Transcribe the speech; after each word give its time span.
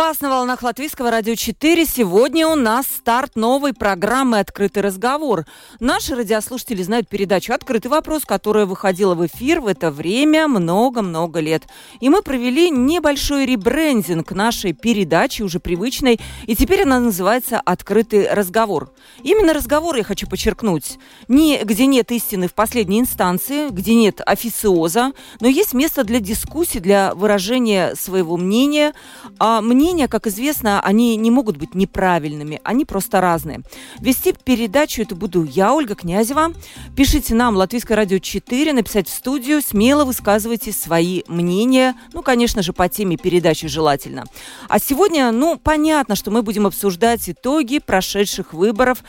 Вас 0.00 0.22
на 0.22 0.30
волнах 0.30 0.62
Латвийского 0.62 1.10
радио 1.10 1.34
4. 1.34 1.84
Сегодня 1.84 2.48
у 2.48 2.54
нас 2.54 2.86
старт 2.86 3.36
новой 3.36 3.74
программы 3.74 4.38
«Открытый 4.38 4.82
разговор». 4.82 5.44
Наши 5.78 6.14
радиослушатели 6.14 6.82
знают 6.82 7.06
передачу 7.06 7.52
«Открытый 7.52 7.90
вопрос», 7.90 8.24
которая 8.24 8.64
выходила 8.64 9.14
в 9.14 9.26
эфир 9.26 9.60
в 9.60 9.66
это 9.66 9.90
время 9.90 10.48
много-много 10.48 11.40
лет. 11.40 11.64
И 12.00 12.08
мы 12.08 12.22
провели 12.22 12.70
небольшой 12.70 13.44
ребрендинг 13.44 14.32
нашей 14.32 14.72
передачи, 14.72 15.42
уже 15.42 15.60
привычной, 15.60 16.18
и 16.46 16.56
теперь 16.56 16.84
она 16.84 16.98
называется 16.98 17.60
«Открытый 17.60 18.32
разговор». 18.32 18.94
Именно 19.22 19.52
разговор 19.52 19.96
я 19.96 20.02
хочу 20.02 20.26
подчеркнуть. 20.26 20.98
Не 21.28 21.62
где 21.62 21.84
нет 21.84 22.10
истины 22.10 22.48
в 22.48 22.54
последней 22.54 23.00
инстанции, 23.00 23.68
где 23.68 23.94
нет 23.94 24.22
официоза, 24.24 25.12
но 25.40 25.48
есть 25.48 25.74
место 25.74 26.04
для 26.04 26.20
дискуссии, 26.20 26.78
для 26.78 27.14
выражения 27.14 27.94
своего 27.96 28.38
мнения– 28.38 28.94
а 29.38 29.60
мнения, 29.90 30.06
как 30.06 30.28
известно, 30.28 30.80
они 30.80 31.16
не 31.16 31.32
могут 31.32 31.56
быть 31.56 31.74
неправильными, 31.74 32.60
они 32.62 32.84
просто 32.84 33.20
разные. 33.20 33.62
Вести 33.98 34.32
передачу 34.32 35.02
это 35.02 35.16
буду 35.16 35.42
я, 35.42 35.74
Ольга 35.74 35.96
Князева. 35.96 36.52
Пишите 36.96 37.34
нам 37.34 37.56
Латвийское 37.56 37.96
радио 37.96 38.18
4, 38.18 38.72
написать 38.72 39.08
в 39.08 39.12
студию, 39.12 39.60
смело 39.60 40.04
высказывайте 40.04 40.70
свои 40.70 41.22
мнения, 41.26 41.96
ну, 42.12 42.22
конечно 42.22 42.62
же, 42.62 42.72
по 42.72 42.88
теме 42.88 43.16
передачи 43.16 43.66
желательно. 43.66 44.26
А 44.68 44.78
сегодня, 44.78 45.32
ну, 45.32 45.58
понятно, 45.58 46.14
что 46.14 46.30
мы 46.30 46.42
будем 46.42 46.68
обсуждать 46.68 47.28
итоги 47.28 47.80
прошедших 47.80 48.52
выборов, 48.52 49.02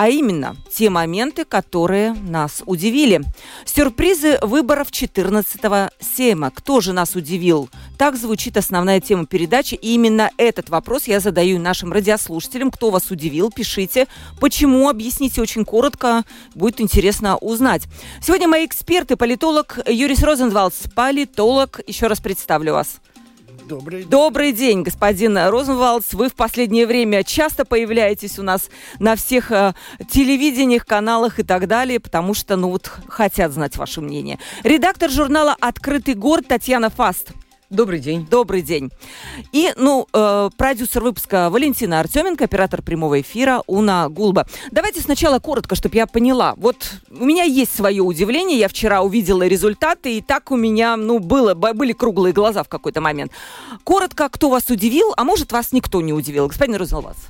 а 0.00 0.08
именно 0.08 0.56
те 0.72 0.88
моменты, 0.88 1.44
которые 1.44 2.14
нас 2.14 2.62
удивили. 2.64 3.20
Сюрпризы 3.66 4.38
выборов 4.40 4.88
14-го 4.88 5.90
Сейма. 6.00 6.50
Кто 6.50 6.80
же 6.80 6.94
нас 6.94 7.16
удивил? 7.16 7.68
Так 7.98 8.16
звучит 8.16 8.56
основная 8.56 9.02
тема 9.02 9.26
передачи. 9.26 9.74
И 9.74 9.92
именно 9.92 10.30
этот 10.38 10.70
вопрос 10.70 11.06
я 11.06 11.20
задаю 11.20 11.58
нашим 11.58 11.92
радиослушателям. 11.92 12.70
Кто 12.70 12.88
вас 12.88 13.10
удивил? 13.10 13.50
Пишите. 13.50 14.06
Почему? 14.40 14.88
Объясните 14.88 15.42
очень 15.42 15.66
коротко. 15.66 16.22
Будет 16.54 16.80
интересно 16.80 17.36
узнать. 17.36 17.82
Сегодня 18.22 18.48
мои 18.48 18.64
эксперты, 18.64 19.16
политолог 19.16 19.80
Юрис 19.86 20.22
Розенвалдс, 20.22 20.88
политолог. 20.94 21.82
Еще 21.86 22.06
раз 22.06 22.20
представлю 22.20 22.72
вас. 22.72 23.00
Добрый 23.70 24.00
день. 24.00 24.10
Добрый 24.10 24.52
день, 24.52 24.82
господин 24.82 25.38
Розенвалдс. 25.38 26.14
Вы 26.14 26.28
в 26.28 26.34
последнее 26.34 26.88
время 26.88 27.22
часто 27.22 27.64
появляетесь 27.64 28.36
у 28.40 28.42
нас 28.42 28.68
на 28.98 29.14
всех 29.14 29.52
э, 29.52 29.74
телевидениях, 30.10 30.84
каналах 30.84 31.38
и 31.38 31.44
так 31.44 31.68
далее, 31.68 32.00
потому 32.00 32.34
что, 32.34 32.56
ну 32.56 32.70
вот, 32.70 32.90
хотят 33.06 33.52
знать 33.52 33.76
ваше 33.76 34.00
мнение. 34.00 34.40
Редактор 34.64 35.08
журнала 35.08 35.56
«Открытый 35.60 36.14
город» 36.14 36.48
Татьяна 36.48 36.90
Фаст. 36.90 37.28
Добрый 37.70 38.00
день. 38.00 38.26
Добрый 38.28 38.62
день. 38.62 38.90
И, 39.52 39.72
ну, 39.76 40.08
э, 40.12 40.50
продюсер 40.56 41.04
выпуска 41.04 41.48
Валентина 41.50 42.00
Артеменко, 42.00 42.42
оператор 42.42 42.82
прямого 42.82 43.20
эфира 43.20 43.62
Уна 43.68 44.08
Гулба. 44.08 44.48
Давайте 44.72 45.00
сначала 45.00 45.38
коротко, 45.38 45.76
чтобы 45.76 45.94
я 45.94 46.08
поняла. 46.08 46.54
Вот 46.56 46.94
у 47.10 47.24
меня 47.24 47.44
есть 47.44 47.72
свое 47.72 48.02
удивление. 48.02 48.58
Я 48.58 48.66
вчера 48.66 49.02
увидела 49.02 49.46
результаты, 49.46 50.16
и 50.16 50.20
так 50.20 50.50
у 50.50 50.56
меня, 50.56 50.96
ну, 50.96 51.20
было, 51.20 51.54
были 51.54 51.92
круглые 51.92 52.32
глаза 52.32 52.64
в 52.64 52.68
какой-то 52.68 53.00
момент. 53.00 53.30
Коротко, 53.84 54.28
кто 54.28 54.50
вас 54.50 54.68
удивил, 54.68 55.14
а 55.16 55.22
может, 55.22 55.52
вас 55.52 55.70
никто 55.70 56.00
не 56.00 56.12
удивил? 56.12 56.48
Господин 56.48 56.74
Розенвалдс. 56.74 57.20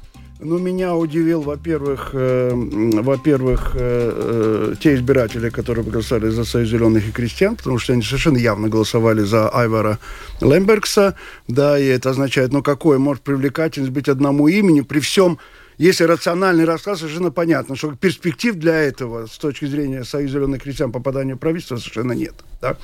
Ну, 0.42 0.58
меня 0.58 0.96
удивил, 0.96 1.42
во-первых, 1.42 2.10
э, 2.14 2.50
во-первых, 2.54 3.72
э, 3.74 4.72
э, 4.72 4.74
те 4.80 4.94
избиратели, 4.94 5.50
которые 5.50 5.84
голосовали 5.84 6.30
за 6.30 6.44
Союз 6.44 6.70
зеленых 6.70 7.08
и 7.08 7.12
крестьян, 7.12 7.56
потому 7.56 7.78
что 7.78 7.92
они 7.92 8.00
совершенно 8.02 8.38
явно 8.38 8.68
голосовали 8.68 9.20
за 9.20 9.50
Айвара 9.50 9.98
Лембергса, 10.40 11.14
да, 11.46 11.78
и 11.78 11.84
это 11.84 12.10
означает, 12.10 12.52
ну, 12.52 12.62
какое 12.62 12.98
может 12.98 13.22
привлекательность 13.22 13.92
быть 13.92 14.08
одному 14.08 14.48
имени 14.48 14.80
при 14.80 15.00
всем 15.00 15.38
если 15.80 16.04
рациональный 16.04 16.66
рассказ, 16.66 16.98
совершенно 16.98 17.30
понятно, 17.30 17.74
что 17.74 17.96
перспектив 17.96 18.54
для 18.54 18.74
этого 18.74 19.26
с 19.26 19.38
точки 19.38 19.64
зрения 19.64 20.04
Союза 20.04 20.34
зеленых 20.34 20.62
крестьян 20.62 20.92
попадания 20.92 21.36
в 21.36 21.38
правительство 21.38 21.76
совершенно 21.76 22.12
нет. 22.12 22.34
Да? 22.60 22.76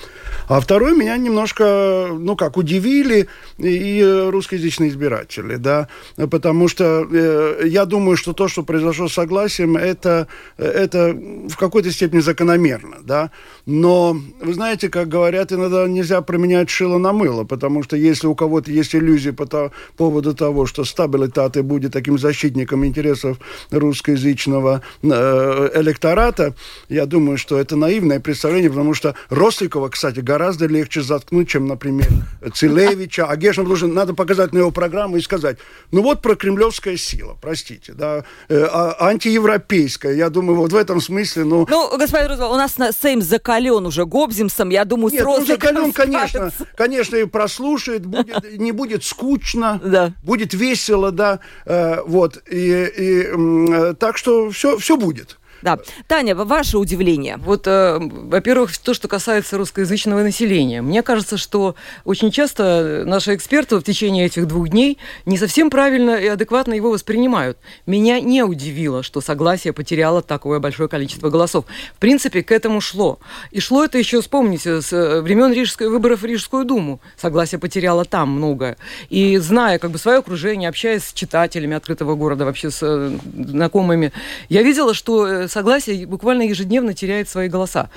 А 0.48 0.58
второй 0.60 0.96
меня 0.96 1.14
немножко, 1.18 2.08
ну 2.10 2.34
как, 2.36 2.56
удивили 2.56 3.28
и 3.58 4.28
русскоязычные 4.30 4.88
избиратели, 4.88 5.56
да, 5.56 5.88
потому 6.30 6.68
что 6.68 7.06
э, 7.12 7.64
я 7.66 7.84
думаю, 7.84 8.16
что 8.16 8.32
то, 8.32 8.48
что 8.48 8.62
произошло 8.62 9.08
с 9.08 9.12
согласием, 9.12 9.76
это, 9.76 10.28
это 10.56 11.14
в 11.14 11.56
какой-то 11.58 11.90
степени 11.90 12.20
закономерно, 12.20 12.96
да, 13.02 13.30
но, 13.66 14.16
вы 14.40 14.54
знаете, 14.54 14.88
как 14.88 15.08
говорят, 15.08 15.52
иногда 15.52 15.86
нельзя 15.86 16.22
променять 16.22 16.70
шило 16.70 16.96
на 16.96 17.12
мыло, 17.12 17.44
потому 17.44 17.82
что 17.82 17.96
если 17.98 18.26
у 18.26 18.34
кого-то 18.34 18.70
есть 18.70 18.94
иллюзии 18.94 19.30
по, 19.30 19.44
то, 19.44 19.72
поводу 19.98 20.34
того, 20.34 20.64
что 20.64 20.84
стабилитаты 20.84 21.62
будет 21.62 21.92
таким 21.92 22.18
защитником 22.18 22.85
интересов 22.86 23.38
русскоязычного 23.70 24.82
э, 25.02 25.70
электората, 25.74 26.54
я 26.88 27.06
думаю, 27.06 27.38
что 27.38 27.58
это 27.58 27.76
наивное 27.76 28.20
представление, 28.20 28.70
потому 28.70 28.94
что 28.94 29.14
Росликова, 29.30 29.88
кстати, 29.88 30.20
гораздо 30.20 30.66
легче 30.66 31.02
заткнуть, 31.02 31.48
чем, 31.48 31.66
например, 31.66 32.08
Целевича. 32.54 33.26
А 33.26 33.36
Гешна 33.36 33.64
должен, 33.64 33.94
надо 33.94 34.14
показать 34.14 34.52
на 34.52 34.58
его 34.58 34.70
программу 34.70 35.16
и 35.16 35.20
сказать, 35.20 35.58
ну 35.91 36.02
вот 36.02 36.22
про 36.22 36.34
кремлевская 36.34 36.97
сила, 36.97 37.36
простите, 37.41 37.92
да, 37.92 38.24
э, 38.48 38.66
а, 38.70 38.97
антиевропейская. 39.08 40.14
Я 40.14 40.30
думаю, 40.30 40.56
вот 40.56 40.72
в 40.72 40.76
этом 40.76 41.00
смысле, 41.00 41.44
ну... 41.44 41.66
Ну, 41.68 41.98
господин 41.98 42.30
Рузвельт, 42.30 42.50
у 42.50 42.56
нас 42.56 42.78
на 42.78 42.92
Сейм 42.92 43.22
закален 43.22 43.86
уже 43.86 44.04
Гобзимсом, 44.04 44.70
я 44.70 44.84
думаю, 44.84 45.12
Нет, 45.12 45.22
с 45.22 45.24
ну, 45.24 45.44
закален, 45.44 45.92
конечно, 45.92 46.53
конечно, 46.76 47.16
и 47.16 47.24
прослушает, 47.24 48.06
будет, 48.06 48.58
не 48.58 48.72
будет 48.72 49.04
скучно, 49.04 49.80
да. 49.84 50.12
будет 50.22 50.54
весело, 50.54 51.10
да, 51.10 51.41
э, 51.64 52.03
вот, 52.06 52.42
и 52.50 52.70
и, 52.84 53.26
э, 53.26 53.94
так 53.98 54.19
что 54.19 54.50
все, 54.50 54.78
все 54.78 54.97
будет. 54.97 55.38
Да. 55.62 55.78
Таня, 56.06 56.34
ваше 56.34 56.78
удивление? 56.78 57.36
Вот, 57.38 57.66
э, 57.66 57.98
во-первых, 57.98 58.76
то, 58.78 58.94
что 58.94 59.08
касается 59.08 59.56
русскоязычного 59.56 60.22
населения. 60.22 60.82
Мне 60.82 61.02
кажется, 61.02 61.36
что 61.36 61.74
очень 62.04 62.30
часто 62.30 63.04
наши 63.06 63.34
эксперты 63.34 63.76
в 63.76 63.82
течение 63.82 64.26
этих 64.26 64.46
двух 64.46 64.68
дней 64.68 64.98
не 65.24 65.38
совсем 65.38 65.70
правильно 65.70 66.16
и 66.16 66.26
адекватно 66.26 66.74
его 66.74 66.90
воспринимают. 66.90 67.58
Меня 67.86 68.20
не 68.20 68.42
удивило, 68.42 69.02
что 69.02 69.20
согласие 69.20 69.72
потеряло 69.72 70.22
такое 70.22 70.60
большое 70.60 70.88
количество 70.88 71.30
голосов. 71.30 71.64
В 71.94 71.98
принципе, 71.98 72.42
к 72.42 72.52
этому 72.52 72.80
шло. 72.80 73.18
И 73.50 73.60
шло 73.60 73.84
это 73.84 73.98
еще, 73.98 74.20
вспомните, 74.20 74.82
с 74.82 74.92
э, 74.92 75.20
времен 75.20 75.52
Рижской, 75.52 75.88
выборов 75.88 76.20
в 76.20 76.24
Рижскую 76.24 76.64
думу. 76.64 77.00
Согласие 77.16 77.58
потеряло 77.58 78.04
там 78.04 78.30
многое. 78.30 78.76
И 79.08 79.38
зная 79.38 79.78
как 79.78 79.90
бы 79.90 79.98
свое 79.98 80.18
окружение, 80.18 80.68
общаясь 80.68 81.04
с 81.04 81.12
читателями 81.12 81.76
открытого 81.76 82.14
города, 82.14 82.44
вообще 82.44 82.70
с 82.70 82.80
э, 82.82 83.18
знакомыми, 83.34 84.12
я 84.48 84.62
видела, 84.62 84.94
что 84.94 85.45
согласие 85.48 86.06
буквально 86.06 86.42
ежедневно 86.42 86.94
теряет 86.94 87.28
свои 87.28 87.48
голоса. 87.48 87.90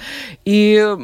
И 0.46 0.96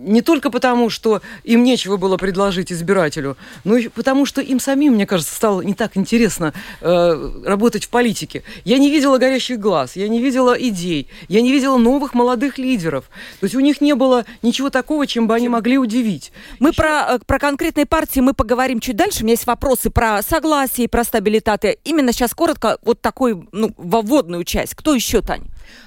не 0.00 0.22
только 0.22 0.50
потому, 0.50 0.90
что 0.90 1.20
им 1.44 1.62
нечего 1.62 1.96
было 1.96 2.16
предложить 2.16 2.72
избирателю, 2.72 3.36
но 3.64 3.76
и 3.76 3.88
потому, 3.88 4.26
что 4.26 4.40
им 4.40 4.58
самим, 4.58 4.94
мне 4.94 5.06
кажется, 5.06 5.34
стало 5.34 5.60
не 5.60 5.74
так 5.74 5.96
интересно 5.96 6.54
э, 6.80 7.42
работать 7.44 7.84
в 7.84 7.90
политике. 7.90 8.42
Я 8.64 8.78
не 8.78 8.90
видела 8.90 9.18
горящих 9.18 9.58
глаз, 9.58 9.96
я 9.96 10.08
не 10.08 10.20
видела 10.20 10.54
идей, 10.54 11.08
я 11.28 11.42
не 11.42 11.52
видела 11.52 11.76
новых 11.76 12.14
молодых 12.14 12.58
лидеров. 12.58 13.10
То 13.40 13.44
есть 13.44 13.54
у 13.54 13.60
них 13.60 13.80
не 13.80 13.94
было 13.94 14.24
ничего 14.42 14.70
такого, 14.70 15.06
чем 15.06 15.26
бы 15.26 15.34
они 15.34 15.48
могли 15.48 15.78
удивить. 15.78 16.32
Мы 16.58 16.70
Еще... 16.70 16.82
про, 16.82 17.14
э, 17.14 17.18
про 17.26 17.38
конкретные 17.38 17.86
партии 17.86 18.20
мы 18.20 18.32
поговорим 18.32 18.80
чуть 18.80 18.96
дальше. 18.96 19.20
У 19.20 19.24
меня 19.24 19.34
есть 19.34 19.46
вопросы 19.46 19.90
про 19.90 20.22
согласие 20.22 20.88
про 20.88 21.04
стабилитаты. 21.04 21.78
Именно 21.84 22.12
сейчас 22.12 22.34
коротко 22.34 22.78
вот 22.82 23.00
такой, 23.00 23.48
ну, 23.52 23.72
вводную 23.76 24.44
часть. 24.44 24.74
Кто 24.74 24.94
еще, 24.94 25.20
Тань? 25.20 25.42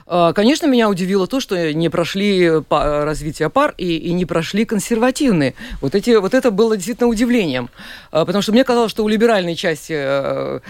А, 0.06 0.34
конечно, 0.34 0.68
меня 0.68 0.90
удивило 0.90 1.28
то, 1.28 1.40
что 1.40 1.74
не 1.74 1.90
прошли 1.90 2.52
развитие 2.70 3.50
пар 3.50 3.74
и, 3.78 3.98
и 3.98 4.14
не 4.14 4.26
прошли 4.26 4.66
консервативные. 4.66 5.54
Вот, 5.82 5.96
эти, 5.96 6.12
вот 6.12 6.34
это 6.34 6.52
было 6.52 6.76
действительно 6.76 7.10
удивлением. 7.10 7.70
А, 8.12 8.26
потому 8.26 8.42
что 8.42 8.52
мне 8.52 8.64
казалось, 8.64 8.92
что 8.92 9.04
у 9.04 9.08
либеральной 9.08 9.56
части 9.56 10.62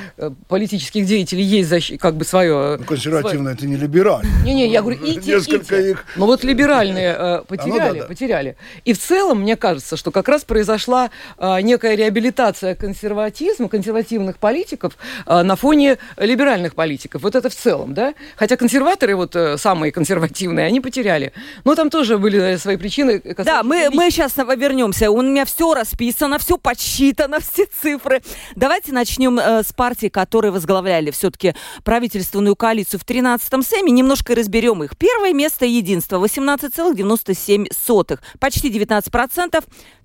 политических 0.48 1.06
деятелей 1.06 1.44
есть 1.44 1.70
защ... 1.70 1.98
как 1.98 2.16
бы 2.16 2.26
свое... 2.26 2.78
Ну, 2.78 2.84
консервативное 2.86 3.54
свое... 3.54 3.56
это 3.56 3.68
не 3.68 3.76
либеральное. 3.76 4.44
Не-не, 4.44 4.68
я 4.68 4.82
говорю, 4.82 5.00
и 5.04 5.20
те, 5.20 5.36
Несколько 5.36 5.76
и 5.78 5.84
те. 5.84 5.92
их... 5.92 6.06
Но 6.16 6.26
вот 6.26 6.44
либеральные 6.44 7.44
потеряли, 7.48 7.80
а, 7.80 7.88
ну, 7.88 7.94
да, 7.94 8.02
да. 8.02 8.08
потеряли. 8.08 8.58
И 8.86 8.94
в 8.94 9.00
целом, 9.00 9.42
мне 9.42 9.56
кажется, 9.56 9.98
что 9.98 10.12
как 10.12 10.28
раз 10.28 10.44
произошла 10.44 11.10
некая 11.40 11.96
реабилитация 11.96 12.76
консерватизма, 12.76 13.70
консервативных 13.70 14.38
политиков 14.38 14.98
на 15.26 15.56
фоне 15.56 15.98
либеральных 16.18 16.76
политиков. 16.76 17.24
Вот 17.24 17.36
это 17.36 17.50
в 17.50 17.56
целом, 17.56 17.94
да? 17.94 18.14
Хотя 18.36 18.58
консерваторы 18.58 19.16
вот 19.24 19.36
э, 19.36 19.58
самые 19.58 19.92
консервативные, 19.92 20.66
они 20.68 20.80
потеряли. 20.82 21.34
Но 21.64 21.76
там 21.76 21.90
тоже 21.90 22.18
были 22.18 22.58
свои 22.58 22.78
причины. 22.78 23.22
Да, 23.38 23.64
мы, 23.64 23.90
мы 23.92 24.12
сейчас 24.12 24.38
вернемся. 24.38 25.10
У 25.12 25.22
меня 25.22 25.46
все 25.46 25.74
расписано, 25.74 26.38
все 26.40 26.58
подсчитано, 26.58 27.40
все 27.54 27.66
цифры. 27.82 28.22
Давайте 28.56 28.92
начнем 28.92 29.40
э, 29.40 29.64
с 29.64 29.74
партии, 29.74 30.08
которые 30.08 30.52
возглавляли 30.52 31.12
все-таки 31.12 31.56
правительственную 31.84 32.56
коалицию 32.56 33.00
в 33.00 33.06
13-м 33.06 33.64
Сейме. 33.64 33.92
Немножко 33.92 34.36
разберем 34.36 34.84
их. 34.84 34.98
Первое 34.98 35.34
место 35.34 35.66
единства 35.66 36.24
18,97. 36.24 38.20
Почти 38.40 38.70
19 38.70 39.12
процентов. 39.12 39.64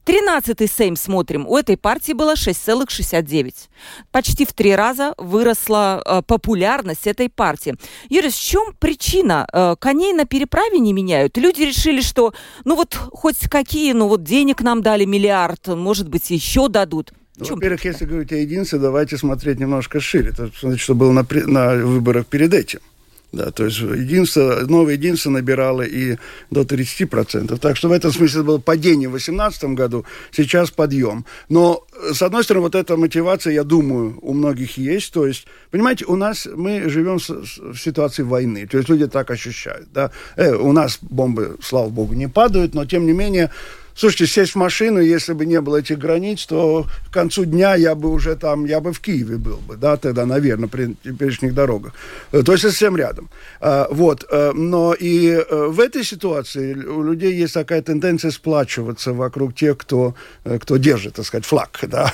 13-й 0.08 0.69
Сейм 0.69 0.96
смотрим. 0.96 1.46
У 1.46 1.58
этой 1.58 1.76
партии 1.76 2.14
было 2.14 2.32
6,69. 2.32 3.52
Почти 4.10 4.46
в 4.46 4.55
три 4.55 4.75
раза 4.75 5.12
выросла 5.19 6.02
э, 6.02 6.22
популярность 6.26 7.06
этой 7.06 7.28
партии. 7.28 7.75
Юрий, 8.08 8.31
в 8.31 8.34
чем 8.34 8.72
причина? 8.78 9.46
Э, 9.52 9.76
коней 9.78 10.14
на 10.14 10.25
переправе 10.25 10.78
не 10.78 10.94
меняют? 10.94 11.37
Люди 11.37 11.60
решили, 11.60 12.00
что 12.00 12.32
ну 12.64 12.75
вот 12.75 12.94
хоть 12.94 13.50
какие, 13.50 13.93
ну 13.93 14.08
вот 14.08 14.25
денег 14.25 14.62
нам 14.62 14.81
дали 14.81 15.05
миллиард, 15.05 15.66
может 15.66 16.08
быть, 16.08 16.31
еще 16.31 16.69
дадут. 16.69 17.12
Во-первых, 17.37 17.84
если 17.84 18.06
говорить 18.06 18.32
о 18.32 18.37
единстве, 18.37 18.78
давайте 18.78 19.19
смотреть 19.19 19.61
немножко 19.61 20.00
шире. 20.00 20.31
Это 20.31 20.50
значит, 20.58 20.81
что 20.81 20.94
было 20.94 21.12
на, 21.12 21.26
на 21.46 21.75
выборах 21.76 22.26
перед 22.26 22.54
этим. 22.54 22.81
Да, 23.30 23.50
то 23.50 23.66
есть 23.66 23.78
единство, 23.80 24.60
новое 24.66 24.94
единство 24.94 25.28
набирало 25.28 25.82
и 25.82 26.16
до 26.50 26.62
30%. 26.62 27.58
Так 27.58 27.76
что 27.76 27.90
в 27.90 27.92
этом 27.92 28.10
смысле 28.10 28.42
было 28.42 28.58
падение 28.58 29.08
в 29.08 29.12
2018 29.12 29.64
году, 29.75 30.06
сейчас 30.32 30.70
подъем. 30.70 31.26
Но, 31.50 31.84
с 32.10 32.22
одной 32.22 32.42
стороны, 32.42 32.64
вот 32.64 32.75
эта 32.75 32.96
мотивация, 32.96 33.52
я 33.52 33.64
думаю, 33.64 34.19
у 34.22 34.32
многих 34.32 34.78
есть. 34.78 35.12
То 35.12 35.26
есть, 35.26 35.46
понимаете, 35.70 36.06
у 36.06 36.16
нас, 36.16 36.48
мы 36.50 36.88
живем 36.88 37.19
в 37.19 37.76
ситуации 37.76 38.22
войны. 38.22 38.66
То 38.66 38.78
есть 38.78 38.88
люди 38.88 39.06
так 39.06 39.30
ощущают. 39.30 39.92
Да? 39.92 40.10
Э, 40.36 40.54
у 40.54 40.72
нас 40.72 40.98
бомбы, 41.02 41.58
слава 41.62 41.90
богу, 41.90 42.14
не 42.14 42.28
падают, 42.28 42.75
но 42.75 42.86
тем 42.86 43.04
не 43.04 43.12
менее 43.12 43.50
Слушайте, 43.98 44.26
сесть 44.28 44.52
в 44.52 44.56
машину, 44.56 45.00
если 45.00 45.32
бы 45.32 45.44
не 45.44 45.60
было 45.60 45.78
этих 45.78 45.98
границ, 45.98 46.46
то 46.46 46.86
к 47.10 47.12
концу 47.12 47.44
дня 47.44 47.74
я 47.74 47.96
бы 47.96 48.10
уже 48.10 48.36
там, 48.36 48.64
я 48.64 48.78
бы 48.78 48.92
в 48.92 49.00
Киеве 49.00 49.38
был 49.38 49.56
бы, 49.56 49.76
да, 49.76 49.96
тогда, 49.96 50.24
наверное, 50.24 50.68
при 50.68 50.94
теперешних 51.02 51.52
дорогах. 51.52 51.94
Э, 52.30 52.44
то 52.44 52.52
есть 52.52 52.62
совсем 52.62 52.96
рядом. 52.96 53.28
А, 53.60 53.88
вот. 53.90 54.24
Э, 54.30 54.52
но 54.52 54.94
и 54.94 55.30
э, 55.30 55.66
в 55.66 55.80
этой 55.80 56.04
ситуации 56.04 56.74
у 56.74 57.02
людей 57.02 57.34
есть 57.34 57.54
такая 57.54 57.82
тенденция 57.82 58.30
сплачиваться 58.30 59.12
вокруг 59.14 59.56
тех, 59.56 59.76
кто, 59.76 60.14
кто 60.44 60.76
держит, 60.76 61.14
так 61.14 61.26
сказать, 61.26 61.44
флаг, 61.44 61.80
да. 61.88 62.12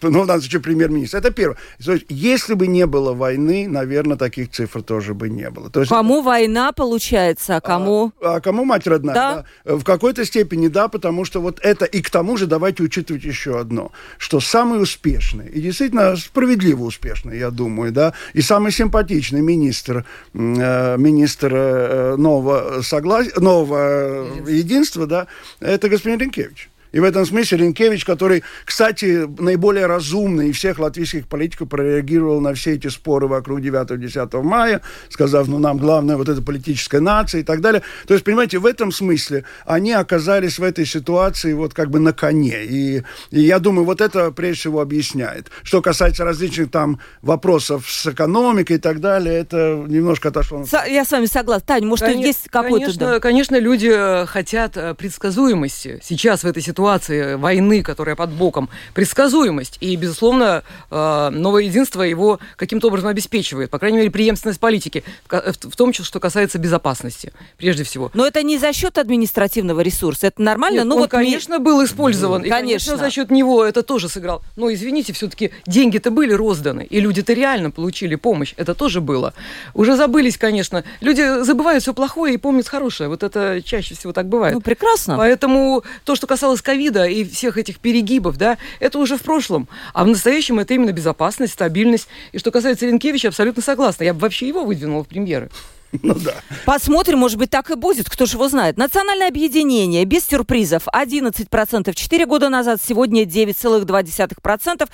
Ну, 0.00 0.22
у 0.22 0.24
нас 0.24 0.42
еще 0.42 0.58
премьер-министр. 0.58 1.18
Это 1.18 1.30
первое. 1.32 1.58
То 1.84 1.92
есть, 1.92 2.06
если 2.08 2.54
бы 2.54 2.66
не 2.66 2.86
было 2.86 3.12
войны, 3.12 3.68
наверное, 3.68 4.16
таких 4.16 4.52
цифр 4.52 4.80
тоже 4.80 5.12
бы 5.12 5.28
не 5.28 5.50
было. 5.50 5.68
То 5.68 5.80
есть, 5.80 5.90
кому 5.90 6.22
война 6.22 6.72
получается, 6.72 7.56
а 7.56 7.60
кому... 7.60 8.12
А, 8.22 8.36
а 8.36 8.40
кому 8.40 8.64
мать 8.64 8.86
родная, 8.86 9.14
да? 9.14 9.44
да? 9.66 9.76
В 9.76 9.84
какой-то 9.84 10.24
степени, 10.24 10.68
да, 10.68 10.88
потому 10.88 11.09
потому 11.10 11.24
что 11.24 11.40
вот 11.40 11.58
это, 11.64 11.86
и 11.86 12.02
к 12.02 12.08
тому 12.08 12.36
же 12.36 12.46
давайте 12.46 12.84
учитывать 12.84 13.24
еще 13.24 13.58
одно, 13.58 13.90
что 14.16 14.38
самый 14.38 14.80
успешный, 14.80 15.48
и 15.48 15.60
действительно 15.60 16.16
справедливо 16.16 16.84
успешный, 16.84 17.36
я 17.36 17.50
думаю, 17.50 17.90
да, 17.90 18.12
и 18.32 18.42
самый 18.42 18.70
симпатичный 18.70 19.40
министр, 19.40 20.04
э, 20.34 20.96
министр 20.96 21.52
э, 21.52 22.16
нового, 22.16 22.82
согласия, 22.82 23.32
нового 23.40 24.48
единства, 24.48 25.06
да, 25.06 25.26
это 25.58 25.88
господин 25.88 26.20
Ренкевич. 26.20 26.70
И 26.92 27.00
в 27.00 27.04
этом 27.04 27.24
смысле 27.24 27.58
Ренкевич, 27.58 28.04
который, 28.04 28.42
кстати, 28.64 29.28
наиболее 29.40 29.86
разумный 29.86 30.48
из 30.50 30.56
всех 30.56 30.78
латвийских 30.78 31.28
политиков, 31.28 31.68
прореагировал 31.68 32.40
на 32.40 32.54
все 32.54 32.74
эти 32.74 32.88
споры 32.88 33.28
вокруг 33.28 33.60
9-10 33.60 34.42
мая, 34.42 34.80
сказав, 35.08 35.48
ну, 35.48 35.58
нам 35.58 35.78
главное 35.78 36.16
вот 36.16 36.28
эта 36.28 36.42
политическая 36.42 37.00
нация 37.00 37.40
и 37.40 37.44
так 37.44 37.60
далее. 37.60 37.82
То 38.06 38.14
есть, 38.14 38.24
понимаете, 38.24 38.58
в 38.58 38.66
этом 38.66 38.92
смысле 38.92 39.44
они 39.64 39.92
оказались 39.92 40.58
в 40.58 40.62
этой 40.62 40.86
ситуации 40.86 41.52
вот 41.52 41.74
как 41.74 41.90
бы 41.90 42.00
на 42.00 42.12
коне. 42.12 42.64
И, 42.64 43.02
и 43.30 43.40
я 43.40 43.58
думаю, 43.58 43.84
вот 43.84 44.00
это 44.00 44.30
прежде 44.30 44.60
всего 44.60 44.80
объясняет. 44.80 45.50
Что 45.62 45.82
касается 45.82 46.24
различных 46.24 46.70
там 46.70 47.00
вопросов 47.22 47.90
с 47.90 48.06
экономикой 48.06 48.76
и 48.76 48.80
так 48.80 49.00
далее, 49.00 49.34
это 49.34 49.84
немножко 49.86 50.28
отошло. 50.28 50.64
Я 50.88 51.04
с 51.04 51.10
вами 51.10 51.26
согласна. 51.26 51.66
Таня, 51.66 51.86
может, 51.86 52.04
конечно, 52.04 52.26
есть 52.26 52.48
какой-то... 52.48 52.86
Конечно, 52.86 53.06
да? 53.06 53.20
конечно, 53.20 53.58
люди 53.58 54.26
хотят 54.26 54.76
э, 54.76 54.94
предсказуемости 54.94 56.00
сейчас 56.02 56.42
в 56.42 56.46
этой 56.46 56.62
ситуации 56.62 56.79
ситуации 56.80 57.34
войны, 57.34 57.82
которая 57.82 58.16
под 58.16 58.30
боком, 58.30 58.70
предсказуемость. 58.94 59.76
И, 59.80 59.96
безусловно, 59.96 60.62
э, 60.90 61.28
новое 61.30 61.64
единство 61.64 62.02
его 62.02 62.40
каким-то 62.56 62.88
образом 62.88 63.08
обеспечивает, 63.08 63.70
по 63.70 63.78
крайней 63.78 63.98
мере, 63.98 64.10
преемственность 64.10 64.58
политики, 64.58 65.04
в 65.28 65.76
том, 65.76 65.92
что 65.92 66.20
касается 66.20 66.58
безопасности, 66.58 67.32
прежде 67.58 67.84
всего. 67.84 68.10
Но 68.14 68.26
это 68.26 68.42
не 68.42 68.58
за 68.58 68.72
счет 68.72 68.96
административного 68.96 69.82
ресурса, 69.82 70.28
это 70.28 70.40
нормально? 70.40 70.78
Нет, 70.78 70.86
ну, 70.86 70.94
он, 70.94 71.00
вот 71.02 71.10
конечно, 71.10 71.58
ми... 71.58 71.64
был 71.64 71.84
использован. 71.84 72.42
Конечно. 72.42 72.56
И, 72.56 72.62
конечно, 72.62 72.96
за 72.96 73.10
счет 73.10 73.30
него 73.30 73.62
это 73.62 73.82
тоже 73.82 74.08
сыграл. 74.08 74.42
Но, 74.56 74.72
извините, 74.72 75.12
все-таки 75.12 75.50
деньги-то 75.66 76.10
были 76.10 76.32
розданы, 76.32 76.86
и 76.88 77.00
люди-то 77.00 77.34
реально 77.34 77.70
получили 77.70 78.14
помощь. 78.14 78.54
Это 78.56 78.74
тоже 78.74 79.00
было. 79.02 79.34
Уже 79.74 79.96
забылись, 79.96 80.38
конечно. 80.38 80.82
Люди 81.00 81.42
забывают 81.42 81.82
все 81.82 81.92
плохое 81.92 82.34
и 82.34 82.36
помнят 82.38 82.68
хорошее. 82.68 83.10
Вот 83.10 83.22
это 83.22 83.60
чаще 83.62 83.94
всего 83.94 84.12
так 84.12 84.26
бывает. 84.26 84.54
Ну, 84.54 84.60
прекрасно. 84.60 85.16
Поэтому 85.18 85.82
то, 86.04 86.14
что 86.14 86.26
касалось 86.26 86.62
ковида 86.70 87.06
и 87.06 87.24
всех 87.24 87.58
этих 87.58 87.80
перегибов, 87.80 88.36
да, 88.36 88.56
это 88.78 88.98
уже 88.98 89.16
в 89.16 89.22
прошлом. 89.22 89.68
А 89.92 90.04
в 90.04 90.06
настоящем 90.06 90.60
это 90.60 90.74
именно 90.74 90.92
безопасность, 90.92 91.54
стабильность. 91.54 92.06
И 92.30 92.38
что 92.38 92.52
касается 92.52 92.86
Ренкевича, 92.86 93.28
абсолютно 93.28 93.60
согласна. 93.60 94.04
Я 94.04 94.14
бы 94.14 94.20
вообще 94.20 94.46
его 94.46 94.64
выдвинула 94.64 95.02
в 95.02 95.08
премьеры. 95.08 95.50
Ну 96.02 96.14
да. 96.14 96.34
Посмотрим, 96.66 97.18
может 97.18 97.36
быть, 97.36 97.50
так 97.50 97.68
и 97.72 97.74
будет, 97.74 98.08
кто 98.08 98.24
же 98.24 98.36
его 98.36 98.48
знает. 98.48 98.76
Национальное 98.76 99.26
объединение 99.26 100.04
без 100.04 100.24
сюрпризов 100.24 100.86
11% 100.86 101.92
4 101.92 102.26
года 102.26 102.48
назад, 102.48 102.80
сегодня 102.80 103.24
9,2%. 103.24 104.88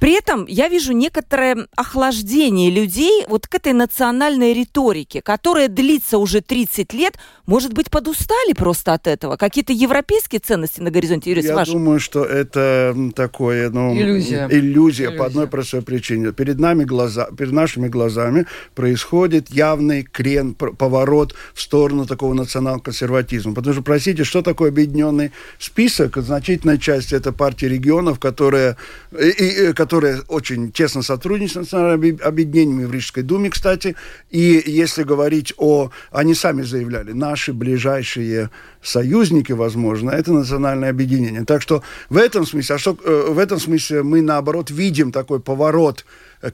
При 0.00 0.12
этом 0.12 0.46
я 0.46 0.68
вижу 0.68 0.92
некоторое 0.92 1.66
охлаждение 1.76 2.70
людей 2.70 3.26
вот 3.28 3.46
к 3.46 3.54
этой 3.54 3.74
национальной 3.74 4.54
риторике, 4.54 5.20
которая 5.20 5.68
длится 5.68 6.16
уже 6.16 6.40
30 6.40 6.94
лет. 6.94 7.18
Может 7.44 7.74
быть, 7.74 7.90
подустали 7.90 8.54
просто 8.54 8.94
от 8.94 9.06
этого? 9.06 9.36
Какие-то 9.36 9.74
европейские 9.74 10.40
ценности 10.40 10.80
на 10.80 10.90
горизонте, 10.90 11.30
Юрий, 11.30 11.42
Я 11.42 11.54
ваш? 11.54 11.68
думаю, 11.68 12.00
что 12.00 12.24
это 12.24 12.96
такое, 13.14 13.68
ну... 13.68 13.94
Иллюзия. 13.94 14.48
Иллюзия, 14.50 15.04
иллюзия. 15.04 15.10
по 15.10 15.26
одной 15.26 15.46
простой 15.46 15.82
причине. 15.82 16.32
Перед, 16.32 16.58
нами 16.58 16.84
глаза, 16.84 17.28
перед 17.36 17.52
нашими 17.52 17.88
глазами 17.88 18.46
происходит 18.74 19.50
явный 19.50 20.02
крен, 20.02 20.54
поворот 20.54 21.34
в 21.52 21.60
сторону 21.60 22.06
такого 22.06 22.32
национал-консерватизма. 22.32 23.54
Потому 23.54 23.74
что, 23.74 23.82
простите, 23.82 24.24
что 24.24 24.40
такое 24.40 24.70
объединенный 24.70 25.32
список? 25.58 26.16
Значительная 26.16 26.78
часть 26.78 27.12
это 27.12 27.32
партии 27.32 27.66
регионов, 27.66 28.18
которая, 28.18 28.78
и, 29.12 29.28
и, 29.28 29.72
которая 29.90 30.22
очень 30.28 30.70
тесно 30.70 31.02
сотрудничает 31.02 31.50
с 31.50 31.72
национальными 31.72 32.22
объединениями 32.22 32.84
в 32.84 32.92
Рижской 32.92 33.24
думе, 33.24 33.50
кстати. 33.50 33.96
И 34.30 34.62
если 34.64 35.02
говорить 35.02 35.52
о... 35.56 35.90
Они 36.12 36.34
сами 36.34 36.62
заявляли, 36.62 37.10
наши 37.10 37.52
ближайшие 37.52 38.50
союзники, 38.80 39.50
возможно, 39.50 40.12
это 40.12 40.32
национальное 40.32 40.90
объединение. 40.90 41.44
Так 41.44 41.60
что 41.60 41.82
в 42.08 42.18
этом 42.18 42.46
смысле, 42.46 42.76
а 42.76 42.78
что, 42.78 42.96
э, 43.04 43.32
в 43.32 43.38
этом 43.40 43.58
смысле 43.58 44.04
мы, 44.04 44.22
наоборот, 44.22 44.70
видим 44.70 45.10
такой 45.10 45.40
поворот, 45.40 46.04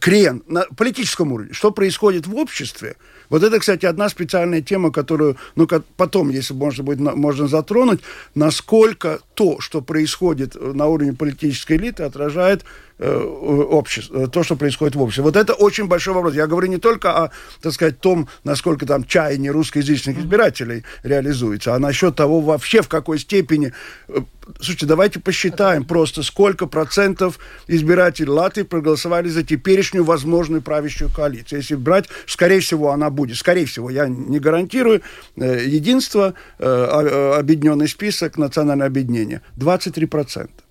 крен 0.01 0.43
на 0.47 0.65
политическом 0.77 1.33
уровне. 1.33 1.53
Что 1.53 1.71
происходит 1.71 2.27
в 2.27 2.37
обществе– 2.37 2.97
вот 3.29 3.43
это, 3.43 3.59
кстати, 3.59 3.87
одна 3.87 4.09
специальная 4.09 4.61
тема, 4.61 4.91
которую, 4.93 5.37
ну, 5.55 5.69
потом, 5.97 6.31
если 6.31 6.55
можно 6.55 6.85
будет, 6.85 7.01
можно 7.01 7.49
затронуть, 7.49 8.01
насколько 8.35 9.21
то, 9.35 9.61
что 9.61 9.83
происходит 9.83 10.55
на 10.55 10.87
уровне 10.87 11.13
политической 11.13 11.77
элиты, 11.77 12.05
отражает 12.05 12.65
э, 12.99 13.19
общество, 13.19 14.29
то, 14.29 14.43
что 14.43 14.57
происходит 14.57 14.95
в 14.95 15.03
обществе. 15.03 15.25
Вот 15.25 15.37
это 15.37 15.55
очень 15.55 15.87
большой 15.87 16.15
вопрос. 16.15 16.35
Я 16.35 16.47
говорю 16.47 16.69
не 16.69 16.79
только 16.79 17.25
о, 17.25 17.31
так 17.61 17.73
сказать, 17.73 18.01
том, 18.01 18.29
насколько 18.45 18.87
там 18.87 19.05
чаяние 19.05 19.51
русскоязычных 19.51 20.19
избирателей 20.19 20.85
реализуется, 21.03 21.75
а 21.75 21.79
насчет 21.79 22.17
того 22.17 22.41
вообще, 22.41 22.83
в 22.83 22.89
какой 22.89 23.19
степени 23.19 23.73
э, 24.09 24.21
Слушайте, 24.57 24.87
давайте 24.87 25.19
посчитаем 25.19 25.85
просто, 25.85 26.23
сколько 26.23 26.67
процентов 26.67 27.39
избирателей 27.67 28.29
Латвии 28.31 28.63
проголосовали 28.63 29.29
за 29.29 29.43
теперешнюю 29.43 30.05
возможную 30.05 30.63
правящую 30.63 31.11
коалицию. 31.11 31.59
Если 31.59 31.75
брать, 31.75 32.09
скорее 32.27 32.61
всего, 32.61 32.93
она 32.93 33.11
будет. 33.11 33.37
Скорее 33.37 33.67
всего, 33.67 33.91
я 33.91 34.07
не 34.07 34.39
гарантирую. 34.39 35.03
Э, 35.37 35.65
единство, 35.67 36.35
э, 36.59 36.65
э, 36.65 37.39
объединенный 37.39 37.89
список, 37.89 38.39
национальное 38.39 38.87
объединение. 38.87 39.43
23 39.57 40.07
процента. 40.07 40.66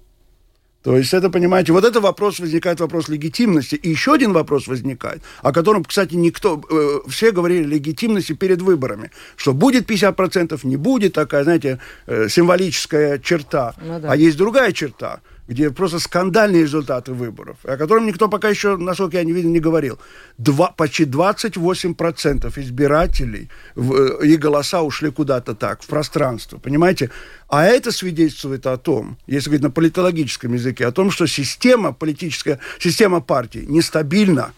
То 0.86 0.96
есть 0.96 1.16
это, 1.16 1.32
понимаете, 1.32 1.74
вот 1.74 1.84
это 1.84 2.00
вопрос, 2.00 2.40
возникает 2.40 2.80
вопрос 2.80 3.10
легитимности. 3.10 3.74
И 3.74 3.90
еще 3.90 4.14
один 4.14 4.34
вопрос 4.34 4.68
возникает, 4.68 5.24
о 5.42 5.52
котором, 5.52 5.84
кстати, 5.84 6.14
никто, 6.14 6.62
э, 6.70 7.10
все 7.10 7.32
говорили 7.32 7.64
легитимности 7.64 8.34
перед 8.34 8.62
выборами, 8.62 9.10
что 9.36 9.54
будет 9.54 9.88
50%, 9.90 10.64
не 10.64 10.78
будет, 10.78 11.14
такая, 11.14 11.44
знаете, 11.44 11.80
э, 12.06 12.30
символическая 12.30 13.18
черта. 13.18 13.74
Ну, 13.82 14.00
да. 14.00 14.12
А 14.12 14.16
есть 14.16 14.38
другая 14.38 14.72
черта– 14.74 15.22
где 15.48 15.70
просто 15.70 16.00
скандальные 16.00 16.64
результаты 16.64 17.14
выборов, 17.14 17.58
о 17.64 17.78
котором 17.78 18.06
никто 18.06 18.28
пока 18.28 18.50
еще, 18.50 18.78
насколько 18.78 19.18
я 19.18 19.24
не 19.24 19.32
видел, 19.32 19.50
не 19.50 19.60
говорил. 19.60 20.00
Два, 20.38 20.72
почти 20.72 21.06
28% 21.06 22.60
избирателей 22.60 23.50
в, 23.76 23.94
э, 23.94 24.28
и 24.28 24.38
голоса 24.38 24.82
ушли 24.82 25.12
куда-то 25.12 25.56
так, 25.56 25.84
в 25.84 25.88
пространство, 25.88 26.58
понимаете? 26.58 27.12
А 27.48 27.66
это 27.66 27.92
свидетельствует 27.92 28.66
о 28.66 28.78
том, 28.78 29.18
если 29.28 29.50
говорить 29.50 29.64
на 29.64 29.72
политологическом 29.72 30.54
языке, 30.54 30.88
о 30.88 30.92
том, 30.92 31.12
что 31.12 31.28
система 31.28 31.94
политическая, 31.94 32.60
система 32.80 33.22
партий 33.22 33.66
нестабильна, 33.68 34.54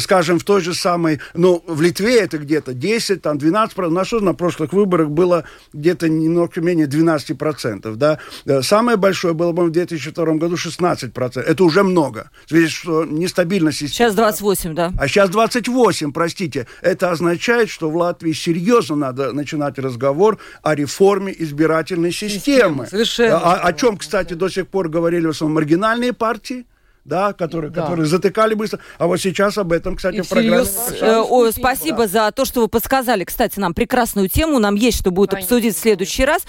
скажем, 0.00 0.38
в 0.38 0.44
той 0.44 0.60
же 0.60 0.74
самой, 0.74 1.20
ну, 1.34 1.62
в 1.66 1.80
Литве 1.80 2.20
это 2.20 2.38
где-то 2.38 2.74
10, 2.74 3.22
там 3.22 3.38
12, 3.38 3.78
у 3.78 3.90
нас 3.90 4.12
на 4.12 4.34
прошлых 4.34 4.72
выборах 4.72 5.10
было 5.10 5.44
где-то 5.72 6.08
немного 6.08 6.60
менее 6.60 6.86
12 6.86 7.38
процентов, 7.38 7.96
да. 7.96 8.18
Э, 8.44 8.62
самое 8.62 8.96
большое 8.96 9.34
было, 9.34 9.52
по 9.52 9.64
в 9.64 9.70
2002 9.70 10.24
году 10.34 10.56
16 10.56 11.12
процентов. 11.12 11.50
Это 11.50 11.64
уже 11.64 11.82
много. 11.82 12.30
Видишь, 12.50 12.74
что 12.74 13.04
нестабильность 13.04 13.78
системы. 13.78 14.10
Сейчас 14.10 14.14
28, 14.14 14.74
да. 14.74 14.92
А 14.98 15.08
сейчас 15.08 15.30
28, 15.30 16.12
простите. 16.12 16.66
Это 16.82 17.10
означает, 17.10 17.70
что 17.70 17.90
в 17.90 17.96
Латвии 17.96 18.32
серьезно 18.32 18.96
надо 18.96 19.32
начинать 19.32 19.78
разговор 19.78 20.38
о 20.62 20.74
реформе 20.74 21.34
избирательной 21.38 22.12
системы. 22.12 22.38
Система, 22.38 22.86
совершенно. 22.86 23.38
О, 23.38 23.54
о 23.54 23.72
чем, 23.72 23.96
кстати, 23.96 24.34
до 24.34 24.48
сих 24.48 24.68
пор 24.68 24.88
говорили 24.88 25.26
в 25.26 25.30
основном 25.30 25.56
маргинальные 25.56 26.12
партии, 26.12 26.66
да, 27.08 27.32
которые, 27.32 27.70
да. 27.70 27.82
которые 27.82 28.06
затыкали 28.06 28.54
быстро. 28.54 28.78
А 28.98 29.06
вот 29.06 29.16
сейчас 29.18 29.58
об 29.58 29.72
этом, 29.72 29.96
кстати, 29.96 30.16
И 30.16 30.20
в 30.20 30.28
программе... 30.28 30.64
Э, 31.00 31.20
о, 31.20 31.50
спасибо 31.50 32.06
да. 32.06 32.26
за 32.26 32.32
то, 32.32 32.44
что 32.44 32.60
вы 32.60 32.68
подсказали, 32.68 33.24
кстати, 33.24 33.58
нам 33.58 33.74
прекрасную 33.74 34.28
тему. 34.28 34.58
Нам 34.58 34.74
есть 34.74 34.98
что 34.98 35.10
будет 35.10 35.30
Конечно. 35.30 35.56
обсудить 35.56 35.76
в 35.76 35.80
следующий 35.80 36.24
раз. 36.24 36.42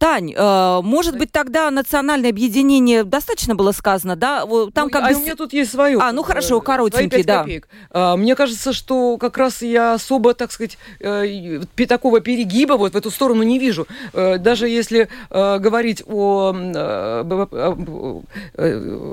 Тань, 0.00 0.32
э, 0.34 0.80
может 0.82 1.18
быть, 1.18 1.30
тогда 1.30 1.70
национальное 1.70 2.30
объединение 2.30 3.04
достаточно 3.04 3.54
было 3.54 3.72
сказано, 3.72 4.16
да? 4.16 4.46
Там 4.72 4.86
ну, 4.86 4.90
как 4.90 5.04
а 5.04 5.10
бы... 5.10 5.16
у 5.16 5.20
меня 5.20 5.36
тут 5.36 5.52
есть 5.52 5.72
свое. 5.72 5.98
А, 6.00 6.10
ну 6.12 6.22
хорошо, 6.22 6.56
э, 6.56 6.62
коротенький, 6.62 7.22
да. 7.22 7.40
Копеек. 7.40 7.68
А, 7.90 8.16
мне 8.16 8.34
кажется, 8.34 8.72
что 8.72 9.18
как 9.18 9.36
раз 9.36 9.60
я 9.60 9.92
особо, 9.92 10.32
так 10.32 10.52
сказать, 10.52 10.78
э, 11.00 11.60
такого 11.86 12.20
перегиба 12.20 12.78
вот 12.78 12.94
в 12.94 12.96
эту 12.96 13.10
сторону 13.10 13.42
не 13.42 13.58
вижу. 13.58 13.86
Э, 14.14 14.38
даже 14.38 14.70
если 14.70 15.10
э, 15.28 15.58
говорить 15.58 16.02
о 16.06 16.54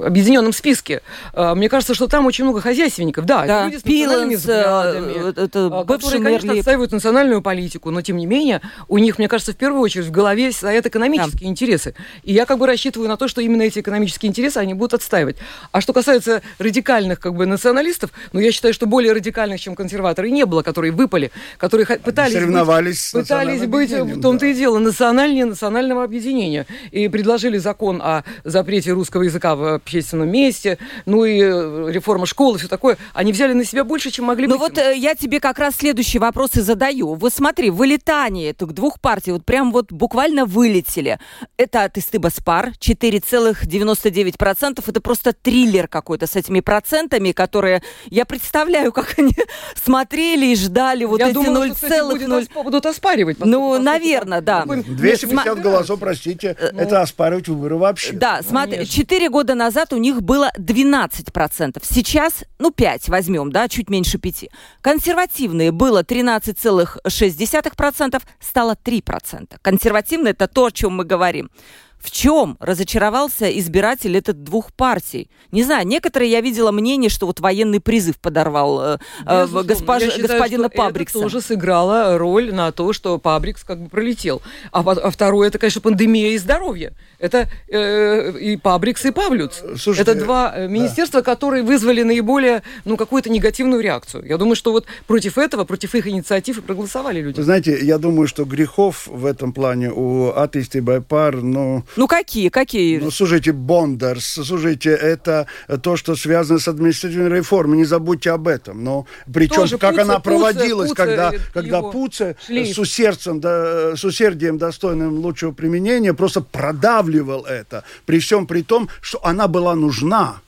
объединенном 0.05 0.53
списке, 0.53 1.01
э, 1.33 1.53
мне 1.53 1.67
кажется, 1.67 1.95
что 1.95 2.07
там 2.07 2.25
очень 2.27 2.45
много 2.45 2.61
хозяйственников. 2.61 3.25
Да, 3.25 3.45
да. 3.45 3.65
люди 3.65 3.75
с 3.75 3.83
национальными 3.83 4.35
э, 4.35 4.37
взглядами, 4.37 5.29
это 5.31 5.85
которые, 5.85 6.23
конечно, 6.23 6.53
отстаивают 6.53 6.93
национальную 6.93 7.41
политику, 7.41 7.91
но 7.91 8.01
тем 8.01 8.15
не 8.15 8.25
менее 8.25 8.61
у 8.87 8.99
них, 8.99 9.17
мне 9.17 9.27
кажется, 9.27 9.51
в 9.51 9.57
первую 9.57 9.81
очередь 9.81 10.05
в 10.05 10.11
голове 10.11 10.53
стоят 10.53 10.76
экономические 10.85 11.41
да. 11.41 11.47
интересы. 11.47 11.95
И 12.23 12.33
я 12.33 12.45
как 12.45 12.59
бы 12.59 12.67
рассчитываю 12.67 13.09
на 13.09 13.17
то, 13.17 13.27
что 13.27 13.41
именно 13.41 13.63
эти 13.63 13.79
экономические 13.79 14.29
интересы 14.29 14.57
они 14.57 14.73
будут 14.73 14.95
отстаивать. 14.95 15.37
А 15.71 15.81
что 15.81 15.93
касается 15.93 16.41
радикальных 16.59 17.19
как 17.19 17.33
бы 17.33 17.45
националистов, 17.45 18.11
ну 18.33 18.39
я 18.39 18.51
считаю, 18.51 18.73
что 18.73 18.85
более 18.85 19.13
радикальных, 19.13 19.59
чем 19.59 19.75
консерваторы, 19.75 20.29
не 20.29 20.45
было, 20.45 20.61
которые 20.61 20.91
выпали, 20.91 21.31
которые 21.57 21.85
пытались 21.85 22.33
соревновались 22.33 23.11
быть, 23.13 23.23
пытались 23.23 23.65
быть 23.65 23.91
в 23.91 24.21
том-то 24.21 24.41
да. 24.41 24.47
и 24.47 24.53
дело 24.53 24.79
национальнее 24.79 25.45
национального 25.45 26.03
объединения 26.03 26.65
и 26.91 27.07
предложили 27.07 27.57
закон 27.57 28.01
о 28.01 28.23
запрете 28.43 28.91
русского 28.91 29.23
языка 29.23 29.55
в 29.55 29.75
общественном 29.75 30.29
месте, 30.29 30.77
ну 31.05 31.25
и 31.25 31.39
э, 31.39 31.91
реформа 31.91 32.25
школы, 32.25 32.57
все 32.57 32.67
такое. 32.67 32.97
Они 33.13 33.31
взяли 33.31 33.53
на 33.53 33.65
себя 33.65 33.83
больше, 33.83 34.11
чем 34.11 34.25
могли. 34.25 34.47
Ну 34.47 34.57
вот 34.57 34.77
э, 34.77 34.95
я 34.97 35.15
тебе 35.15 35.39
как 35.39 35.59
раз 35.59 35.75
следующий 35.75 36.19
вопрос 36.19 36.55
и 36.55 36.61
задаю. 36.61 37.15
Вот 37.15 37.33
смотри, 37.33 37.69
вылетание 37.69 38.51
этих 38.51 38.73
двух 38.73 38.99
партий, 38.99 39.31
вот 39.31 39.45
прям 39.45 39.71
вот 39.71 39.91
буквально 39.91 40.45
вы 40.45 40.66
вылетели. 40.67 41.17
Это 41.57 41.83
от 41.83 41.97
Истыба 41.97 42.29
Спар, 42.29 42.73
4,99%. 42.79 44.83
Это 44.85 45.01
просто 45.01 45.33
триллер 45.33 45.87
какой-то 45.87 46.27
с 46.27 46.35
этими 46.35 46.59
процентами, 46.59 47.31
которые... 47.31 47.81
Я 48.07 48.25
представляю, 48.25 48.91
как 48.91 49.17
они 49.17 49.33
смотрели 49.75 50.47
и 50.47 50.55
ждали 50.55 51.05
вот 51.05 51.19
я 51.19 51.29
эти 51.29 51.33
думала, 51.33 51.67
0,0... 51.67 52.45
Что, 52.45 52.63
будут 52.63 52.85
оспаривать. 52.85 53.39
Ну, 53.39 53.81
наверное, 53.81 54.41
да. 54.41 54.65
250 54.65 55.61
голосов, 55.61 55.99
простите, 55.99 56.55
ну, 56.73 56.79
это 56.79 57.01
оспаривать 57.01 57.47
выборы 57.47 57.77
вообще. 57.77 58.13
Да, 58.13 58.41
смотри, 58.47 58.85
4 58.85 59.29
года 59.29 59.55
назад 59.55 59.93
у 59.93 59.97
них 59.97 60.21
было 60.21 60.51
12%. 60.57 61.83
Сейчас, 61.83 62.43
ну, 62.59 62.71
5 62.71 63.09
возьмем, 63.09 63.51
да, 63.51 63.67
чуть 63.67 63.89
меньше 63.89 64.17
5. 64.17 64.49
Консервативные 64.81 65.71
было 65.71 66.03
13,6%, 66.03 68.21
стало 68.39 68.77
3%. 68.83 69.57
Консервативные 69.61 70.31
это 70.31 70.47
то, 70.57 70.65
о 70.65 70.71
чем 70.71 70.93
мы 70.93 71.03
говорим. 71.03 71.51
В 71.99 72.11
чем 72.11 72.57
разочаровался 72.59 73.49
избиратель 73.59 74.15
этот 74.15 74.43
двух 74.43 74.71
партий? 74.71 75.29
Не 75.51 75.63
знаю, 75.63 75.87
некоторые 75.87 76.31
я 76.31 76.41
видела 76.41 76.71
мнение, 76.71 77.09
что 77.09 77.25
вот 77.25 77.39
военный 77.39 77.79
призыв 77.79 78.17
подорвал 78.19 78.81
э, 78.81 78.97
э 79.25 79.47
госпож... 79.63 80.03
считаю, 80.03 80.27
господина 80.27 80.69
Пабрикса. 80.69 81.17
Это 81.17 81.25
тоже 81.25 81.41
сыграло 81.41 82.17
роль 82.17 82.53
на 82.53 82.71
то, 82.71 82.93
что 82.93 83.17
Пабрикс 83.17 83.63
как 83.63 83.81
бы 83.81 83.89
пролетел. 83.89 84.41
А, 84.71 84.81
а 84.81 85.09
второе, 85.09 85.47
это, 85.47 85.57
конечно, 85.57 85.81
пандемия 85.81 86.31
и 86.31 86.37
здоровье. 86.37 86.93
Это 87.19 87.49
э, 87.67 88.37
и 88.37 88.57
Пабрикс, 88.57 89.03
и 89.05 89.11
Павлюц. 89.11 89.63
Слушайте, 89.77 90.11
это 90.11 90.15
два 90.15 90.53
э, 90.55 90.67
министерства, 90.67 91.21
да. 91.21 91.25
которые 91.25 91.63
вызвали 91.63 92.03
наиболее, 92.03 92.61
ну, 92.85 92.95
какую-то 92.95 93.29
негативную 93.29 93.81
реакцию. 93.81 94.25
Я 94.25 94.37
думаю, 94.37 94.55
что 94.55 94.71
вот 94.71 94.85
против 95.07 95.37
этого, 95.37 95.65
против 95.65 95.95
их 95.95 96.07
инициатив 96.07 96.59
и 96.59 96.61
проголосовали 96.61 97.21
люди. 97.21 97.37
Вы 97.37 97.43
знаете, 97.43 97.77
я 97.81 97.97
думаю, 97.97 98.27
что 98.27 98.45
грехов 98.45 99.07
в 99.07 99.25
этом 99.25 99.51
плане 99.51 99.91
у 99.91 100.31
атеисты 100.31 100.81
Байпар, 100.81 101.37
ну... 101.37 101.83
Ну, 101.95 102.07
какие? 102.07 102.49
Какие? 102.49 102.99
Ну, 102.99 103.11
слушайте, 103.11 103.51
Бондарс, 103.51 104.25
слушайте, 104.45 104.89
это 104.91 105.47
то, 105.81 105.95
что 105.95 106.15
связано 106.15 106.59
с 106.59 106.67
административной 106.67 107.37
реформой, 107.37 107.77
не 107.77 107.85
забудьте 107.85 108.31
об 108.31 108.47
этом. 108.47 108.83
Но 108.83 109.05
причем, 109.31 109.61
Тоже 109.61 109.77
как 109.77 109.91
Пуце, 109.91 110.01
она 110.01 110.19
проводилась, 110.19 110.89
Пуце, 110.89 110.95
когда, 110.95 111.31
Пуце 111.31 111.43
когда 111.53 111.81
Пуце 111.81 112.35
с 112.49 112.77
усердцем, 112.77 113.39
да, 113.39 113.95
с 113.95 114.03
усердием 114.03 114.57
достойным 114.57 115.19
лучшего 115.19 115.51
применения 115.51 116.13
просто 116.13 116.41
продавливал 116.41 117.45
это. 117.45 117.83
При 118.05 118.19
всем 118.19 118.47
при 118.47 118.61
том, 118.61 118.89
что 119.01 119.25
она 119.25 119.47
была 119.47 119.75
нужна 119.75 120.41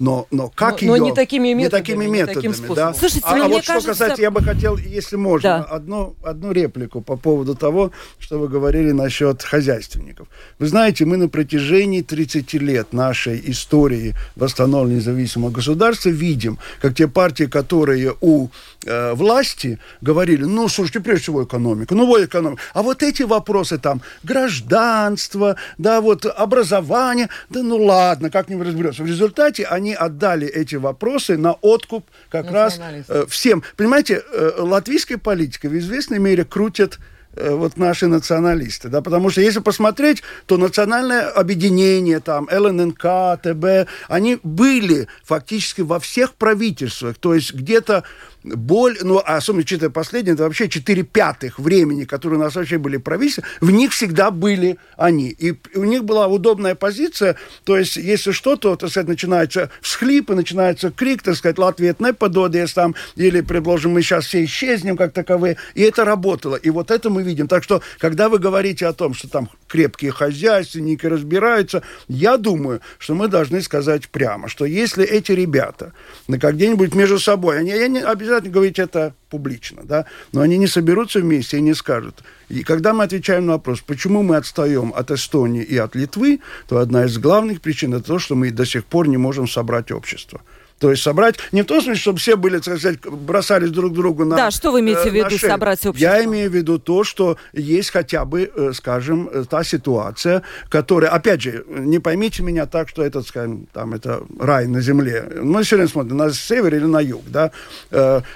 но, 0.00 0.26
но 0.30 0.48
как 0.48 0.80
но, 0.80 0.96
ее... 0.96 1.00
Но 1.00 1.08
не 1.08 1.14
такими 1.14 1.52
методами. 1.52 1.62
Не 1.62 1.68
такими 1.68 2.06
методами, 2.06 2.46
не 2.46 2.52
таким 2.52 2.74
да. 2.74 2.94
Слушайте, 2.94 3.26
а, 3.28 3.34
а 3.34 3.48
вот 3.48 3.66
кажется... 3.66 3.80
что 3.80 3.88
касается, 3.88 4.22
я 4.22 4.30
бы 4.30 4.42
хотел, 4.42 4.78
если 4.78 5.16
можно, 5.16 5.58
да. 5.58 5.64
одну, 5.64 6.16
одну 6.24 6.52
реплику 6.52 7.02
по 7.02 7.16
поводу 7.16 7.54
того, 7.54 7.92
что 8.18 8.38
вы 8.38 8.48
говорили 8.48 8.92
насчет 8.92 9.42
хозяйственников. 9.42 10.26
Вы 10.58 10.68
знаете, 10.68 11.04
мы 11.04 11.18
на 11.18 11.28
протяжении 11.28 12.00
30 12.00 12.54
лет 12.54 12.94
нашей 12.94 13.42
истории 13.50 14.14
восстановления 14.36 15.00
независимого 15.00 15.50
государства 15.50 16.08
видим, 16.08 16.58
как 16.80 16.94
те 16.94 17.06
партии, 17.06 17.44
которые 17.44 18.14
у 18.22 18.48
э, 18.86 19.12
власти 19.12 19.78
говорили, 20.00 20.44
ну, 20.44 20.68
слушайте, 20.68 21.00
прежде 21.00 21.24
всего 21.24 21.44
экономика, 21.44 21.94
ну, 21.94 22.06
вот 22.06 22.22
экономика. 22.22 22.62
А 22.72 22.82
вот 22.82 23.02
эти 23.02 23.22
вопросы 23.22 23.76
там, 23.76 24.00
гражданство, 24.22 25.56
да, 25.76 26.00
вот 26.00 26.24
образование, 26.24 27.28
да 27.50 27.62
ну 27.62 27.76
ладно, 27.84 28.30
как-нибудь 28.30 28.66
разберемся. 28.66 29.02
В 29.02 29.06
результате 29.06 29.64
они 29.64 29.89
они 29.90 29.94
отдали 29.94 30.46
эти 30.46 30.76
вопросы 30.76 31.36
на 31.36 31.52
откуп 31.52 32.04
как 32.30 32.50
раз 32.50 32.80
э, 33.08 33.24
всем. 33.28 33.62
Понимаете, 33.76 34.22
э, 34.32 34.52
латвийская 34.58 35.18
политика 35.18 35.68
в 35.68 35.76
известной 35.76 36.18
мере 36.18 36.44
крутит 36.44 36.98
э, 37.34 37.50
вот 37.50 37.76
наши 37.76 38.06
националисты, 38.06 38.88
да, 38.88 39.00
потому 39.00 39.30
что 39.30 39.40
если 39.40 39.60
посмотреть, 39.60 40.22
то 40.46 40.56
национальное 40.56 41.28
объединение, 41.28 42.20
там, 42.20 42.48
ЛННК, 42.50 43.40
ТБ, 43.42 43.88
они 44.08 44.38
были 44.42 45.08
фактически 45.24 45.80
во 45.82 45.98
всех 45.98 46.34
правительствах, 46.34 47.16
то 47.18 47.34
есть 47.34 47.54
где-то 47.54 48.04
боль, 48.42 48.96
ну, 49.02 49.18
а 49.18 49.36
особенно 49.36 49.60
учитывая 49.60 49.90
последнее, 49.90 50.34
это 50.34 50.44
вообще 50.44 50.68
4 50.68 51.02
пятых 51.02 51.58
времени, 51.58 52.04
которые 52.04 52.38
у 52.38 52.42
нас 52.42 52.54
вообще 52.54 52.78
были 52.78 52.96
правительства, 52.96 53.44
в 53.60 53.70
них 53.70 53.92
всегда 53.92 54.30
были 54.30 54.78
они. 54.96 55.28
И 55.28 55.54
у 55.74 55.84
них 55.84 56.04
была 56.04 56.26
удобная 56.26 56.74
позиция, 56.74 57.36
то 57.64 57.76
есть, 57.76 57.96
если 57.96 58.32
что, 58.32 58.56
то, 58.56 58.76
так 58.76 58.90
сказать, 58.90 59.08
начинается 59.08 59.70
всхлипы, 59.82 60.34
начинается 60.34 60.90
крик, 60.90 61.22
так 61.22 61.36
сказать, 61.36 61.58
Латвия 61.58 61.94
не 61.98 62.12
пододес 62.12 62.72
там, 62.72 62.94
или, 63.16 63.40
предложим, 63.40 63.92
мы 63.92 64.02
сейчас 64.02 64.26
все 64.26 64.44
исчезнем 64.44 64.96
как 64.96 65.12
таковые, 65.12 65.56
и 65.74 65.82
это 65.82 66.04
работало. 66.04 66.56
И 66.56 66.70
вот 66.70 66.90
это 66.90 67.10
мы 67.10 67.22
видим. 67.22 67.46
Так 67.48 67.62
что, 67.62 67.82
когда 67.98 68.28
вы 68.28 68.38
говорите 68.38 68.86
о 68.86 68.92
том, 68.92 69.14
что 69.14 69.28
там 69.28 69.48
крепкие 69.68 70.12
хозяйственники 70.12 71.06
разбираются, 71.06 71.82
я 72.08 72.36
думаю, 72.36 72.80
что 72.98 73.14
мы 73.14 73.28
должны 73.28 73.60
сказать 73.62 74.08
прямо, 74.08 74.48
что 74.48 74.64
если 74.64 75.04
эти 75.04 75.32
ребята, 75.32 75.92
где-нибудь 76.28 76.94
между 76.94 77.18
собой, 77.18 77.58
они, 77.58 77.72
они 77.72 77.98
обязательно 78.00 78.29
обязательно 78.30 78.54
говорить 78.54 78.78
это 78.78 79.14
публично, 79.28 79.82
да, 79.84 80.06
но 80.32 80.40
они 80.40 80.58
не 80.58 80.66
соберутся 80.66 81.20
вместе 81.20 81.58
и 81.58 81.60
не 81.60 81.74
скажут. 81.74 82.22
И 82.48 82.62
когда 82.62 82.92
мы 82.92 83.04
отвечаем 83.04 83.46
на 83.46 83.52
вопрос, 83.52 83.80
почему 83.80 84.22
мы 84.22 84.36
отстаем 84.36 84.92
от 84.94 85.10
Эстонии 85.10 85.62
и 85.62 85.76
от 85.76 85.94
Литвы, 85.94 86.40
то 86.68 86.78
одна 86.78 87.04
из 87.04 87.18
главных 87.18 87.60
причин 87.60 87.94
это 87.94 88.04
то, 88.04 88.18
что 88.18 88.34
мы 88.34 88.50
до 88.50 88.64
сих 88.64 88.84
пор 88.84 89.08
не 89.08 89.16
можем 89.16 89.48
собрать 89.48 89.90
общество. 89.92 90.40
То 90.80 90.90
есть 90.90 91.02
собрать, 91.02 91.36
не 91.52 91.60
в 91.62 91.66
том 91.66 91.82
смысле, 91.82 92.00
чтобы 92.00 92.18
все 92.18 92.36
были, 92.36 92.58
так 92.58 92.78
сказать, 92.78 93.00
бросались 93.00 93.70
друг 93.70 93.92
другу 93.92 94.24
на 94.24 94.34
Да, 94.34 94.50
что 94.50 94.72
вы 94.72 94.80
имеете 94.80 95.10
в 95.10 95.14
виду 95.14 95.38
собрать 95.38 95.84
общество? 95.84 96.10
Я 96.10 96.24
имею 96.24 96.50
в 96.50 96.54
виду 96.54 96.78
то, 96.78 97.04
что 97.04 97.36
есть 97.52 97.90
хотя 97.90 98.24
бы, 98.24 98.72
скажем, 98.72 99.30
та 99.48 99.62
ситуация, 99.62 100.42
которая, 100.70 101.10
опять 101.10 101.42
же, 101.42 101.66
не 101.68 101.98
поймите 101.98 102.42
меня 102.42 102.64
так, 102.64 102.88
что 102.88 103.02
это, 103.02 103.20
скажем, 103.20 103.66
там, 103.74 103.92
это 103.92 104.22
рай 104.38 104.66
на 104.66 104.80
земле. 104.80 105.28
Мы 105.42 105.64
все 105.64 105.76
время 105.76 105.90
смотрим, 105.90 106.16
на 106.16 106.32
север 106.32 106.74
или 106.74 106.86
на 106.86 107.00
юг, 107.00 107.24
да. 107.26 107.52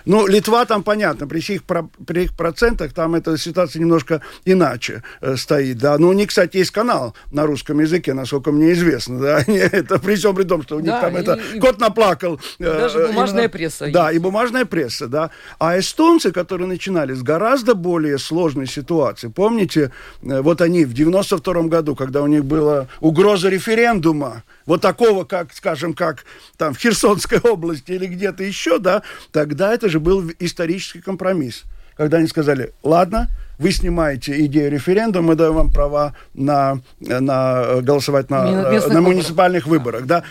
Ну, 0.04 0.26
Литва 0.26 0.66
там, 0.66 0.82
понятно, 0.82 1.26
при 1.26 1.38
их, 1.38 1.62
при 1.64 2.24
их 2.24 2.36
процентах 2.36 2.92
там 2.92 3.14
эта 3.14 3.38
ситуация 3.38 3.80
немножко 3.80 4.20
иначе 4.44 5.02
стоит, 5.36 5.78
да. 5.78 5.96
Но 5.96 6.08
у 6.08 6.12
них, 6.12 6.28
кстати, 6.28 6.58
есть 6.58 6.72
канал 6.72 7.14
на 7.32 7.46
русском 7.46 7.80
языке, 7.80 8.12
насколько 8.12 8.52
мне 8.52 8.72
известно, 8.72 9.18
да. 9.18 9.44
Это 9.46 9.98
при 9.98 10.14
всем 10.16 10.34
при 10.34 10.44
том, 10.44 10.62
что 10.62 10.76
у 10.76 10.80
них 10.80 10.90
да, 10.90 11.00
там 11.00 11.16
и, 11.16 11.20
это 11.20 11.40
и, 11.54 11.58
кот 11.58 11.80
наплакал. 11.80 12.33
Даже 12.58 13.06
бумажная 13.06 13.44
именно, 13.44 13.48
пресса. 13.48 13.90
Да, 13.90 14.10
есть. 14.10 14.20
и 14.20 14.22
бумажная 14.22 14.64
пресса, 14.64 15.06
да. 15.06 15.30
А 15.58 15.78
эстонцы, 15.78 16.32
которые 16.32 16.68
начинали 16.68 17.14
с 17.14 17.22
гораздо 17.22 17.74
более 17.74 18.18
сложной 18.18 18.66
ситуации, 18.66 19.28
помните, 19.28 19.90
вот 20.22 20.60
они 20.60 20.84
в 20.84 20.92
92 20.92 21.62
году, 21.64 21.94
когда 21.94 22.22
у 22.22 22.26
них 22.26 22.44
была 22.44 22.86
угроза 23.00 23.48
референдума, 23.48 24.42
вот 24.66 24.80
такого, 24.80 25.24
как, 25.24 25.52
скажем, 25.52 25.94
как 25.94 26.24
там 26.56 26.74
в 26.74 26.78
Херсонской 26.78 27.38
области 27.42 27.92
или 27.92 28.06
где-то 28.06 28.42
еще, 28.44 28.78
да, 28.78 29.02
тогда 29.32 29.72
это 29.72 29.88
же 29.88 30.00
был 30.00 30.30
исторический 30.38 31.00
компромисс. 31.00 31.64
Когда 31.96 32.18
они 32.18 32.26
сказали, 32.26 32.72
ладно, 32.82 33.28
вы 33.58 33.70
снимаете 33.70 34.44
идею 34.46 34.70
референдума, 34.70 35.28
мы 35.28 35.34
даем 35.36 35.54
вам 35.54 35.70
права 35.70 36.14
на, 36.34 36.80
на 36.98 37.80
голосовать 37.82 38.30
на, 38.30 38.72
на 38.72 39.00
муниципальных 39.00 39.66
выборах. 39.66 40.06
Да? 40.06 40.24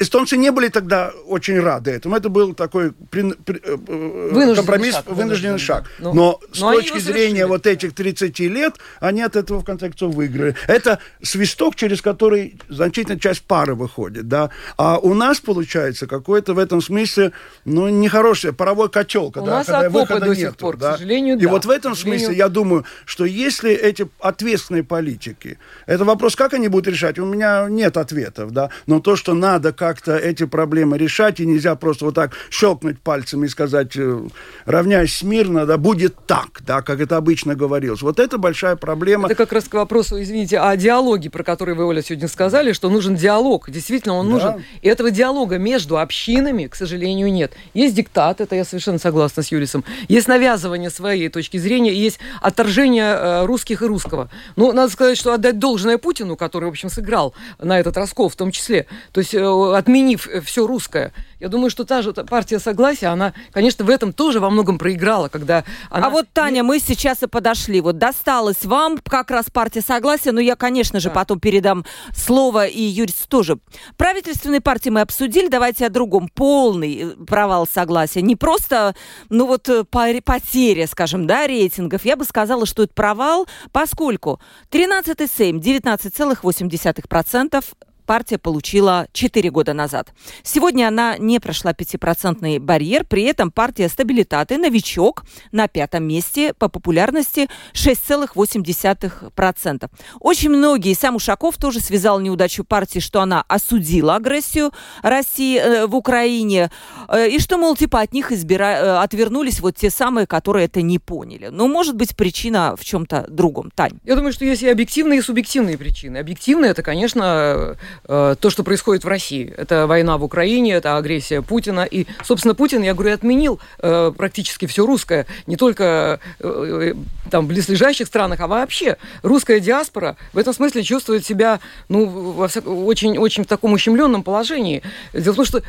Эстонцы 0.00 0.38
не 0.38 0.50
были 0.50 0.68
тогда 0.68 1.12
очень 1.26 1.60
рады 1.60 1.90
этому. 1.90 2.16
Это 2.16 2.30
был 2.30 2.54
такой 2.54 2.92
при, 3.10 3.32
при, 3.32 3.58
э, 3.58 3.76
э, 3.86 4.28
вынужденный 4.32 4.56
компромисс, 4.56 4.94
шаг, 4.94 5.04
вынужденный 5.06 5.58
шаг. 5.58 5.84
Но, 5.98 6.14
но, 6.14 6.40
но 6.40 6.54
с 6.54 6.58
точки 6.58 6.98
зрения 6.98 7.46
вот 7.46 7.66
этих 7.66 7.94
30 7.94 8.38
лет, 8.40 8.76
они 9.00 9.20
от 9.20 9.36
этого 9.36 9.60
в 9.60 9.64
конце 9.64 9.88
концов 9.88 10.14
выиграли. 10.14 10.56
Это 10.68 11.00
свисток, 11.22 11.76
через 11.76 12.00
который 12.00 12.58
значительная 12.70 13.18
часть 13.18 13.42
пары 13.42 13.74
выходит. 13.74 14.26
Да? 14.26 14.48
А 14.78 14.98
у 14.98 15.12
нас 15.12 15.38
получается 15.40 16.06
какой-то 16.06 16.54
в 16.54 16.58
этом 16.58 16.80
смысле 16.80 17.32
ну, 17.66 17.90
нехороший 17.90 18.54
паровой 18.54 18.88
котел, 18.88 19.30
когда, 19.30 19.52
у 19.52 19.54
нас 19.56 19.66
когда 19.66 19.90
выхода 19.90 20.24
до 20.24 20.34
сих 20.34 20.44
нету, 20.44 20.56
пор, 20.56 20.76
да? 20.78 20.92
к 20.94 20.96
сожалению, 20.96 21.36
И 21.36 21.44
да. 21.44 21.50
вот 21.50 21.66
в 21.66 21.70
этом 21.70 21.94
смысле 21.94 22.34
я 22.34 22.48
думаю, 22.48 22.86
что 23.04 23.26
если 23.26 23.70
эти 23.70 24.08
ответственные 24.20 24.82
политики, 24.82 25.58
это 25.84 26.06
вопрос, 26.06 26.36
как 26.36 26.54
они 26.54 26.68
будут 26.68 26.88
решать, 26.88 27.18
у 27.18 27.26
меня 27.26 27.66
нет 27.68 27.98
ответов, 27.98 28.52
да, 28.52 28.70
но 28.86 29.00
то, 29.00 29.14
что 29.14 29.34
надо 29.34 29.74
как 29.74 29.89
как-то 29.90 30.16
эти 30.16 30.46
проблемы 30.46 30.98
решать, 30.98 31.40
и 31.40 31.46
нельзя 31.46 31.74
просто 31.74 32.04
вот 32.04 32.14
так 32.14 32.32
щелкнуть 32.48 33.00
пальцами 33.00 33.46
и 33.46 33.48
сказать, 33.48 33.96
э, 33.96 34.20
равняясь 34.66 35.16
смирно, 35.16 35.66
да, 35.66 35.78
будет 35.78 36.14
так, 36.26 36.60
да, 36.64 36.80
как 36.80 37.00
это 37.00 37.16
обычно 37.16 37.56
говорилось. 37.56 38.02
Вот 38.02 38.20
это 38.20 38.38
большая 38.38 38.76
проблема. 38.76 39.26
Это 39.26 39.34
как 39.34 39.52
раз 39.52 39.64
к 39.64 39.74
вопросу, 39.74 40.22
извините, 40.22 40.60
о 40.60 40.76
диалоге, 40.76 41.28
про 41.28 41.42
который 41.42 41.74
вы, 41.74 41.86
Оля, 41.86 42.02
сегодня 42.02 42.28
сказали, 42.28 42.72
что 42.72 42.88
нужен 42.88 43.16
диалог. 43.16 43.68
Действительно, 43.68 44.14
он 44.14 44.26
да. 44.26 44.32
нужен. 44.32 44.64
И 44.80 44.88
этого 44.88 45.10
диалога 45.10 45.58
между 45.58 45.98
общинами, 45.98 46.68
к 46.68 46.76
сожалению, 46.76 47.32
нет. 47.32 47.52
Есть 47.74 47.96
диктат, 47.96 48.40
это 48.40 48.54
я 48.54 48.64
совершенно 48.64 49.00
согласна 49.00 49.42
с 49.42 49.50
Юрисом. 49.50 49.84
Есть 50.06 50.28
навязывание 50.28 50.90
своей 50.90 51.28
точки 51.30 51.56
зрения, 51.56 51.92
есть 51.92 52.20
отторжение 52.40 53.12
э, 53.12 53.44
русских 53.44 53.82
и 53.82 53.86
русского. 53.86 54.30
Ну, 54.54 54.72
надо 54.72 54.92
сказать, 54.92 55.18
что 55.18 55.32
отдать 55.32 55.58
должное 55.58 55.98
Путину, 55.98 56.36
который, 56.36 56.66
в 56.66 56.68
общем, 56.68 56.90
сыграл 56.90 57.34
на 57.58 57.80
этот 57.80 57.96
раскол 57.96 58.28
в 58.28 58.36
том 58.36 58.52
числе. 58.52 58.86
То 59.10 59.18
есть 59.18 59.34
э, 59.34 59.40
отменив 59.80 60.28
э, 60.28 60.40
все 60.40 60.66
русское. 60.66 61.12
Я 61.40 61.48
думаю, 61.48 61.70
что 61.70 61.84
та 61.84 62.02
же 62.02 62.12
партия 62.12 62.58
согласия, 62.58 63.08
она, 63.08 63.32
конечно, 63.50 63.84
в 63.84 63.90
этом 63.90 64.12
тоже 64.12 64.40
во 64.40 64.50
многом 64.50 64.78
проиграла, 64.78 65.28
когда 65.28 65.64
она... 65.88 66.06
А 66.06 66.10
вот, 66.10 66.26
Таня, 66.32 66.62
мы 66.62 66.78
сейчас 66.78 67.22
и 67.22 67.26
подошли. 67.26 67.80
Вот 67.80 67.98
досталось 67.98 68.64
вам 68.64 68.98
как 68.98 69.30
раз 69.30 69.46
партия 69.50 69.80
согласия, 69.80 70.32
но 70.32 70.40
я, 70.40 70.54
конечно 70.54 71.00
же, 71.00 71.08
да. 71.08 71.14
потом 71.14 71.40
передам 71.40 71.84
слово 72.14 72.66
и 72.66 72.82
Юрис 72.82 73.26
тоже. 73.28 73.58
Правительственные 73.96 74.60
партии 74.60 74.90
мы 74.90 75.00
обсудили, 75.00 75.48
давайте 75.48 75.86
о 75.86 75.88
другом. 75.88 76.28
Полный 76.28 76.96
э, 76.96 77.10
провал 77.26 77.66
согласия. 77.66 78.22
Не 78.22 78.36
просто, 78.36 78.94
ну 79.30 79.46
вот, 79.46 79.68
э, 79.68 79.84
потеря, 79.84 80.86
скажем, 80.86 81.26
да, 81.26 81.46
рейтингов. 81.46 82.04
Я 82.04 82.16
бы 82.16 82.24
сказала, 82.24 82.66
что 82.66 82.82
это 82.82 82.92
провал, 82.94 83.48
поскольку 83.72 84.40
13-й 84.70 85.26
Сейм 85.26 85.58
19,8% 85.58 87.64
партия 88.10 88.38
получила 88.38 89.06
4 89.12 89.50
года 89.52 89.72
назад. 89.72 90.12
Сегодня 90.42 90.88
она 90.88 91.16
не 91.16 91.38
прошла 91.38 91.70
5% 91.70 92.58
барьер, 92.58 93.04
при 93.04 93.22
этом 93.22 93.52
партия 93.52 93.88
«Стабилитаты» 93.88 94.58
новичок 94.58 95.22
на 95.52 95.68
пятом 95.68 96.02
месте 96.02 96.52
по 96.54 96.68
популярности 96.68 97.48
6,8%. 97.72 99.88
Очень 100.18 100.50
многие, 100.50 100.94
сам 100.94 101.14
Ушаков 101.14 101.56
тоже 101.56 101.78
связал 101.78 102.18
неудачу 102.18 102.64
партии, 102.64 102.98
что 102.98 103.20
она 103.20 103.44
осудила 103.46 104.16
агрессию 104.16 104.72
России 105.02 105.60
э, 105.60 105.86
в 105.86 105.94
Украине, 105.94 106.72
э, 107.06 107.28
и 107.28 107.38
что, 107.38 107.58
мол, 107.58 107.76
типа 107.76 108.00
от 108.00 108.12
них 108.12 108.32
избира... 108.32 108.64
Э, 108.64 108.98
отвернулись 109.04 109.60
вот 109.60 109.76
те 109.76 109.88
самые, 109.88 110.26
которые 110.26 110.66
это 110.66 110.82
не 110.82 110.98
поняли. 110.98 111.46
Но 111.52 111.68
может 111.68 111.94
быть 111.94 112.16
причина 112.16 112.74
в 112.76 112.84
чем-то 112.84 113.26
другом. 113.28 113.70
Тань. 113.72 114.00
Я 114.02 114.16
думаю, 114.16 114.32
что 114.32 114.44
есть 114.44 114.64
и 114.64 114.68
объективные, 114.68 115.20
и 115.20 115.22
субъективные 115.22 115.78
причины. 115.78 116.18
Объективные 116.18 116.72
это, 116.72 116.82
конечно, 116.82 117.76
то, 118.06 118.36
что 118.48 118.64
происходит 118.64 119.04
в 119.04 119.08
России. 119.08 119.52
Это 119.56 119.86
война 119.86 120.18
в 120.18 120.24
Украине, 120.24 120.74
это 120.74 120.96
агрессия 120.96 121.42
Путина. 121.42 121.84
И, 121.84 122.06
собственно, 122.24 122.54
Путин, 122.54 122.82
я 122.82 122.94
говорю, 122.94 123.14
отменил 123.14 123.60
э, 123.78 124.12
практически 124.16 124.66
все 124.66 124.86
русское, 124.86 125.26
не 125.46 125.56
только 125.56 126.20
э, 126.40 126.94
там, 127.30 127.44
в 127.44 127.48
близлежащих 127.48 128.06
странах, 128.06 128.40
а 128.40 128.46
вообще. 128.46 128.96
Русская 129.22 129.60
диаспора 129.60 130.16
в 130.32 130.38
этом 130.38 130.52
смысле 130.52 130.82
чувствует 130.82 131.24
себя 131.24 131.60
ну, 131.88 132.06
во 132.06 132.48
всяк... 132.48 132.66
очень, 132.66 133.18
очень 133.18 133.44
в 133.44 133.46
таком 133.46 133.72
ущемленном 133.72 134.22
положении. 134.22 134.82
Дело 135.12 135.32
в 135.32 135.36
том, 135.36 135.44
что 135.44 135.62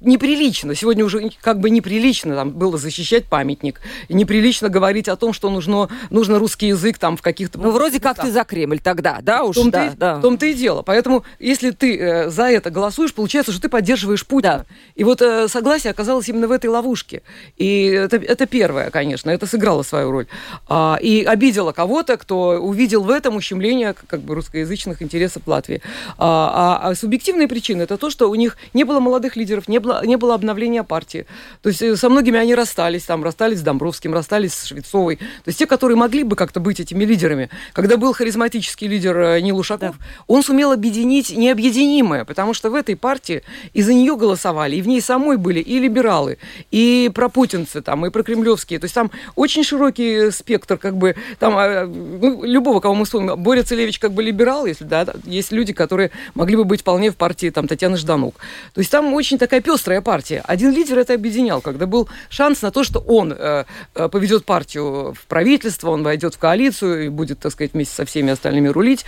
неприлично, 0.00 0.74
сегодня 0.74 1.04
уже 1.04 1.30
как 1.40 1.60
бы 1.60 1.70
неприлично 1.70 2.34
там, 2.34 2.50
было 2.50 2.78
защищать 2.78 3.24
памятник, 3.24 3.80
неприлично 4.08 4.68
говорить 4.68 5.08
о 5.08 5.16
том, 5.16 5.32
что 5.32 5.50
нужно, 5.50 5.88
нужно 6.10 6.38
русский 6.38 6.68
язык 6.68 6.98
там 6.98 7.16
в 7.16 7.22
каких-то... 7.22 7.58
Ну, 7.58 7.70
вроде 7.70 8.00
как 8.00 8.20
ты 8.20 8.30
за 8.30 8.44
Кремль 8.44 8.80
тогда, 8.80 9.18
да, 9.22 9.44
уж, 9.44 9.56
в 9.56 9.70
да, 9.70 9.92
да. 9.96 10.16
В 10.16 10.22
том-то 10.22 10.46
и 10.46 10.54
дело. 10.54 10.82
Поэтому, 10.82 11.24
если 11.38 11.70
ты 11.78 11.98
э, 11.98 12.30
за 12.30 12.44
это 12.44 12.70
голосуешь, 12.70 13.14
получается, 13.14 13.52
что 13.52 13.62
ты 13.62 13.68
поддерживаешь 13.68 14.26
Путина. 14.26 14.46
Да. 14.46 14.66
И 14.94 15.04
вот 15.04 15.22
э, 15.22 15.48
согласие 15.48 15.90
оказалось 15.90 16.28
именно 16.28 16.46
в 16.46 16.52
этой 16.52 16.66
ловушке. 16.66 17.22
И 17.56 17.86
это, 17.86 18.16
это 18.16 18.46
первое, 18.46 18.90
конечно, 18.90 19.30
это 19.30 19.46
сыграло 19.46 19.82
свою 19.82 20.10
роль. 20.10 20.26
А, 20.68 20.98
и 21.00 21.24
обидело 21.24 21.72
кого-то, 21.72 22.16
кто 22.16 22.60
увидел 22.60 23.02
в 23.02 23.10
этом 23.10 23.36
ущемление 23.36 23.94
как 23.94 24.20
бы 24.20 24.34
русскоязычных 24.34 25.02
интересов 25.02 25.42
Латвии. 25.46 25.82
А, 26.18 26.80
а, 26.82 26.88
а 26.90 26.94
субъективные 26.94 27.48
причины 27.48 27.82
это 27.82 27.96
то, 27.96 28.10
что 28.10 28.30
у 28.30 28.34
них 28.34 28.56
не 28.74 28.84
было 28.84 29.00
молодых 29.00 29.36
лидеров, 29.36 29.68
не 29.68 29.78
было, 29.78 30.04
не 30.04 30.16
было 30.16 30.34
обновления 30.34 30.82
партии. 30.82 31.26
То 31.62 31.70
есть 31.70 31.82
э, 31.82 31.96
со 31.96 32.08
многими 32.08 32.38
они 32.38 32.54
расстались, 32.54 33.04
там 33.04 33.24
расстались 33.24 33.58
с 33.58 33.62
Домбровским, 33.62 34.14
расстались 34.14 34.54
с 34.54 34.66
Швецовой. 34.66 35.16
То 35.16 35.48
есть 35.48 35.58
те, 35.58 35.66
которые 35.66 35.96
могли 35.96 36.22
бы 36.22 36.36
как-то 36.36 36.60
быть 36.60 36.80
этими 36.80 37.04
лидерами. 37.04 37.50
Когда 37.72 37.96
был 37.96 38.12
харизматический 38.12 38.86
лидер 38.86 39.18
э, 39.18 39.40
Нил 39.40 39.58
Ушаков, 39.58 39.96
да. 39.98 40.04
он 40.26 40.42
сумел 40.42 40.72
объединить 40.72 41.36
не 41.36 41.50
необъединимая, 41.56 42.24
потому 42.24 42.54
что 42.54 42.70
в 42.70 42.74
этой 42.74 42.96
партии 42.96 43.42
из-за 43.72 43.94
нее 43.94 44.16
голосовали, 44.16 44.76
и 44.76 44.82
в 44.82 44.88
ней 44.88 45.00
самой 45.00 45.36
были 45.36 45.60
и 45.60 45.78
либералы, 45.78 46.38
и 46.70 47.10
пропутинцы 47.14 47.82
там, 47.82 48.06
и 48.06 48.10
прокремлевские. 48.10 48.78
То 48.78 48.84
есть 48.84 48.94
там 48.94 49.10
очень 49.34 49.64
широкий 49.64 50.30
спектр, 50.30 50.76
как 50.76 50.96
бы, 50.96 51.16
там, 51.38 51.54
а, 51.56 51.86
ну, 51.86 52.44
любого, 52.44 52.80
кого 52.80 52.94
мы 52.94 53.04
вспомним. 53.04 53.36
Боря 53.36 53.62
Целевич 53.62 53.98
как 53.98 54.12
бы 54.12 54.22
либерал, 54.22 54.66
если, 54.66 54.84
да, 54.84 55.06
есть 55.24 55.52
люди, 55.52 55.72
которые 55.72 56.10
могли 56.34 56.56
бы 56.56 56.64
быть 56.64 56.80
вполне 56.80 57.10
в 57.10 57.16
партии, 57.16 57.50
там, 57.50 57.66
Татьяны 57.66 57.96
Жданук. 57.96 58.36
То 58.74 58.80
есть 58.80 58.90
там 58.90 59.14
очень 59.14 59.38
такая 59.38 59.60
пестрая 59.60 60.00
партия. 60.00 60.42
Один 60.44 60.72
лидер 60.72 60.98
это 60.98 61.14
объединял, 61.14 61.60
когда 61.60 61.86
был 61.86 62.08
шанс 62.28 62.62
на 62.62 62.70
то, 62.70 62.84
что 62.84 63.00
он 63.00 63.32
э, 63.32 63.64
э 63.94 64.08
поведет 64.08 64.44
партию 64.44 65.14
в 65.14 65.26
правительство, 65.26 65.90
он 65.90 66.02
войдет 66.02 66.34
в 66.34 66.38
коалицию 66.38 67.06
и 67.06 67.08
будет, 67.08 67.38
так 67.38 67.52
сказать, 67.52 67.72
вместе 67.74 67.94
со 67.94 68.04
всеми 68.04 68.32
остальными 68.32 68.68
рулить 68.68 69.04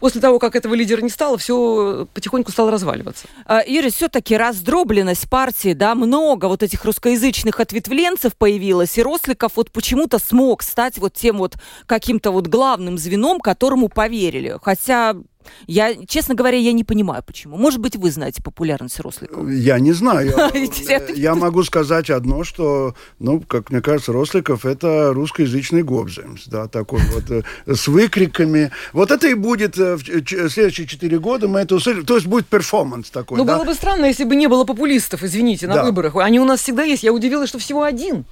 после 0.00 0.20
того, 0.20 0.38
как 0.38 0.56
этого 0.56 0.74
лидера 0.74 1.02
не 1.02 1.10
стало, 1.10 1.38
все 1.38 2.08
потихоньку 2.12 2.50
стало 2.50 2.70
разваливаться. 2.70 3.26
А, 3.46 3.62
Юрий, 3.66 3.90
все-таки 3.90 4.36
раздробленность 4.36 5.28
партии, 5.28 5.74
да, 5.74 5.94
много 5.94 6.46
вот 6.46 6.62
этих 6.62 6.84
русскоязычных 6.84 7.60
ответвленцев 7.60 8.34
появилось, 8.36 8.96
и 8.98 9.02
Росликов 9.02 9.52
вот 9.56 9.70
почему-то 9.70 10.18
смог 10.18 10.62
стать 10.62 10.98
вот 10.98 11.14
тем 11.14 11.38
вот 11.38 11.56
каким-то 11.86 12.32
вот 12.32 12.46
главным 12.48 12.98
звеном, 12.98 13.40
которому 13.40 13.88
поверили. 13.88 14.58
Хотя 14.62 15.14
Я, 15.66 15.94
честно 16.06 16.34
говоря, 16.34 16.58
я 16.58 16.72
не 16.72 16.84
понимаю, 16.84 17.22
почему. 17.24 17.56
Может 17.56 17.80
быть, 17.80 17.96
вы 17.96 18.10
знаете 18.10 18.42
популярность 18.42 19.00
Росликова? 19.00 19.48
Я 19.48 19.78
не 19.78 19.92
знаю. 19.92 20.34
Я 21.14 21.34
могу 21.34 21.62
сказать 21.64 22.10
одно, 22.10 22.44
что, 22.44 22.94
ну, 23.18 23.40
как 23.40 23.70
мне 23.70 23.80
кажется, 23.80 24.12
Росликов 24.12 24.64
это 24.64 25.12
русскоязычный 25.12 25.82
Гобземс, 25.82 26.46
да, 26.46 26.68
такой 26.68 27.00
вот 27.14 27.30
э, 27.30 27.42
с 27.66 27.88
выкриками. 27.88 28.70
Вот 28.92 29.10
это 29.10 29.28
и 29.28 29.34
будет 29.34 29.78
э, 29.78 29.96
в 29.96 30.48
следующие 30.50 30.86
четыре 30.86 31.18
года 31.18 31.48
мы 31.48 31.60
это 31.60 31.74
услышим. 31.74 32.04
То 32.04 32.16
есть 32.16 32.26
будет 32.26 32.46
перформанс 32.46 33.10
такой. 33.10 33.38
Ну, 33.38 33.44
было 33.44 33.64
бы 33.64 33.74
странно, 33.74 34.06
если 34.06 34.24
бы 34.24 34.36
не 34.36 34.48
было 34.48 34.64
популистов, 34.64 35.22
извините, 35.22 35.66
на 35.66 35.82
выборах. 35.84 36.16
Они 36.16 36.40
у 36.40 36.44
нас 36.44 36.60
всегда 36.60 36.82
есть. 36.84 37.02
Я 37.02 37.12
удивилась, 37.12 37.48
что 37.48 37.58
всего 37.58 37.82
один. 37.82 38.24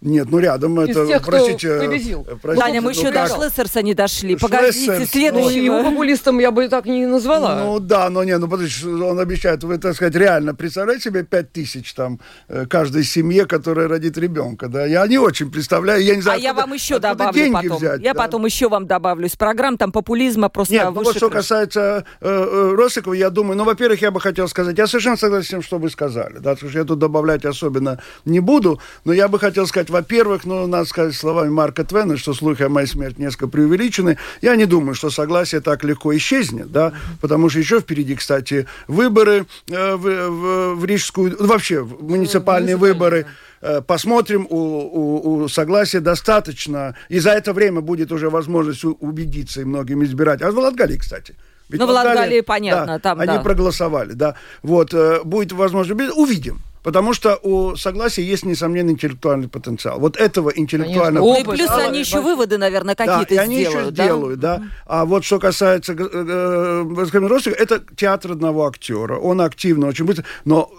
Нет, 0.00 0.28
ну 0.30 0.38
рядом 0.38 0.80
Из 0.82 0.90
это, 0.90 1.06
тех, 1.08 1.22
простите, 1.24 1.76
кто 1.76 1.86
победил. 1.86 2.20
Э, 2.28 2.36
простите, 2.40 2.64
Таня, 2.66 2.80
мы 2.80 2.92
ну, 2.94 2.98
еще 3.00 3.10
как? 3.10 3.28
до 3.28 3.34
Шлессерса 3.34 3.82
не 3.82 3.94
дошли. 3.94 4.36
Погодите, 4.36 4.72
Шлессерс, 4.72 5.00
Ну, 5.00 5.06
следующего. 5.06 5.60
его 5.64 5.82
популистом 5.82 6.38
я 6.38 6.52
бы 6.52 6.68
так 6.68 6.86
не 6.86 7.04
назвала. 7.04 7.56
Ну 7.64 7.80
да, 7.80 8.08
но 8.08 8.22
не, 8.22 8.38
ну 8.38 8.46
подождите, 8.46 8.86
он 8.86 9.18
обещает, 9.18 9.64
вы, 9.64 9.76
так 9.78 9.96
сказать, 9.96 10.14
реально 10.14 10.54
представляете 10.54 11.02
себе 11.04 11.24
пять 11.24 11.50
тысяч 11.52 11.94
там 11.94 12.20
э, 12.48 12.66
каждой 12.66 13.02
семье, 13.02 13.44
которая 13.46 13.88
родит 13.88 14.16
ребенка, 14.18 14.68
да? 14.68 14.86
Я 14.86 15.04
не 15.08 15.18
очень 15.18 15.50
представляю, 15.50 16.00
я 16.04 16.14
не 16.14 16.20
А 16.20 16.22
знаю, 16.22 16.40
я 16.42 16.50
откуда- 16.50 16.66
вам 16.66 16.74
еще 16.74 16.98
добавлю 17.00 17.32
деньги 17.34 17.54
потом. 17.54 17.76
взять, 17.78 18.00
я 18.00 18.14
да? 18.14 18.20
потом 18.22 18.46
еще 18.46 18.68
вам 18.68 18.86
добавлю. 18.86 19.26
Из 19.26 19.34
программ 19.34 19.76
там 19.76 19.90
популизма 19.90 20.48
просто 20.48 20.74
Нет, 20.74 20.84
ну 20.84 20.92
вот 20.92 21.06
выше 21.06 21.18
что 21.18 21.28
крыши. 21.28 21.42
касается 21.42 22.04
э, 22.20 22.28
э, 22.28 22.74
Росикова, 22.76 23.14
я 23.14 23.30
думаю, 23.30 23.56
ну, 23.56 23.64
во-первых, 23.64 24.00
я 24.00 24.12
бы 24.12 24.20
хотел 24.20 24.46
сказать, 24.46 24.78
я 24.78 24.86
совершенно 24.86 25.16
согласен 25.16 25.44
с 25.46 25.50
тем, 25.50 25.62
что 25.62 25.78
вы 25.78 25.90
сказали, 25.90 26.34
да, 26.38 26.52
потому 26.54 26.70
что 26.70 26.78
я 26.78 26.84
тут 26.84 27.00
добавлять 27.00 27.44
особенно 27.44 28.00
не 28.24 28.38
буду, 28.38 28.80
но 29.04 29.12
я 29.12 29.26
бы 29.26 29.40
хотел 29.40 29.66
сказать, 29.66 29.87
во-первых, 29.88 30.44
ну, 30.44 30.66
надо 30.66 30.86
сказать 30.86 31.14
словами 31.14 31.50
Марка 31.50 31.84
Твена, 31.84 32.16
что 32.16 32.34
слухи 32.34 32.62
о 32.62 32.68
моей 32.68 32.86
смерти 32.86 33.20
несколько 33.20 33.48
преувеличены. 33.48 34.18
Я 34.42 34.56
не 34.56 34.66
думаю, 34.66 34.94
что 34.94 35.10
согласие 35.10 35.60
так 35.60 35.84
легко 35.84 36.16
исчезнет, 36.16 36.70
да, 36.70 36.92
потому 37.20 37.48
что 37.48 37.58
еще 37.58 37.80
впереди, 37.80 38.14
кстати, 38.14 38.66
выборы 38.86 39.46
э, 39.68 39.94
в, 39.94 40.00
в, 40.00 40.74
в 40.76 40.84
Рижскую, 40.84 41.36
ну, 41.38 41.46
вообще, 41.46 41.80
в 41.80 42.02
муниципальные 42.02 42.76
выборы. 42.76 43.26
Э, 43.60 43.80
Посмотрим, 43.80 44.46
у, 44.48 44.56
у, 44.56 45.42
у 45.42 45.48
согласия 45.48 46.00
достаточно, 46.00 46.94
и 47.08 47.18
за 47.18 47.30
это 47.30 47.52
время 47.52 47.80
будет 47.80 48.12
уже 48.12 48.30
возможность 48.30 48.84
убедиться 48.84 49.60
и 49.60 49.64
многим 49.64 50.04
избирать. 50.04 50.42
А 50.42 50.50
в 50.50 50.58
Латгалии, 50.58 50.96
кстати. 50.96 51.34
Ведь 51.68 51.80
Ну, 51.80 51.86
в 51.86 51.90
Латгалии 51.90 52.40
понятно, 52.40 52.94
да, 52.94 52.98
там, 52.98 53.20
они 53.20 53.34
да. 53.34 53.40
проголосовали, 53.40 54.12
да. 54.12 54.36
Вот, 54.62 54.94
э, 54.94 55.20
будет 55.24 55.52
возможность, 55.52 56.16
увидим. 56.16 56.60
Потому 56.82 57.12
что 57.12 57.38
у 57.42 57.76
согласия 57.76 58.22
есть, 58.22 58.44
несомненно, 58.44 58.90
интеллектуальный 58.90 59.48
потенциал. 59.48 59.98
Вот 59.98 60.16
этого 60.16 60.50
интеллектуального 60.50 61.24
Конечно. 61.24 61.50
Ну 61.50 61.54
и 61.54 61.56
плюс 61.56 61.68
да, 61.68 61.86
они 61.86 61.98
еще 62.00 62.20
выводы, 62.20 62.58
наверное, 62.58 62.94
да, 62.94 63.06
какие-то 63.06 63.34
и 63.34 63.36
они 63.36 63.60
сделают. 63.60 63.86
еще 63.86 63.90
да? 63.90 64.04
сделают, 64.04 64.40
да. 64.40 64.62
А 64.86 65.04
вот 65.04 65.24
что 65.24 65.38
касается 65.38 65.92
э, 65.92 65.96
э, 65.96 67.52
это 67.58 67.82
театр 67.96 68.32
одного 68.32 68.66
актера. 68.66 69.18
Он 69.18 69.40
активно, 69.40 69.88
очень 69.88 70.04
быстро. 70.04 70.24
Но 70.44 70.70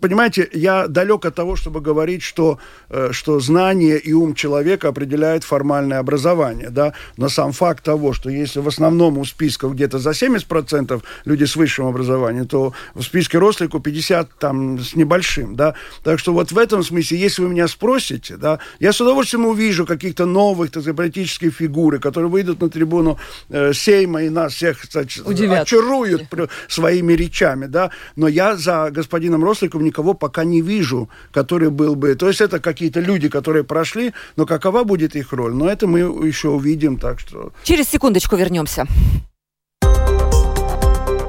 Понимаете, 0.00 0.48
я 0.52 0.88
далек 0.88 1.24
от 1.24 1.34
того, 1.34 1.56
чтобы 1.56 1.80
говорить, 1.80 2.22
что, 2.22 2.58
э, 2.90 3.08
что 3.12 3.40
знание 3.40 3.98
и 3.98 4.12
ум 4.12 4.34
человека 4.34 4.88
определяет 4.88 5.42
формальное 5.42 5.98
образование, 5.98 6.68
да, 6.70 6.92
но 7.16 7.28
сам 7.28 7.52
факт 7.52 7.82
того, 7.82 8.12
что 8.12 8.28
если 8.28 8.60
в 8.60 8.68
основном 8.68 9.16
у 9.16 9.24
списков 9.24 9.72
где-то 9.72 9.98
за 9.98 10.10
70% 10.10 11.02
люди 11.24 11.44
с 11.44 11.56
высшим 11.56 11.86
образованием, 11.86 12.46
то 12.46 12.74
в 12.94 13.02
списке 13.02 13.38
Рослику 13.38 13.80
50 13.80 14.38
там 14.38 14.78
с 14.78 14.94
небольшим, 14.94 15.56
да, 15.56 15.74
так 16.04 16.18
что 16.18 16.34
вот 16.34 16.52
в 16.52 16.58
этом 16.58 16.82
смысле, 16.82 17.18
если 17.18 17.42
вы 17.42 17.48
меня 17.48 17.66
спросите, 17.66 18.36
да, 18.36 18.58
я 18.78 18.92
с 18.92 19.00
удовольствием 19.00 19.46
увижу 19.46 19.86
каких-то 19.86 20.26
новых, 20.26 20.70
так 20.70 20.82
сказать, 20.82 20.96
политических 20.96 21.54
фигуры, 21.54 21.98
которые 21.98 22.30
выйдут 22.30 22.60
на 22.60 22.68
трибуну 22.68 23.18
э, 23.48 23.72
Сейма 23.72 24.24
и 24.24 24.28
нас 24.28 24.52
всех, 24.54 24.82
кстати, 24.82 25.20
Удивят. 25.24 25.62
очаруют 25.62 26.24
своими 26.68 27.14
речами, 27.14 27.64
да, 27.66 27.90
но 28.14 28.28
я 28.28 28.56
за 28.56 28.90
господином 28.90 29.42
Росликом 29.42 29.85
никого 29.86 30.14
пока 30.14 30.44
не 30.44 30.60
вижу, 30.60 31.08
который 31.32 31.70
был 31.70 31.96
бы, 31.96 32.14
то 32.14 32.28
есть 32.28 32.40
это 32.40 32.60
какие-то 32.60 33.00
люди, 33.00 33.28
которые 33.28 33.64
прошли, 33.64 34.12
но 34.36 34.46
какова 34.46 34.84
будет 34.84 35.16
их 35.16 35.32
роль, 35.32 35.54
но 35.54 35.68
это 35.68 35.86
мы 35.86 36.00
еще 36.00 36.48
увидим, 36.48 36.98
так 36.98 37.20
что... 37.20 37.52
Через 37.62 37.88
секундочку 37.88 38.36
вернемся. 38.36 38.86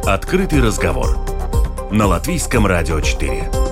Открытый 0.06 0.62
разговор. 0.62 1.18
На 1.92 2.08
Латвийском 2.08 2.66
радио 2.66 3.00
4. 3.02 3.67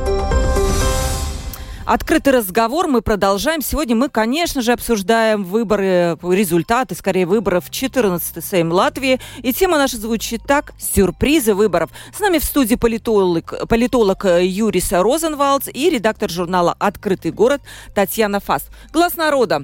Открытый 1.86 2.34
разговор 2.34 2.88
мы 2.88 3.04
продолжаем. 3.04 3.62
Сегодня 3.62 3.96
мы, 3.96 4.10
конечно 4.10 4.64
же, 4.64 4.72
обсуждаем 4.72 5.44
выборы, 5.44 6.18
результаты, 6.24 6.96
скорее, 6.96 7.28
выборов 7.28 7.70
14 7.70 8.44
Сейм 8.44 8.72
Латвии. 8.72 9.20
И 9.44 9.54
тема 9.54 9.78
наша 9.78 9.98
звучит 9.98 10.42
так 10.48 10.74
«Сюрпризы 10.80 11.54
выборов». 11.54 11.92
С 12.12 12.20
нами 12.20 12.40
в 12.40 12.44
студии 12.44 12.74
политолог, 12.74 13.68
политолог 13.70 14.26
Юрис 14.26 14.92
Розенвалдс 14.94 15.68
и 15.72 15.92
редактор 15.92 16.32
журнала 16.32 16.76
«Открытый 16.80 17.30
город» 17.30 17.62
Татьяна 17.94 18.40
Фаст. 18.40 18.72
Глаз 18.92 19.16
народа. 19.16 19.64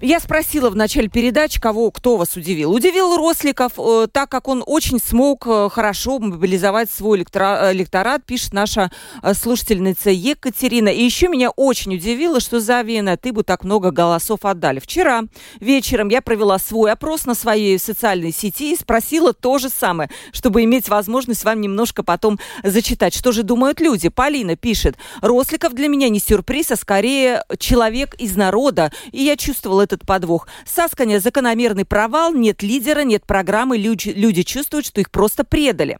Я 0.00 0.20
спросила 0.20 0.70
в 0.70 0.76
начале 0.76 1.08
передачи, 1.08 1.60
кого, 1.60 1.90
кто 1.90 2.16
вас 2.16 2.36
удивил. 2.36 2.72
Удивил 2.72 3.16
Росликов, 3.16 3.72
э, 3.78 4.06
так 4.12 4.30
как 4.30 4.46
он 4.46 4.62
очень 4.64 5.00
смог 5.00 5.44
э, 5.48 5.68
хорошо 5.72 6.20
мобилизовать 6.20 6.88
свой 6.88 7.18
электора- 7.18 7.72
электорат, 7.72 8.24
пишет 8.24 8.52
наша 8.52 8.92
э, 9.24 9.34
слушательница 9.34 10.10
Екатерина. 10.10 10.88
И 10.88 11.02
еще 11.02 11.26
меня 11.26 11.50
очень 11.50 11.96
удивило, 11.96 12.38
что 12.38 12.60
за 12.60 12.82
Вена 12.82 13.16
ты 13.16 13.32
бы 13.32 13.42
так 13.42 13.64
много 13.64 13.90
голосов 13.90 14.44
отдали. 14.44 14.78
Вчера 14.78 15.22
вечером 15.58 16.10
я 16.10 16.22
провела 16.22 16.60
свой 16.60 16.92
опрос 16.92 17.26
на 17.26 17.34
своей 17.34 17.76
социальной 17.80 18.30
сети 18.30 18.74
и 18.74 18.76
спросила 18.76 19.32
то 19.32 19.58
же 19.58 19.68
самое, 19.68 20.10
чтобы 20.30 20.62
иметь 20.62 20.88
возможность 20.88 21.42
вам 21.42 21.60
немножко 21.60 22.04
потом 22.04 22.38
зачитать, 22.62 23.14
что 23.14 23.32
же 23.32 23.42
думают 23.42 23.80
люди. 23.80 24.10
Полина 24.10 24.54
пишет, 24.54 24.96
Росликов 25.22 25.74
для 25.74 25.88
меня 25.88 26.08
не 26.08 26.20
сюрприз, 26.20 26.70
а 26.70 26.76
скорее 26.76 27.42
человек 27.58 28.14
из 28.14 28.36
народа, 28.36 28.92
и 29.10 29.24
я 29.24 29.36
чувствовала 29.36 29.87
этот 29.92 30.06
подвох. 30.06 30.46
Сасканя– 30.66 31.18
закономерный 31.20 31.84
провал, 31.84 32.32
нет 32.32 32.62
лидера, 32.62 33.00
нет 33.00 33.24
программы, 33.26 33.78
люди, 33.78 34.10
люди 34.10 34.42
чувствуют, 34.42 34.86
что 34.86 35.00
их 35.00 35.10
просто 35.10 35.44
предали. 35.44 35.98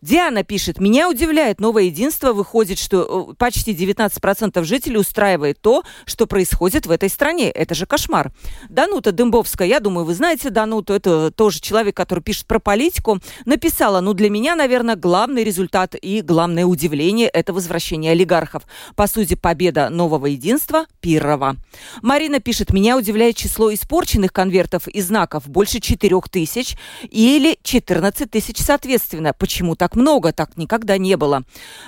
Диана 0.00 0.44
пишет, 0.44 0.78
меня 0.78 1.08
удивляет 1.08 1.60
новое 1.60 1.84
единство. 1.84 2.32
Выходит, 2.32 2.78
что 2.78 3.30
э, 3.30 3.34
почти 3.34 3.74
19% 3.74 4.62
жителей 4.62 4.98
устраивает 4.98 5.60
то, 5.60 5.82
что 6.04 6.26
происходит 6.26 6.86
в 6.86 6.92
этой 6.92 7.08
стране. 7.08 7.50
Это 7.50 7.74
же 7.74 7.84
кошмар. 7.84 8.32
Данута 8.68 9.10
Дымбовская, 9.10 9.66
я 9.66 9.80
думаю, 9.80 10.04
вы 10.04 10.14
знаете 10.14 10.50
Дануту, 10.50 10.92
это 10.92 11.32
тоже 11.32 11.60
человек, 11.60 11.96
который 11.96 12.20
пишет 12.20 12.46
про 12.46 12.60
политику, 12.60 13.18
написала, 13.44 14.00
ну 14.00 14.14
для 14.14 14.30
меня, 14.30 14.54
наверное, 14.54 14.94
главный 14.94 15.42
результат 15.42 15.96
и 16.00 16.20
главное 16.20 16.64
удивление– 16.64 17.28
это 17.32 17.52
возвращение 17.52 18.12
олигархов. 18.12 18.62
По 18.94 19.08
сути, 19.08 19.34
победа 19.34 19.88
нового 19.90 20.26
единства 20.26 20.86
Пирова. 21.00 21.56
Марина 22.02 22.38
пишет, 22.38 22.72
меня 22.72 22.96
удивляет 22.96 23.34
число 23.34 23.74
испорченных 23.74 24.32
конвертов 24.32 24.86
и 24.86 25.00
знаков 25.00 25.48
больше 25.48 25.80
4 25.80 26.20
тысяч 26.30 26.76
или 27.02 27.58
14 27.64 28.30
тысяч 28.30 28.58
соответственно. 28.58 29.32
Почему 29.32 29.74
так 29.74 29.87
много? 29.96 30.32
Так 30.32 30.56
никогда 30.56 30.98
не 30.98 31.16
было. 31.16 31.42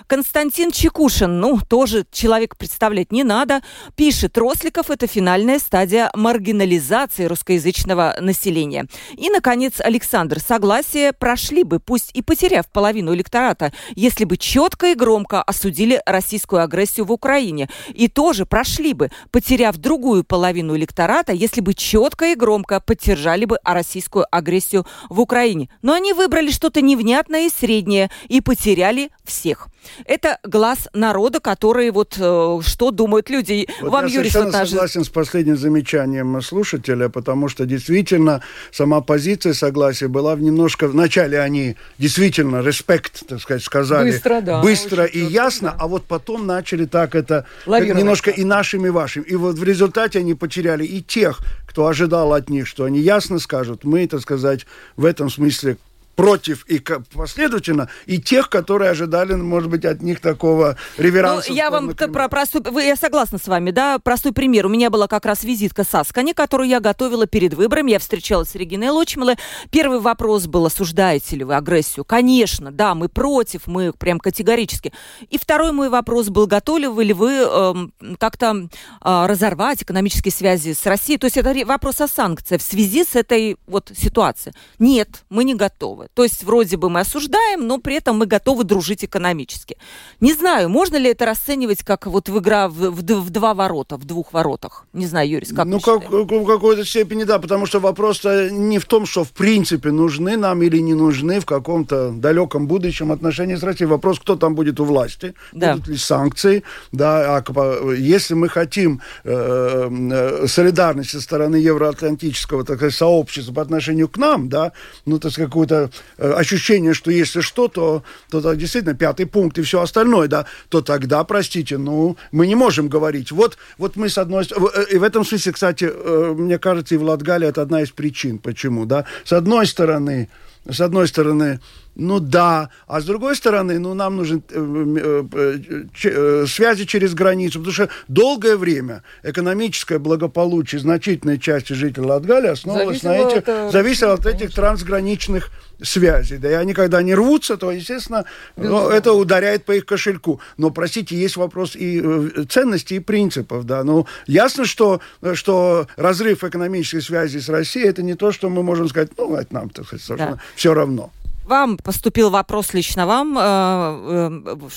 Константин 0.06 0.70
Чекушин, 0.70 1.40
ну, 1.40 1.58
тоже 1.60 2.06
человек 2.10 2.56
представлять 2.56 3.12
не 3.12 3.24
надо, 3.24 3.62
пишет, 3.96 4.38
Росликов– 4.38 4.90
это 4.90 5.06
финальная 5.06 5.58
стадия 5.58 6.10
маргинализации 6.14 7.24
русскоязычного 7.24 8.16
населения. 8.20 8.86
И, 9.16 9.30
наконец, 9.30 9.80
Александр, 9.80 10.40
согласие 10.40 11.12
прошли 11.12 11.64
бы, 11.64 11.80
пусть 11.80 12.10
и 12.14 12.22
потеряв 12.22 12.68
половину 12.68 13.14
электората, 13.14 13.72
если 13.94 14.24
бы 14.24 14.36
четко 14.36 14.92
и 14.92 14.94
громко 14.94 15.42
осудили 15.42 16.00
российскую 16.06 16.62
агрессию 16.62 17.06
в 17.06 17.12
Украине. 17.12 17.68
И 17.94 18.08
тоже 18.08 18.46
прошли 18.46 18.94
бы, 18.94 19.10
потеряв 19.30 19.76
другую 19.76 20.24
половину 20.24 20.76
электората, 20.76 21.32
если 21.32 21.60
бы 21.60 21.74
четко 21.74 22.32
и 22.32 22.34
громко 22.34 22.80
поддержали 22.80 23.44
бы 23.44 23.58
российскую 23.64 24.26
агрессию 24.30 24.86
в 25.08 25.20
Украине. 25.20 25.68
Но 25.82 25.92
они 25.92 26.12
выбрали 26.12 26.50
что-то 26.50 26.80
невнятное 26.80 27.46
и 27.46 27.50
среднее 27.50 27.89
и 28.28 28.40
потеряли 28.40 29.10
всех. 29.24 29.68
Это 30.04 30.38
глаз 30.44 30.88
народа, 30.92 31.40
который 31.40 31.90
вот 31.90 32.16
э, 32.18 32.58
что 32.62 32.90
думают 32.90 33.30
люди. 33.30 33.66
Вот 33.80 33.90
Вам, 33.92 34.06
я 34.06 34.14
Юрий, 34.14 34.30
совершенно 34.30 34.44
вот 34.46 34.52
наш- 34.52 34.68
согласен 34.68 35.04
с 35.04 35.08
последним 35.08 35.56
замечанием 35.56 36.40
слушателя, 36.42 37.08
потому 37.08 37.48
что 37.48 37.66
действительно 37.66 38.42
сама 38.70 39.00
позиция 39.00 39.54
согласия 39.54 40.08
была 40.08 40.36
в 40.36 40.40
немножко... 40.42 40.86
Вначале 40.86 41.40
они 41.40 41.76
действительно 41.98 42.60
респект, 42.62 43.26
так 43.26 43.40
сказать, 43.40 43.62
сказали 43.62 44.10
Быстро, 44.10 44.40
да, 44.40 44.60
быстро 44.60 45.04
и 45.04 45.20
четко, 45.20 45.32
ясно, 45.32 45.70
да. 45.70 45.76
а 45.80 45.88
вот 45.88 46.04
потом 46.04 46.46
начали 46.46 46.84
так 46.84 47.14
это 47.14 47.46
Лавировать. 47.66 47.98
немножко 47.98 48.30
и 48.30 48.44
нашим, 48.44 48.86
и 48.86 48.90
вашим. 48.90 49.22
И 49.22 49.34
вот 49.34 49.56
в 49.58 49.64
результате 49.64 50.18
они 50.18 50.34
потеряли 50.34 50.84
и 50.84 51.02
тех, 51.02 51.40
кто 51.66 51.86
ожидал 51.86 52.32
от 52.34 52.50
них, 52.50 52.66
что 52.66 52.84
они 52.84 53.00
ясно 53.00 53.38
скажут. 53.38 53.84
Мы, 53.84 54.06
так 54.06 54.20
сказать, 54.20 54.66
в 54.96 55.04
этом 55.04 55.30
смысле 55.30 55.78
против 56.20 56.66
и 56.66 56.82
последовательно, 57.14 57.88
и 58.04 58.20
тех, 58.20 58.50
которые 58.50 58.90
ожидали, 58.90 59.32
может 59.32 59.70
быть, 59.70 59.86
от 59.86 60.02
них 60.02 60.20
такого 60.20 60.76
реверанса. 60.98 61.48
Ну, 61.48 61.54
я 61.54 61.70
вам 61.70 61.94
про 61.94 62.28
простой, 62.28 62.62
я 62.84 62.94
согласна 62.94 63.38
с 63.38 63.48
вами, 63.48 63.70
да, 63.70 63.98
простой 63.98 64.32
пример. 64.32 64.66
У 64.66 64.68
меня 64.68 64.90
была 64.90 65.08
как 65.08 65.24
раз 65.24 65.44
визитка 65.44 65.82
Саскани, 65.82 66.34
которую 66.34 66.68
я 66.68 66.80
готовила 66.80 67.26
перед 67.26 67.54
выборами. 67.54 67.92
Я 67.92 67.98
встречалась 67.98 68.50
с 68.50 68.54
Региной 68.54 68.90
Лочмалой. 68.90 69.36
Первый 69.70 70.00
вопрос 70.00 70.46
был, 70.46 70.66
осуждаете 70.66 71.36
ли 71.36 71.44
вы 71.44 71.56
агрессию? 71.56 72.04
Конечно, 72.04 72.70
да, 72.70 72.94
мы 72.94 73.08
против, 73.08 73.66
мы 73.66 73.94
прям 73.94 74.20
категорически. 74.20 74.92
И 75.30 75.38
второй 75.38 75.72
мой 75.72 75.88
вопрос 75.88 76.28
был, 76.28 76.46
готовы 76.46 77.02
ли 77.02 77.14
вы 77.14 77.32
э, 77.32 77.74
как-то 78.18 78.68
э, 79.02 79.26
разорвать 79.26 79.84
экономические 79.84 80.32
связи 80.32 80.74
с 80.74 80.84
Россией? 80.84 81.18
То 81.18 81.28
есть 81.28 81.38
это 81.38 81.54
вопрос 81.64 82.02
о 82.02 82.08
санкциях 82.08 82.60
в 82.60 82.64
связи 82.64 83.04
с 83.04 83.16
этой 83.16 83.56
вот 83.66 83.90
ситуацией. 83.96 84.54
Нет, 84.78 85.24
мы 85.30 85.44
не 85.44 85.54
готовы. 85.54 86.09
То 86.14 86.24
есть 86.24 86.42
вроде 86.44 86.76
бы 86.76 86.90
мы 86.90 87.00
осуждаем, 87.00 87.66
но 87.66 87.78
при 87.78 87.96
этом 87.96 88.18
мы 88.18 88.26
готовы 88.26 88.64
дружить 88.64 89.04
экономически. 89.04 89.76
Не 90.20 90.32
знаю, 90.32 90.68
можно 90.68 90.96
ли 90.96 91.10
это 91.10 91.24
расценивать 91.24 91.82
как 91.82 92.06
вот 92.06 92.28
в 92.28 92.38
игра 92.38 92.68
в, 92.68 92.90
в, 92.90 93.02
в 93.02 93.30
два 93.30 93.54
ворота, 93.54 93.96
в 93.96 94.04
двух 94.04 94.32
воротах? 94.32 94.86
Не 94.92 95.06
знаю, 95.06 95.28
Юрис, 95.28 95.52
как 95.52 95.66
Ну, 95.66 95.80
как, 95.80 96.10
в 96.10 96.46
какой-то 96.46 96.84
степени, 96.84 97.24
да, 97.24 97.38
потому 97.38 97.66
что 97.66 97.80
вопрос-то 97.80 98.50
не 98.50 98.78
в 98.78 98.86
том, 98.86 99.06
что 99.06 99.24
в 99.24 99.30
принципе 99.30 99.90
нужны 99.90 100.36
нам 100.36 100.62
или 100.62 100.78
не 100.78 100.94
нужны 100.94 101.40
в 101.40 101.46
каком-то 101.46 102.10
далеком 102.10 102.66
будущем 102.66 103.12
отношении 103.12 103.54
с 103.54 103.62
Россией. 103.62 103.88
Вопрос, 103.88 104.18
кто 104.18 104.36
там 104.36 104.54
будет 104.54 104.80
у 104.80 104.84
власти, 104.84 105.34
да. 105.52 105.74
будут 105.74 105.88
ли 105.88 105.96
санкции, 105.96 106.62
да, 106.92 107.36
а 107.36 107.94
если 107.94 108.34
мы 108.34 108.48
хотим 108.48 109.00
э, 109.24 109.88
э, 109.90 110.46
солидарности 110.46 111.16
со 111.16 111.20
стороны 111.20 111.56
евроатлантического 111.56 112.64
так 112.64 112.76
сказать, 112.76 112.94
сообщества 112.94 113.52
по 113.52 113.62
отношению 113.62 114.08
к 114.08 114.16
нам, 114.16 114.48
да, 114.48 114.72
ну, 115.06 115.18
то 115.18 115.28
есть 115.28 115.38
какое-то 115.38 115.74
э, 115.74 115.88
ощущение, 116.18 116.94
что 116.94 117.10
если 117.10 117.40
что, 117.40 117.68
то, 117.68 118.02
то, 118.30 118.40
то 118.40 118.54
действительно 118.54 118.94
пятый 118.94 119.26
пункт 119.26 119.58
и 119.58 119.62
все 119.62 119.80
остальное, 119.80 120.28
да, 120.28 120.46
то 120.68 120.80
тогда, 120.80 121.24
простите, 121.24 121.78
ну, 121.78 122.16
мы 122.32 122.46
не 122.46 122.54
можем 122.54 122.88
говорить. 122.88 123.32
Вот, 123.32 123.58
вот 123.78 123.96
мы 123.96 124.08
с 124.08 124.18
одной 124.18 124.44
стороны, 124.44 124.70
э, 124.74 124.94
и 124.94 124.98
в 124.98 125.02
этом 125.02 125.24
смысле, 125.24 125.52
кстати, 125.52 125.90
э, 125.92 126.34
мне 126.36 126.58
кажется, 126.58 126.94
и 126.94 126.98
в 126.98 127.02
Латгалии 127.02 127.48
это 127.48 127.62
одна 127.62 127.82
из 127.82 127.90
причин, 127.90 128.38
почему, 128.38 128.86
да. 128.86 129.04
С 129.24 129.32
одной 129.32 129.66
стороны, 129.66 130.28
с 130.68 130.80
одной 130.80 131.08
стороны, 131.08 131.60
ну 131.96 132.20
да, 132.20 132.70
а 132.86 133.00
с 133.00 133.04
другой 133.04 133.34
стороны, 133.34 133.78
ну 133.78 133.94
нам 133.94 134.16
нужны 134.16 134.42
э, 134.50 135.24
э, 135.32 135.58
э, 136.04 136.46
связи 136.46 136.84
через 136.84 137.14
границу, 137.14 137.58
потому 137.58 137.72
что 137.72 137.88
долгое 138.08 138.56
время 138.56 139.02
экономическое 139.22 139.98
благополучие 139.98 140.80
значительной 140.80 141.38
части 141.38 141.72
жителей 141.72 142.06
Латгалии 142.06 142.48
основывалось 142.48 143.02
на 143.02 143.16
этих, 143.16 143.48
от, 143.48 143.72
зависело 143.72 144.14
от 144.14 144.26
этих 144.26 144.54
трансграничных 144.54 145.50
связей. 145.82 146.38
Да 146.38 146.50
и 146.50 146.54
они 146.54 146.74
когда 146.74 147.02
не 147.02 147.14
рвутся, 147.14 147.56
то, 147.56 147.70
естественно, 147.70 148.24
ну, 148.56 148.88
это 148.88 149.12
ударяет 149.12 149.64
по 149.64 149.72
их 149.72 149.86
кошельку. 149.86 150.40
Но, 150.56 150.70
простите, 150.70 151.16
есть 151.16 151.36
вопрос 151.36 151.74
и 151.74 152.44
ценностей, 152.48 152.96
и 152.96 153.00
принципов. 153.00 153.64
Да. 153.64 153.82
Ну, 153.84 154.06
ясно, 154.26 154.64
что, 154.64 155.00
что 155.34 155.86
разрыв 155.96 156.44
экономической 156.44 157.00
связи 157.00 157.38
с 157.38 157.48
Россией, 157.48 157.88
это 157.88 158.02
не 158.02 158.14
то, 158.14 158.32
что 158.32 158.48
мы 158.48 158.62
можем 158.62 158.88
сказать, 158.88 159.10
ну, 159.16 159.34
это 159.34 159.54
нам, 159.54 159.70
так 159.70 159.86
сказать, 159.86 160.06
да. 160.18 160.38
Все 160.54 160.74
равно 160.74 161.10
вам 161.50 161.76
поступил 161.78 162.30
вопрос 162.30 162.74
лично 162.74 163.06
вам 163.06 163.36
э, 163.36 163.42
э, 163.42 164.68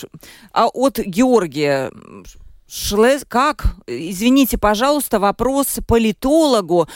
а 0.52 0.68
от 0.68 0.98
Георгия. 1.00 1.92
Шлес... 2.76 3.24
Как? 3.28 3.66
Извините, 3.86 4.58
пожалуйста, 4.58 5.20
вопрос 5.20 5.78
политологу. 5.88 6.88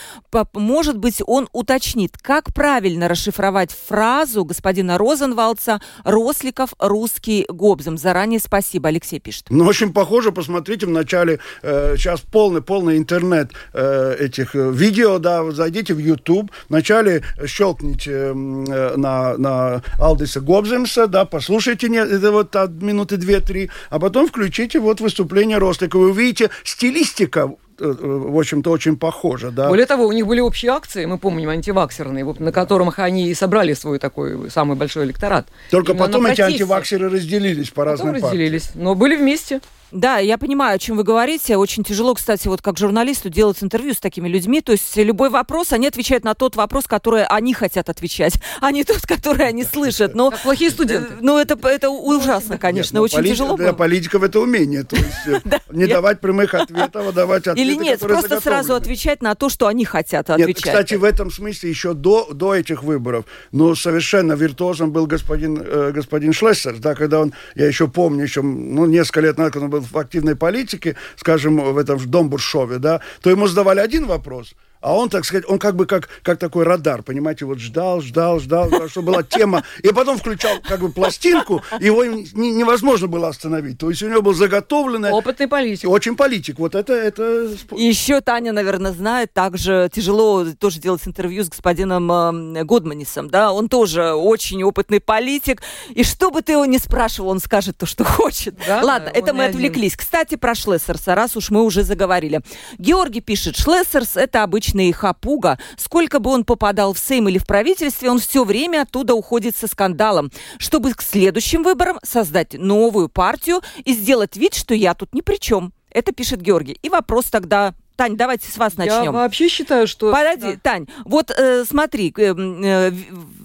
Может 0.53 0.97
быть, 0.97 1.21
он 1.25 1.47
уточнит, 1.51 2.17
как 2.19 2.51
правильно 2.51 3.07
расшифровать 3.07 3.71
фразу 3.87 4.43
господина 4.43 4.97
Розенвалца 4.97 5.79
«Росликов 6.03 6.73
русский 6.79 7.45
гобзом». 7.47 7.97
Заранее 7.99 8.39
спасибо, 8.39 8.89
Алексей 8.89 9.19
пишет. 9.19 9.45
Ну, 9.49 9.65
очень 9.65 9.93
похоже, 9.93 10.31
посмотрите 10.31 10.87
в 10.87 10.89
начале, 10.89 11.39
э, 11.61 11.95
сейчас 11.95 12.21
полный, 12.21 12.63
полный 12.63 12.97
интернет 12.97 13.51
э, 13.73 14.15
этих 14.19 14.55
э, 14.55 14.71
видео, 14.71 15.19
да, 15.19 15.51
зайдите 15.51 15.93
в 15.93 15.99
YouTube, 15.99 16.51
вначале 16.69 17.23
щелкните 17.45 18.11
э, 18.11 18.33
на, 18.33 19.37
на 19.37 19.83
Алдиса 19.99 20.41
Гобземса, 20.41 21.05
да, 21.05 21.25
послушайте 21.25 21.87
не, 21.87 21.97
это 21.97 22.31
вот 22.31 22.55
от 22.55 22.71
минуты 22.81 23.17
две-три, 23.17 23.69
а 23.91 23.99
потом 23.99 24.27
включите 24.27 24.79
вот 24.79 25.01
выступление 25.01 25.59
Рослика. 25.67 25.97
Вы 25.97 26.09
увидите 26.09 26.49
стилистика 26.63 27.53
э, 27.79 27.95
в 27.99 28.37
общем-то, 28.37 28.71
очень 28.71 28.97
похожа, 28.97 29.51
да. 29.51 29.69
Более 29.69 29.85
того, 29.85 30.05
у 30.05 30.11
них 30.11 30.25
были 30.25 30.39
общие 30.39 30.71
акции, 30.71 31.05
мы 31.05 31.17
помним, 31.17 31.49
антиваксерные, 31.49 32.25
на 32.39 32.51
которых 32.51 32.99
они 32.99 33.29
и 33.29 33.33
собрали 33.33 33.73
свой 33.73 33.99
такой 33.99 34.49
самый 34.49 34.75
большой 34.75 35.05
электорат. 35.05 35.47
Только 35.71 35.91
Именно 35.91 36.05
потом 36.05 36.25
эти 36.25 36.41
антиваксеры 36.41 37.09
разделились 37.09 37.69
по 37.69 37.85
потом 37.85 38.07
разным 38.07 38.13
разделились, 38.15 38.71
но 38.75 38.95
были 38.95 39.15
вместе. 39.15 39.61
Да, 39.91 40.17
я 40.17 40.37
понимаю, 40.37 40.75
о 40.75 40.79
чем 40.79 40.97
вы 40.97 41.03
говорите. 41.03 41.55
Очень 41.55 41.83
тяжело, 41.83 42.13
кстати, 42.13 42.47
вот 42.47 42.61
как 42.61 42.77
журналисту 42.77 43.29
делать 43.29 43.63
интервью 43.63 43.93
с 43.93 43.97
такими 43.97 44.27
людьми. 44.27 44.61
То 44.61 44.73
есть 44.73 44.97
любой 44.97 45.29
вопрос, 45.29 45.71
они 45.71 45.87
отвечают 45.87 46.25
на 46.25 46.33
тот 46.33 46.55
вопрос, 46.55 46.85
который 46.87 47.25
они 47.25 47.53
хотят 47.53 47.89
отвечать, 47.89 48.33
а 48.61 48.71
не 48.71 48.83
тот, 48.83 49.01
который 49.01 49.47
они 49.47 49.63
слышат. 49.63 50.13
Но, 50.13 50.31
как 50.31 50.41
плохие 50.41 50.71
студенты. 50.71 51.13
Ну, 51.21 51.37
это, 51.37 51.57
это 51.67 51.89
ужасно, 51.89 52.57
конечно, 52.57 52.97
Нет, 52.97 53.03
очень 53.03 53.17
полит... 53.17 53.31
тяжело. 53.31 53.55
Для 53.55 53.73
политиков 53.73 54.23
это 54.23 54.39
умение. 54.39 54.83
То 54.83 54.97
есть 54.97 55.45
э, 55.45 55.59
не 55.71 55.87
давать 55.87 56.19
прямых 56.19 56.53
ответов, 56.53 57.07
а 57.07 57.11
давать 57.11 57.47
ответы, 57.47 57.61
Или 57.61 57.75
нет, 57.75 57.99
просто 57.99 58.41
сразу 58.41 58.75
отвечать 58.75 59.21
на 59.21 59.35
то, 59.35 59.47
что 59.49 59.67
они 59.67 59.85
хотят 59.85 60.29
отвечать. 60.29 60.63
кстати, 60.63 60.95
в 60.95 61.03
этом 61.03 61.31
смысле 61.31 61.69
еще 61.69 61.93
до, 61.93 62.33
до 62.33 62.55
этих 62.55 62.83
выборов, 62.83 63.25
ну, 63.51 63.73
совершенно 63.75 64.33
виртуозом 64.33 64.91
был 64.91 65.07
господин, 65.07 65.61
э, 65.63 65.91
господин 65.93 66.33
Шлессер, 66.33 66.77
да, 66.79 66.93
когда 66.93 67.21
он, 67.21 67.33
я 67.55 67.67
еще 67.67 67.87
помню, 67.87 68.23
еще, 68.23 68.41
ну, 68.41 68.85
несколько 68.85 69.21
лет 69.21 69.37
назад, 69.37 69.53
когда 69.53 69.65
он 69.65 69.71
был 69.71 69.76
в 69.79 69.97
активной 69.97 70.35
политике, 70.35 70.95
скажем, 71.15 71.57
в 71.57 71.77
этом 71.77 71.97
в 71.97 72.05
Домбуршове, 72.07 72.77
да, 72.77 73.01
то 73.21 73.29
ему 73.29 73.47
задавали 73.47 73.79
один 73.79 74.05
вопрос– 74.05 74.53
а 74.81 74.95
он, 74.95 75.09
так 75.09 75.25
сказать, 75.25 75.45
он 75.47 75.59
как 75.59 75.75
бы 75.75 75.85
как, 75.85 76.09
как 76.23 76.39
такой 76.39 76.63
радар, 76.63 77.03
понимаете, 77.03 77.45
вот 77.45 77.59
ждал, 77.59 78.01
ждал, 78.01 78.39
ждал, 78.39 78.69
что 78.89 79.01
была 79.01 79.23
тема, 79.23 79.63
и 79.83 79.89
потом 79.89 80.17
включал 80.17 80.59
как 80.63 80.79
бы 80.79 80.91
пластинку, 80.91 81.61
его 81.79 82.05
не, 82.05 82.51
невозможно 82.51 83.07
было 83.07 83.29
остановить. 83.29 83.77
То 83.77 83.89
есть 83.89 84.01
у 84.03 84.09
него 84.09 84.21
был 84.21 84.33
заготовленный... 84.33 85.11
Опытный 85.11 85.47
политик. 85.47 85.89
Очень 85.89 86.15
политик. 86.15 86.59
Вот 86.59 86.75
это... 86.75 86.93
это... 86.93 87.51
еще 87.75 88.21
Таня, 88.21 88.53
наверное, 88.53 88.91
знает, 88.91 89.33
также 89.33 89.89
тяжело 89.93 90.45
тоже 90.59 90.79
делать 90.79 91.01
интервью 91.05 91.43
с 91.43 91.49
господином 91.49 92.11
э, 92.11 92.63
Годманисом, 92.63 93.29
да, 93.29 93.51
он 93.51 93.69
тоже 93.69 94.13
очень 94.13 94.63
опытный 94.63 95.01
политик, 95.01 95.61
и 95.89 96.03
что 96.03 96.31
бы 96.31 96.41
ты 96.41 96.53
его 96.53 96.65
ни 96.65 96.77
спрашивал, 96.77 97.29
он 97.29 97.39
скажет 97.39 97.77
то, 97.77 97.85
что 97.85 98.03
хочет. 98.03 98.55
Да, 98.65 98.81
Ладно, 98.83 99.09
это 99.13 99.33
мы 99.33 99.45
отвлеклись. 99.45 99.93
Один. 99.93 100.05
Кстати, 100.05 100.35
про 100.35 100.55
Шлессерса, 100.55 101.15
раз 101.15 101.35
уж 101.35 101.49
мы 101.49 101.63
уже 101.63 101.83
заговорили. 101.83 102.41
Георгий 102.77 103.21
пишет, 103.21 103.57
Шлессерс 103.57 104.17
это 104.17 104.43
обычный 104.43 104.66
обычный 104.67 104.91
хапуга. 104.91 105.57
Сколько 105.77 106.19
бы 106.19 106.29
он 106.29 106.43
попадал 106.43 106.93
в 106.93 106.99
Сейм 106.99 107.27
или 107.29 107.37
в 107.37 107.45
правительстве, 107.45 108.09
он 108.09 108.19
все 108.19 108.43
время 108.43 108.83
оттуда 108.83 109.13
уходит 109.13 109.55
со 109.55 109.67
скандалом, 109.67 110.31
чтобы 110.57 110.93
к 110.93 111.01
следующим 111.01 111.63
выборам 111.63 111.99
создать 112.03 112.53
новую 112.53 113.09
партию 113.09 113.61
и 113.85 113.93
сделать 113.93 114.35
вид, 114.35 114.53
что 114.53 114.73
я 114.73 114.93
тут 114.93 115.13
ни 115.13 115.21
при 115.21 115.37
чем. 115.37 115.73
Это 115.91 116.11
пишет 116.11 116.41
Георгий. 116.41 116.77
И 116.83 116.89
вопрос 116.89 117.25
тогда 117.25 117.73
Тань, 117.95 118.15
давайте 118.15 118.51
с 118.51 118.57
вас 118.57 118.77
начнем. 118.77 119.05
Я 119.05 119.11
вообще 119.11 119.49
считаю, 119.49 119.87
что... 119.87 120.11
Подожди, 120.11 120.59
да. 120.63 120.71
Тань, 120.71 120.87
вот 121.03 121.31
э, 121.35 121.65
смотри, 121.65 122.13
э, 122.15 122.35
э, 122.35 122.91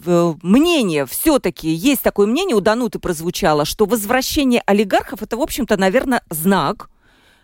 э, 0.05 0.35
мнение, 0.43 1.07
все-таки 1.07 1.71
есть 1.71 2.03
такое 2.03 2.27
мнение, 2.27 2.55
у 2.55 2.61
Дануты 2.61 2.99
прозвучало, 2.99 3.65
что 3.65 3.87
возвращение 3.87 4.63
олигархов, 4.67 5.23
это, 5.23 5.39
в 5.39 5.41
общем-то, 5.41 5.79
наверное, 5.79 6.23
знак, 6.29 6.91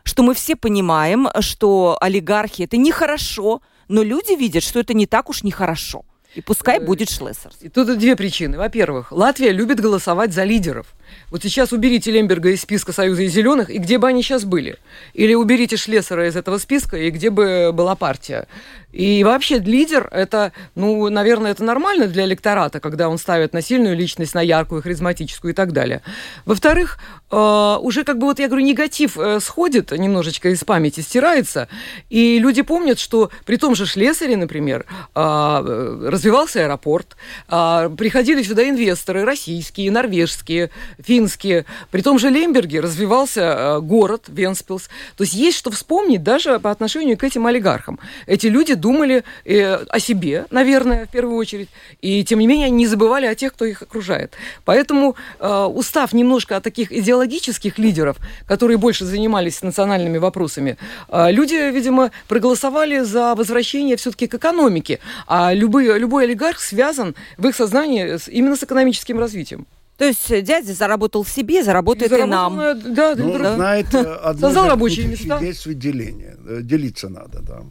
что 0.09 0.23
мы 0.23 0.35
все 0.35 0.57
понимаем, 0.57 1.29
что 1.41 1.99
олигархи 2.01 2.63
это 2.63 2.79
нехорошо, 2.79 3.61
но 3.89 4.03
люди 4.03 4.33
видят, 4.33 4.63
что 4.63 4.81
это 4.81 4.95
не 4.95 5.07
так 5.07 5.29
уж 5.29 5.43
нехорошо. 5.43 6.05
И 6.35 6.41
пускай 6.41 6.79
э, 6.79 6.81
будет 6.81 7.11
Шлессерс. 7.11 7.59
И 7.61 7.69
тут 7.69 7.99
две 7.99 8.17
причины. 8.17 8.57
Во-первых, 8.57 9.13
Латвия 9.13 9.51
любит 9.53 9.81
голосовать 9.81 10.33
за 10.33 10.45
лидеров. 10.45 10.87
Вот 11.31 11.43
сейчас 11.43 11.73
уберите 11.73 12.11
Лемберга 12.11 12.51
из 12.51 12.63
списка 12.63 12.93
Союза 12.93 13.23
и 13.23 13.29
Зеленых, 13.29 13.71
и 13.71 13.79
где 13.79 13.99
бы 13.99 14.09
они 14.09 14.23
сейчас 14.23 14.45
были? 14.45 14.79
Или 15.13 15.35
уберите 15.35 15.77
Шлессера 15.77 16.27
из 16.27 16.37
этого 16.37 16.59
списка, 16.59 16.97
и 16.97 17.11
где 17.11 17.29
бы 17.29 17.71
была 17.73 17.95
партия? 17.97 18.47
И 18.93 19.23
вообще 19.25 19.59
лидер– 19.59 20.09
это, 20.13 20.53
ну, 20.75 21.09
наверное, 21.09 21.51
это 21.51 21.65
нормально 21.65 22.07
для 22.07 22.25
электората, 22.25 22.81
когда 22.81 23.09
он 23.09 23.19
ставит 23.19 23.53
на 23.53 23.63
сильную 23.63 23.97
личность, 23.97 24.35
на 24.35 24.41
яркую, 24.41 24.83
харизматическую 24.83 25.53
и 25.53 25.55
так 25.55 25.73
далее. 25.73 26.03
Во-вторых, 26.47 26.99
э, 27.31 27.77
уже 27.81 28.05
как 28.05 28.19
бы 28.19 28.27
вот, 28.27 28.39
я 28.39 28.49
говорю, 28.49 28.65
негатив 28.65 29.19
э, 29.19 29.41
сходит 29.41 29.93
немножечко 29.93 30.49
из 30.51 30.65
памяти, 30.65 31.01
стирается, 31.01 31.69
и 32.09 32.39
люди 32.39 32.63
помнят, 32.63 32.99
что 32.99 33.31
при 33.45 33.57
том 33.57 33.75
же 33.75 33.87
Шлессере, 33.87 34.37
например, 34.37 34.87
э, 35.15 36.09
развивался 36.09 36.65
аэропорт, 36.65 37.17
приходили 37.47 38.43
сюда 38.43 38.69
инвесторы 38.69 39.25
российские, 39.25 39.91
норвежские, 39.91 40.71
финские. 40.99 41.67
При 41.91 42.03
том 42.03 42.19
же 42.19 42.31
Лемберге 42.31 42.81
развивался 42.81 43.41
э, 43.41 43.81
город 43.81 44.25
Венспилс. 44.29 44.89
То 45.17 45.25
есть 45.25 45.35
есть 45.35 45.59
что 45.59 45.71
вспомнить 45.71 46.23
даже 46.23 46.59
по 46.61 46.71
отношению 46.71 47.19
к 47.19 47.25
этим 47.25 47.47
олигархам. 47.47 47.99
Эти 48.27 48.47
люди 48.47 48.75
думали 48.79 49.25
э, 49.45 49.85
о 49.89 50.01
себе, 50.01 50.47
наверное, 50.51 51.07
в 51.07 51.11
первую 51.11 51.37
очередь, 51.37 51.69
и 52.01 52.25
тем 52.25 52.39
не 52.39 52.47
менее 52.47 52.71
не 52.71 52.87
забывали 52.87 53.27
о 53.27 53.35
тех, 53.35 53.53
кто 53.53 53.65
их 53.65 53.83
окружает. 53.83 54.33
Поэтому, 54.65 55.17
э, 55.41 55.65
устав 55.65 56.13
немножко 56.13 56.57
от 56.57 56.65
таких 56.65 56.93
идеологических 56.93 57.79
лидеров, 57.79 58.17
которые 58.47 58.79
больше 58.79 59.05
занимались 59.05 59.63
национальными 59.63 60.19
вопросами, 60.19 60.77
э, 61.09 61.33
люди, 61.33 61.71
видимо, 61.71 62.11
проголосовали 62.29 63.01
за 63.01 63.35
возвращение 63.35 63.97
все-таки 63.97 64.27
к 64.27 64.35
экономике, 64.35 65.01
а 65.27 65.53
любой, 65.53 65.99
любой 65.99 66.25
олигарх 66.25 66.61
связан 66.61 67.15
в 67.37 67.47
их 67.47 67.57
сознании 67.57 68.17
с, 68.17 68.29
именно 68.29 68.57
с 68.57 68.63
экономическим 68.63 69.19
развитием. 69.19 69.67
То 69.99 70.05
есть 70.05 70.29
дядя 70.45 70.73
заработал 70.73 71.25
себе, 71.25 71.65
заработает 71.65 72.13
и, 72.13 72.15
и 72.15 72.25
нам. 72.25 72.57
На, 72.57 72.75
да, 72.75 73.15
ну, 73.17 73.37
да. 73.37 73.57
знаете, 73.57 73.99
одно 73.99 74.47
Создал 74.47 74.69
рабочие 74.69 75.09
места. 75.09 75.41
Есть 75.41 75.69
деление. 75.77 76.37
Делиться 76.63 77.09
надо, 77.09 77.41
да. 77.41 77.63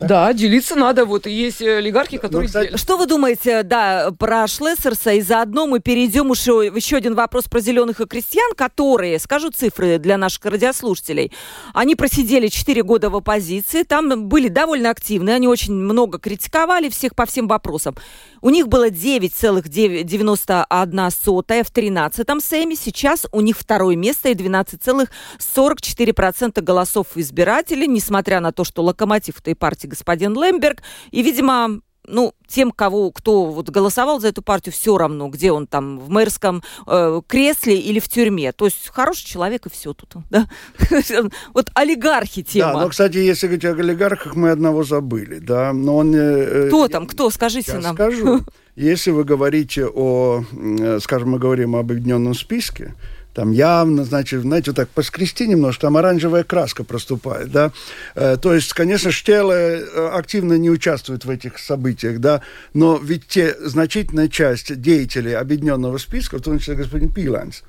Да, 0.00 0.32
делиться 0.32 0.76
надо. 0.76 1.04
Вот 1.04 1.26
и 1.26 1.30
есть 1.30 1.60
э, 1.60 1.76
олигархи, 1.76 2.14
ну, 2.14 2.22
которые... 2.22 2.46
кстати... 2.46 2.74
Что 2.76 2.96
вы 2.96 3.04
думаете, 3.06 3.62
да, 3.62 4.10
про 4.18 4.46
Шлессерса? 4.46 5.12
И 5.12 5.20
заодно 5.20 5.66
мы 5.66 5.80
перейдем 5.80 6.30
в 6.30 6.32
еще 6.32 6.96
один 6.96 7.14
вопрос 7.14 7.44
про 7.44 7.60
зеленых 7.60 8.00
и 8.00 8.06
крестьян, 8.06 8.54
которые, 8.56 9.18
скажу 9.18 9.50
цифры 9.50 9.98
для 9.98 10.16
наших 10.16 10.46
радиослушателей, 10.46 11.30
они 11.74 11.96
просидели 11.96 12.48
4 12.48 12.82
года 12.82 13.10
в 13.10 13.16
оппозиции, 13.16 13.82
там 13.82 14.28
были 14.28 14.48
довольно 14.48 14.88
активны, 14.90 15.30
они 15.30 15.48
очень 15.48 15.74
много 15.74 16.18
критиковали 16.18 16.88
всех 16.88 17.14
по 17.14 17.26
всем 17.26 17.46
вопросам. 17.46 17.94
У 18.40 18.48
них 18.48 18.68
было 18.68 18.88
9,91 18.88 21.62
в 21.62 21.72
13-м 21.72 22.40
Сейме, 22.40 22.76
сейчас 22.76 23.26
у 23.32 23.42
них 23.42 23.58
второе 23.58 23.96
место 23.96 24.30
и 24.30 24.34
12,44% 24.34 26.62
голосов 26.62 27.08
избирателей, 27.16 27.86
несмотря 27.86 28.40
на 28.40 28.50
то, 28.52 28.64
что 28.64 28.82
локомотив 28.82 29.40
этой 29.40 29.54
партии 29.54 29.89
господин 29.90 30.34
Лемберг. 30.34 30.82
И, 31.10 31.22
видимо, 31.22 31.80
ну, 32.06 32.34
тем, 32.46 32.72
кого, 32.72 33.10
кто 33.12 33.46
вот 33.46 33.70
голосовал 33.70 34.20
за 34.20 34.28
эту 34.28 34.42
партию, 34.42 34.72
все 34.72 34.96
равно, 34.98 35.28
где 35.28 35.52
он 35.52 35.66
там, 35.66 35.98
в 35.98 36.10
мэрском 36.10 36.62
э, 36.86 37.20
кресле 37.26 37.78
или 37.78 38.00
в 38.00 38.08
тюрьме. 38.08 38.52
То 38.52 38.66
есть 38.66 38.88
хороший 38.88 39.26
человек 39.26 39.66
и 39.66 39.70
все 39.70 39.92
тут. 39.94 40.14
Да? 40.30 40.48
вот 41.54 41.70
олигархи 41.74 42.42
тема. 42.42 42.72
Да, 42.72 42.80
но, 42.82 42.88
кстати, 42.88 43.18
если 43.18 43.46
говорить 43.46 43.64
о 43.64 43.72
олигархах, 43.72 44.34
мы 44.34 44.50
одного 44.50 44.82
забыли. 44.82 45.38
Да? 45.38 45.72
Но 45.72 45.98
он, 45.98 46.14
э, 46.14 46.68
кто 46.68 46.88
там, 46.88 47.06
кто? 47.06 47.30
Скажите 47.30 47.78
нам. 47.78 47.94
скажу. 47.94 48.40
Если 48.76 49.10
вы 49.10 49.24
говорите 49.24 49.86
о, 49.86 50.44
э, 50.52 50.98
скажем, 51.00 51.30
мы 51.30 51.38
говорим 51.38 51.76
об 51.76 51.90
объединенном 51.90 52.34
списке, 52.34 52.94
там 53.34 53.52
явно, 53.52 54.04
значит, 54.04 54.42
знаете, 54.42 54.70
вот 54.70 54.76
так 54.76 54.88
поскрести 54.88 55.46
немножко, 55.46 55.82
там 55.82 55.96
оранжевая 55.96 56.44
краска 56.44 56.84
проступает, 56.84 57.50
да. 57.50 57.72
Э, 58.14 58.36
то 58.40 58.54
есть, 58.54 58.72
конечно, 58.72 59.10
Штеле 59.10 59.82
э, 59.82 60.08
активно 60.12 60.54
не 60.54 60.70
участвует 60.70 61.24
в 61.24 61.30
этих 61.30 61.58
событиях, 61.58 62.18
да, 62.18 62.42
но 62.74 62.98
ведь 63.02 63.26
те 63.26 63.54
значительная 63.60 64.28
часть 64.28 64.80
деятелей 64.80 65.34
объединенного 65.34 65.98
списка, 65.98 66.38
в 66.38 66.42
том 66.42 66.58
числе 66.58 66.74
господин 66.74 67.12
Пиланс, 67.12 67.62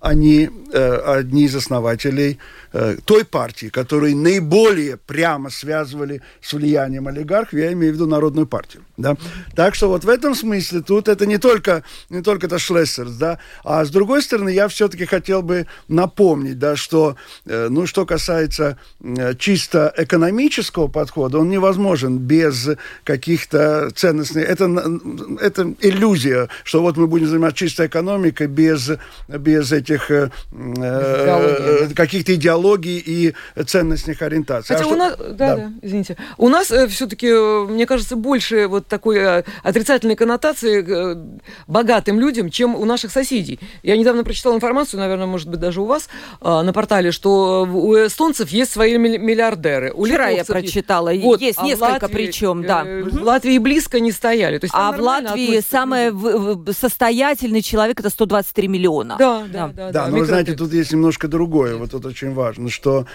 они 0.00 0.48
э, 0.72 0.94
одни 1.18 1.44
из 1.44 1.56
основателей 1.56 2.38
э, 2.72 2.96
той 3.04 3.24
партии, 3.24 3.66
которые 3.66 4.14
наиболее 4.14 4.96
прямо 4.96 5.50
связывали 5.50 6.22
с 6.40 6.52
влиянием 6.52 7.08
олигархов, 7.08 7.54
я 7.54 7.72
имею 7.72 7.92
в 7.92 7.96
виду 7.96 8.06
Народную 8.06 8.46
партию. 8.46 8.84
Да? 8.98 9.16
Так 9.54 9.74
что 9.74 9.88
вот 9.88 10.04
в 10.04 10.08
этом 10.08 10.34
смысле 10.34 10.82
тут 10.82 11.08
это 11.08 11.26
не 11.26 11.38
только, 11.38 11.82
не 12.10 12.22
только 12.22 12.46
это 12.46 12.58
Шлессерс, 12.58 13.12
да, 13.12 13.38
а 13.64 13.84
с 13.84 13.90
другой 13.90 14.22
стороны 14.22 14.50
я 14.50 14.68
все-таки 14.68 15.06
хотел 15.06 15.42
бы 15.42 15.66
напомнить, 15.88 16.58
да, 16.58 16.76
что, 16.76 17.16
э, 17.46 17.68
ну, 17.70 17.86
что 17.86 18.04
касается 18.06 18.78
э, 19.00 19.34
чисто 19.38 19.92
экономического 19.96 20.88
подхода, 20.88 21.38
он 21.38 21.48
невозможен 21.48 22.18
без 22.18 22.68
каких-то 23.04 23.90
ценностных... 23.94 24.48
Это, 24.48 24.64
это 25.40 25.74
иллюзия, 25.80 26.48
что 26.64 26.82
вот 26.82 26.96
мы 26.96 27.06
будем 27.06 27.28
заниматься 27.28 27.56
чисто 27.56 27.86
экономикой 27.86 28.46
без, 28.46 28.90
без 29.28 29.72
этих 29.72 29.88
этих 29.88 30.10
э, 30.10 30.30
э, 30.52 31.88
каких-то 31.94 32.34
идеологий 32.34 32.98
и 32.98 33.34
ценностных 33.64 34.22
ориентаций. 34.22 34.76
Хотя 34.76 34.88
а 34.88 34.88
у 34.88 34.90
что... 34.90 34.98
нас, 34.98 35.16
да, 35.16 35.32
да. 35.32 35.56
да, 35.56 35.72
извините, 35.82 36.16
у 36.36 36.48
нас 36.48 36.70
э, 36.70 36.86
все-таки, 36.88 37.28
э, 37.28 37.66
мне 37.68 37.86
кажется, 37.86 38.16
больше 38.16 38.66
вот 38.66 38.87
такой 38.88 39.18
э, 39.18 39.42
отрицательной 39.62 40.16
коннотации 40.16 40.84
э, 40.86 41.38
богатым 41.66 42.20
людям, 42.20 42.50
чем 42.50 42.74
у 42.74 42.84
наших 42.84 43.12
соседей. 43.12 43.60
Я 43.82 43.96
недавно 43.96 44.24
прочитала 44.24 44.54
информацию, 44.54 45.00
наверное, 45.00 45.26
может 45.26 45.48
быть, 45.48 45.60
даже 45.60 45.80
у 45.80 45.84
вас 45.84 46.08
э, 46.40 46.62
на 46.62 46.72
портале, 46.72 47.12
что 47.12 47.68
у 47.70 47.94
эстонцев 47.94 48.50
есть 48.50 48.72
свои 48.72 48.98
миллиардеры. 48.98 49.92
У 49.92 50.04
Вчера 50.04 50.28
я 50.28 50.44
прочитала, 50.44 51.12
вот, 51.14 51.40
есть 51.40 51.58
а 51.58 51.64
несколько 51.64 52.04
Латвии, 52.04 52.14
причем, 52.14 52.62
да. 52.62 52.84
Э, 52.84 53.02
в 53.02 53.22
Латвии 53.22 53.58
близко 53.58 54.00
не 54.00 54.12
стояли. 54.12 54.58
То 54.58 54.64
есть 54.64 54.74
а 54.76 54.92
в 54.92 55.00
Латвии 55.00 55.60
самый 55.60 56.12
состоятельный 56.72 57.62
человек 57.62 58.00
это 58.00 58.10
123 58.10 58.68
миллиона. 58.68 59.16
Да, 59.18 59.44
да. 59.52 59.68
Да, 59.68 59.90
да, 59.90 60.06
но 60.08 60.18
вы 60.18 60.26
знаете, 60.26 60.54
тут 60.54 60.72
есть 60.72 60.92
немножко 60.92 61.28
другое, 61.28 61.76
вот 61.76 61.94
это 61.94 62.08
очень 62.08 62.32
важно, 62.32 62.70
что, 62.70 63.06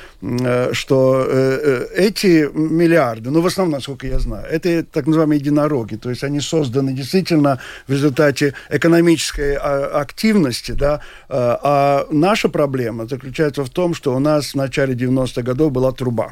что 0.72 1.24
эти 1.96 2.50
миллиарды, 2.54 3.30
ну, 3.30 3.42
в 3.42 3.48
основном, 3.48 3.74
насколько 3.74 4.08
я 4.08 4.20
знаю, 4.20 4.46
это 4.50 4.84
так 4.84 5.08
называемые 5.08 5.40
единороги, 5.40 5.63
то 5.98 6.10
есть 6.10 6.24
они 6.24 6.40
созданы 6.40 6.94
действительно 6.94 7.60
в 7.88 7.92
результате 7.92 8.54
экономической 8.70 9.56
а, 9.56 10.02
активности, 10.02 10.72
да, 10.72 11.02
а 11.30 12.06
наша 12.12 12.50
проблема 12.50 13.06
заключается 13.06 13.64
в 13.64 13.70
том, 13.70 13.94
что 13.94 14.16
у 14.16 14.20
нас 14.20 14.54
в 14.54 14.56
начале 14.56 14.94
90-х 14.94 15.42
годов 15.42 15.72
была 15.72 15.92
труба. 15.92 16.32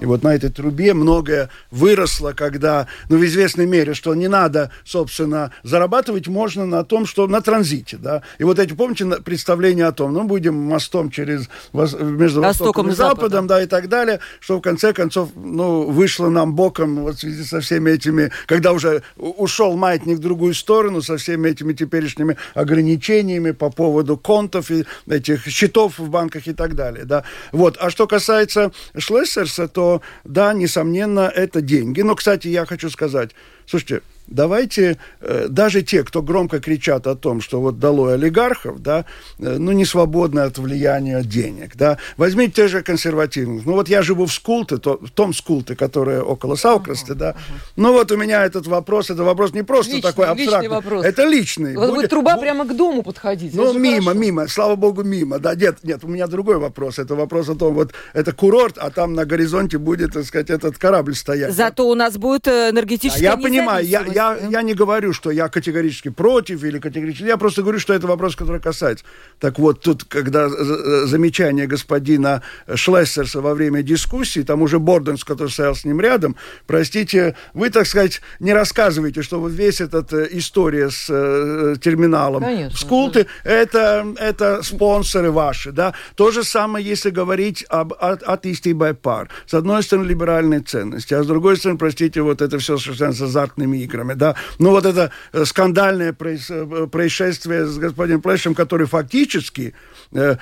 И 0.00 0.04
вот 0.04 0.22
на 0.22 0.34
этой 0.34 0.50
трубе 0.50 0.94
многое 0.94 1.48
выросло, 1.70 2.32
когда, 2.32 2.86
ну, 3.08 3.16
в 3.16 3.24
известной 3.24 3.66
мере, 3.66 3.94
что 3.94 4.14
не 4.14 4.28
надо, 4.28 4.70
собственно, 4.84 5.52
зарабатывать 5.62 6.28
можно 6.28 6.66
на 6.66 6.84
том, 6.84 7.06
что 7.06 7.26
на 7.26 7.40
транзите, 7.40 7.96
да. 7.96 8.22
И 8.38 8.44
вот 8.44 8.58
эти, 8.58 8.74
помните, 8.74 9.06
представления 9.24 9.86
о 9.86 9.92
том, 9.92 10.12
ну, 10.12 10.24
будем 10.24 10.54
мостом 10.54 11.10
через, 11.10 11.48
между 11.72 12.42
Востоком, 12.42 12.42
Востоком 12.42 12.88
и 12.90 12.92
Западом, 12.92 13.46
да, 13.46 13.62
и 13.62 13.66
так 13.66 13.88
далее, 13.88 14.20
что 14.40 14.58
в 14.58 14.60
конце 14.60 14.92
концов, 14.92 15.30
ну, 15.34 15.90
вышло 15.90 16.28
нам 16.28 16.54
боком 16.54 16.96
вот 16.96 17.16
в 17.16 17.20
связи 17.20 17.44
со 17.44 17.60
всеми 17.60 17.90
этими, 17.90 18.30
когда 18.46 18.72
уже 18.72 19.02
ушел 19.16 19.76
маятник 19.76 20.18
в 20.18 20.20
другую 20.20 20.54
сторону, 20.54 21.00
со 21.00 21.16
всеми 21.16 21.48
этими 21.48 21.72
теперешними 21.72 22.36
ограничениями 22.54 23.52
по 23.52 23.70
поводу 23.70 24.18
контов 24.18 24.70
и 24.70 24.84
этих 25.08 25.46
счетов 25.46 25.98
в 25.98 26.10
банках 26.10 26.46
и 26.46 26.52
так 26.52 26.74
далее, 26.74 27.04
да. 27.04 27.24
Вот. 27.52 27.78
А 27.80 27.88
что 27.88 28.06
касается 28.06 28.72
Шлессерса, 28.96 29.65
то 29.68 30.02
да, 30.24 30.52
несомненно, 30.52 31.30
это 31.34 31.60
деньги. 31.60 32.00
Но, 32.00 32.14
кстати, 32.14 32.48
я 32.48 32.66
хочу 32.66 32.90
сказать, 32.90 33.30
слушайте, 33.66 34.02
давайте 34.26 34.98
э, 35.20 35.46
даже 35.48 35.82
те, 35.82 36.02
кто 36.04 36.22
громко 36.22 36.60
кричат 36.60 37.06
о 37.06 37.14
том, 37.14 37.40
что 37.40 37.60
вот 37.60 37.78
долой 37.78 38.14
олигархов, 38.14 38.82
да, 38.82 39.04
э, 39.38 39.56
ну, 39.58 39.72
не 39.72 39.84
свободны 39.84 40.40
от 40.40 40.58
влияния 40.58 41.22
денег, 41.22 41.76
да, 41.76 41.98
возьмите 42.16 42.52
те 42.52 42.68
же 42.68 42.82
консервативных. 42.82 43.64
Ну, 43.66 43.72
вот 43.72 43.88
я 43.88 44.02
живу 44.02 44.26
в 44.26 44.32
Скулте, 44.32 44.78
то, 44.78 44.98
в 45.00 45.10
том 45.10 45.32
Скулте, 45.32 45.76
которое 45.76 46.22
около 46.22 46.56
Саукрасты, 46.56 47.12
uh-huh, 47.12 47.16
да, 47.16 47.30
uh-huh. 47.30 47.72
ну, 47.76 47.92
вот 47.92 48.10
у 48.10 48.16
меня 48.16 48.44
этот 48.44 48.66
вопрос, 48.66 49.10
это 49.10 49.24
вопрос 49.24 49.52
не 49.54 49.62
просто 49.62 49.96
личный, 49.96 50.10
такой 50.10 50.26
абстрактный. 50.26 50.68
вопрос. 50.68 51.04
Это 51.04 51.24
личный. 51.24 51.76
Вот 51.76 51.90
будет 51.90 52.10
труба 52.10 52.32
будет... 52.32 52.42
прямо 52.42 52.64
к 52.64 52.76
дому 52.76 53.02
подходить. 53.02 53.54
Ну, 53.54 53.72
мимо, 53.78 54.02
хорошо. 54.02 54.20
мимо, 54.20 54.48
слава 54.48 54.76
богу, 54.76 55.02
мимо, 55.02 55.38
да, 55.38 55.54
нет, 55.54 55.78
нет, 55.82 56.04
у 56.04 56.08
меня 56.08 56.26
другой 56.26 56.58
вопрос, 56.58 56.98
это 56.98 57.14
вопрос 57.14 57.48
о 57.48 57.54
том, 57.54 57.74
вот 57.74 57.92
это 58.12 58.32
курорт, 58.32 58.78
а 58.78 58.90
там 58.90 59.14
на 59.14 59.24
горизонте 59.24 59.78
будет, 59.78 60.12
так 60.12 60.24
сказать, 60.24 60.50
этот 60.50 60.78
корабль 60.78 61.14
стоять. 61.14 61.54
Зато 61.54 61.88
у 61.88 61.94
нас 61.94 62.16
будет 62.16 62.48
энергетическая 62.48 63.22
да, 63.22 63.36
Я 63.36 63.36
понимаю, 63.36 63.86
я, 63.86 64.04
я, 64.16 64.36
я 64.50 64.62
не 64.62 64.74
говорю, 64.74 65.12
что 65.12 65.30
я 65.30 65.48
категорически 65.48 66.08
против 66.08 66.64
или 66.64 66.78
категорически... 66.78 67.26
Я 67.26 67.36
просто 67.36 67.62
говорю, 67.62 67.78
что 67.78 67.92
это 67.92 68.06
вопрос, 68.06 68.34
который 68.34 68.60
касается. 68.60 69.04
Так 69.38 69.58
вот, 69.58 69.82
тут, 69.82 70.04
когда 70.04 70.48
замечание 70.48 71.66
господина 71.66 72.42
Шлессерса 72.74 73.40
во 73.40 73.54
время 73.54 73.82
дискуссии, 73.82 74.40
там 74.40 74.62
уже 74.62 74.78
Борденс, 74.78 75.22
который 75.22 75.50
стоял 75.50 75.74
с 75.74 75.84
ним 75.84 76.00
рядом, 76.00 76.36
простите, 76.66 77.34
вы, 77.52 77.68
так 77.70 77.86
сказать, 77.86 78.22
не 78.40 78.54
рассказываете, 78.54 79.22
что 79.22 79.38
вот 79.38 79.52
весь 79.52 79.80
этот 79.80 80.12
э, 80.12 80.28
история 80.30 80.90
с 80.90 81.06
э, 81.10 81.74
терминалом 81.80 82.42
Конечно, 82.42 82.78
Скулты, 82.78 83.26
да. 83.44 83.50
это, 83.50 84.06
это 84.18 84.62
спонсоры 84.62 85.30
ваши, 85.30 85.72
да. 85.72 85.92
То 86.14 86.30
же 86.30 86.42
самое, 86.42 86.86
если 86.86 87.10
говорить 87.10 87.66
об 87.68 87.92
атеисте 88.00 88.70
и 88.70 88.72
байпар. 88.72 89.28
С 89.46 89.54
одной 89.54 89.82
стороны, 89.82 90.08
либеральные 90.08 90.60
ценности, 90.60 91.12
а 91.14 91.22
с 91.22 91.26
другой 91.26 91.56
стороны, 91.56 91.78
простите, 91.78 92.22
вот 92.22 92.40
это 92.40 92.58
все 92.58 92.78
совершенно 92.78 93.12
с 93.12 93.20
азартными 93.20 93.76
играми, 93.84 94.05
да. 94.14 94.36
Ну, 94.58 94.70
вот 94.70 94.86
это 94.86 95.10
э, 95.32 95.44
скандальное 95.44 96.10
э, 96.10 96.86
происшествие 96.90 97.66
с 97.66 97.78
господином 97.78 98.22
Плешем, 98.22 98.54
который 98.54 98.86
фактически 98.86 99.74
э, 100.12 100.36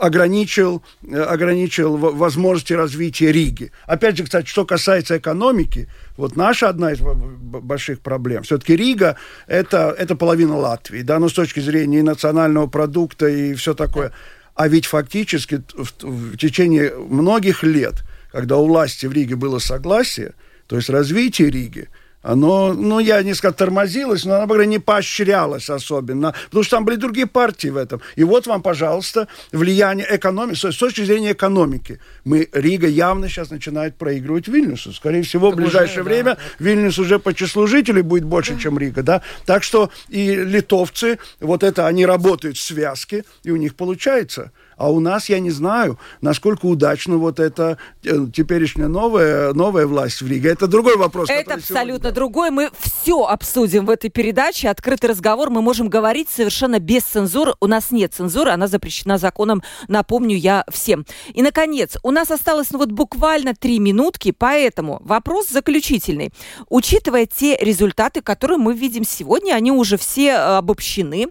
ограничил, 0.00 0.82
ограничил 1.12 1.96
возможности 1.96 2.72
развития 2.72 3.32
Риги. 3.32 3.72
Опять 3.86 4.16
же, 4.16 4.24
кстати, 4.24 4.46
что 4.46 4.64
касается 4.64 5.18
экономики, 5.18 5.88
вот 6.16 6.36
наша 6.36 6.68
одна 6.68 6.92
из 6.92 7.00
больших 7.00 8.00
проблем. 8.00 8.42
Все-таки 8.42 8.76
Рига 8.76 9.16
это, 9.46 9.94
это 9.96 10.16
половина 10.16 10.56
Латвии, 10.56 11.02
да, 11.02 11.18
но 11.18 11.28
с 11.28 11.32
точки 11.32 11.60
зрения 11.60 12.00
и 12.00 12.02
национального 12.02 12.66
продукта 12.66 13.28
и 13.28 13.54
все 13.54 13.74
такое. 13.74 14.12
А 14.54 14.68
ведь 14.68 14.86
фактически 14.86 15.62
в, 15.74 16.02
в 16.02 16.36
течение 16.36 16.92
многих 16.94 17.62
лет, 17.62 18.04
когда 18.32 18.56
у 18.56 18.66
власти 18.66 19.06
в 19.06 19.12
Риге 19.12 19.36
было 19.36 19.58
согласие, 19.58 20.34
То 20.66 20.76
есть 20.76 20.88
развитие 20.88 21.50
Риги– 21.50 21.88
оно, 22.22 22.74
ну, 22.74 22.98
я 22.98 23.22
не 23.22 23.34
сказал, 23.34 23.54
тормозилось, 23.54 24.24
но 24.24 24.34
оно, 24.34 24.46
по 24.46 24.54
крайней 24.54 24.72
мере, 24.72 24.78
не 24.80 24.84
поощрялось 24.84 25.70
особенно, 25.70 26.34
потому 26.46 26.64
что 26.64 26.76
там 26.76 26.84
были 26.84 26.96
другие 26.96 27.26
партии 27.26 27.68
в 27.68 27.76
этом. 27.76 28.00
И 28.16 28.24
вот 28.24 28.46
вам, 28.46 28.62
пожалуйста, 28.62 29.28
влияние 29.52 30.06
экономики, 30.10 30.56
с 30.56 30.76
точки 30.76 31.02
зрения 31.02 31.32
экономики. 31.32 31.98
Мы, 32.24 32.48
Рига 32.52 32.86
явно 32.86 33.28
сейчас 33.28 33.50
начинает 33.50 33.96
проигрывать 33.96 34.48
Вильнюсу. 34.48 34.92
Скорее 34.92 35.22
всего, 35.22 35.48
Это 35.48 35.56
в 35.56 35.60
ближайшее 35.60 36.02
уже, 36.02 36.10
время 36.10 36.34
да. 36.34 36.38
Вильнюс 36.58 36.98
уже 36.98 37.18
по 37.18 37.32
числу 37.32 37.66
жителей 37.66 38.02
будет 38.02 38.24
больше, 38.24 38.58
чем 38.58 38.78
Рига, 38.78 39.02
да. 39.02 39.22
Так 39.46 39.62
что 39.62 39.90
и 40.08 40.34
литовцы, 40.34 41.18
вот 41.40 41.62
это, 41.62 41.86
они 41.86 42.04
работают 42.04 42.56
в 42.56 42.60
связке, 42.60 43.24
и 43.44 43.50
у 43.50 43.56
них 43.56 43.74
получается. 43.74 44.52
А 44.80 44.90
у 44.90 44.98
нас, 44.98 45.28
я 45.28 45.40
не 45.40 45.50
знаю, 45.50 45.98
насколько 46.22 46.64
удачно 46.64 47.18
вот 47.18 47.38
эта 47.38 47.76
э, 48.02 48.26
теперешняя 48.34 48.88
новая, 48.88 49.52
новая 49.52 49.86
власть 49.86 50.22
в 50.22 50.26
Риге. 50.26 50.48
Это 50.48 50.66
другой 50.66 50.96
вопрос. 50.96 51.28
Это 51.28 51.56
абсолютно 51.56 51.98
сегодня... 51.98 52.12
другой. 52.12 52.50
Мы 52.50 52.70
все 52.80 53.24
обсудим 53.24 53.84
в 53.84 53.90
этой 53.90 54.08
передаче. 54.08 54.70
Открытый 54.70 55.10
разговор. 55.10 55.50
Мы 55.50 55.60
можем 55.60 55.90
говорить 55.90 56.30
совершенно 56.30 56.78
без 56.78 57.02
цензуры. 57.02 57.52
У 57.60 57.66
нас 57.66 57.90
нет 57.90 58.14
цензуры, 58.14 58.52
она 58.52 58.68
запрещена 58.68 59.18
законом, 59.18 59.62
напомню 59.86 60.34
я 60.34 60.64
всем. 60.72 61.04
И, 61.34 61.42
наконец, 61.42 61.98
у 62.02 62.10
нас 62.10 62.30
осталось 62.30 62.70
ну 62.70 62.78
вот 62.78 62.90
буквально 62.90 63.54
три 63.54 63.80
минутки, 63.80 64.32
поэтому 64.32 65.02
вопрос 65.04 65.50
заключительный. 65.50 66.32
Учитывая 66.70 67.26
те 67.26 67.58
результаты, 67.60 68.22
которые 68.22 68.56
мы 68.56 68.72
видим 68.72 69.04
сегодня, 69.04 69.52
они 69.52 69.72
уже 69.72 69.98
все 69.98 70.28
э, 70.28 70.56
обобщены. 70.56 71.26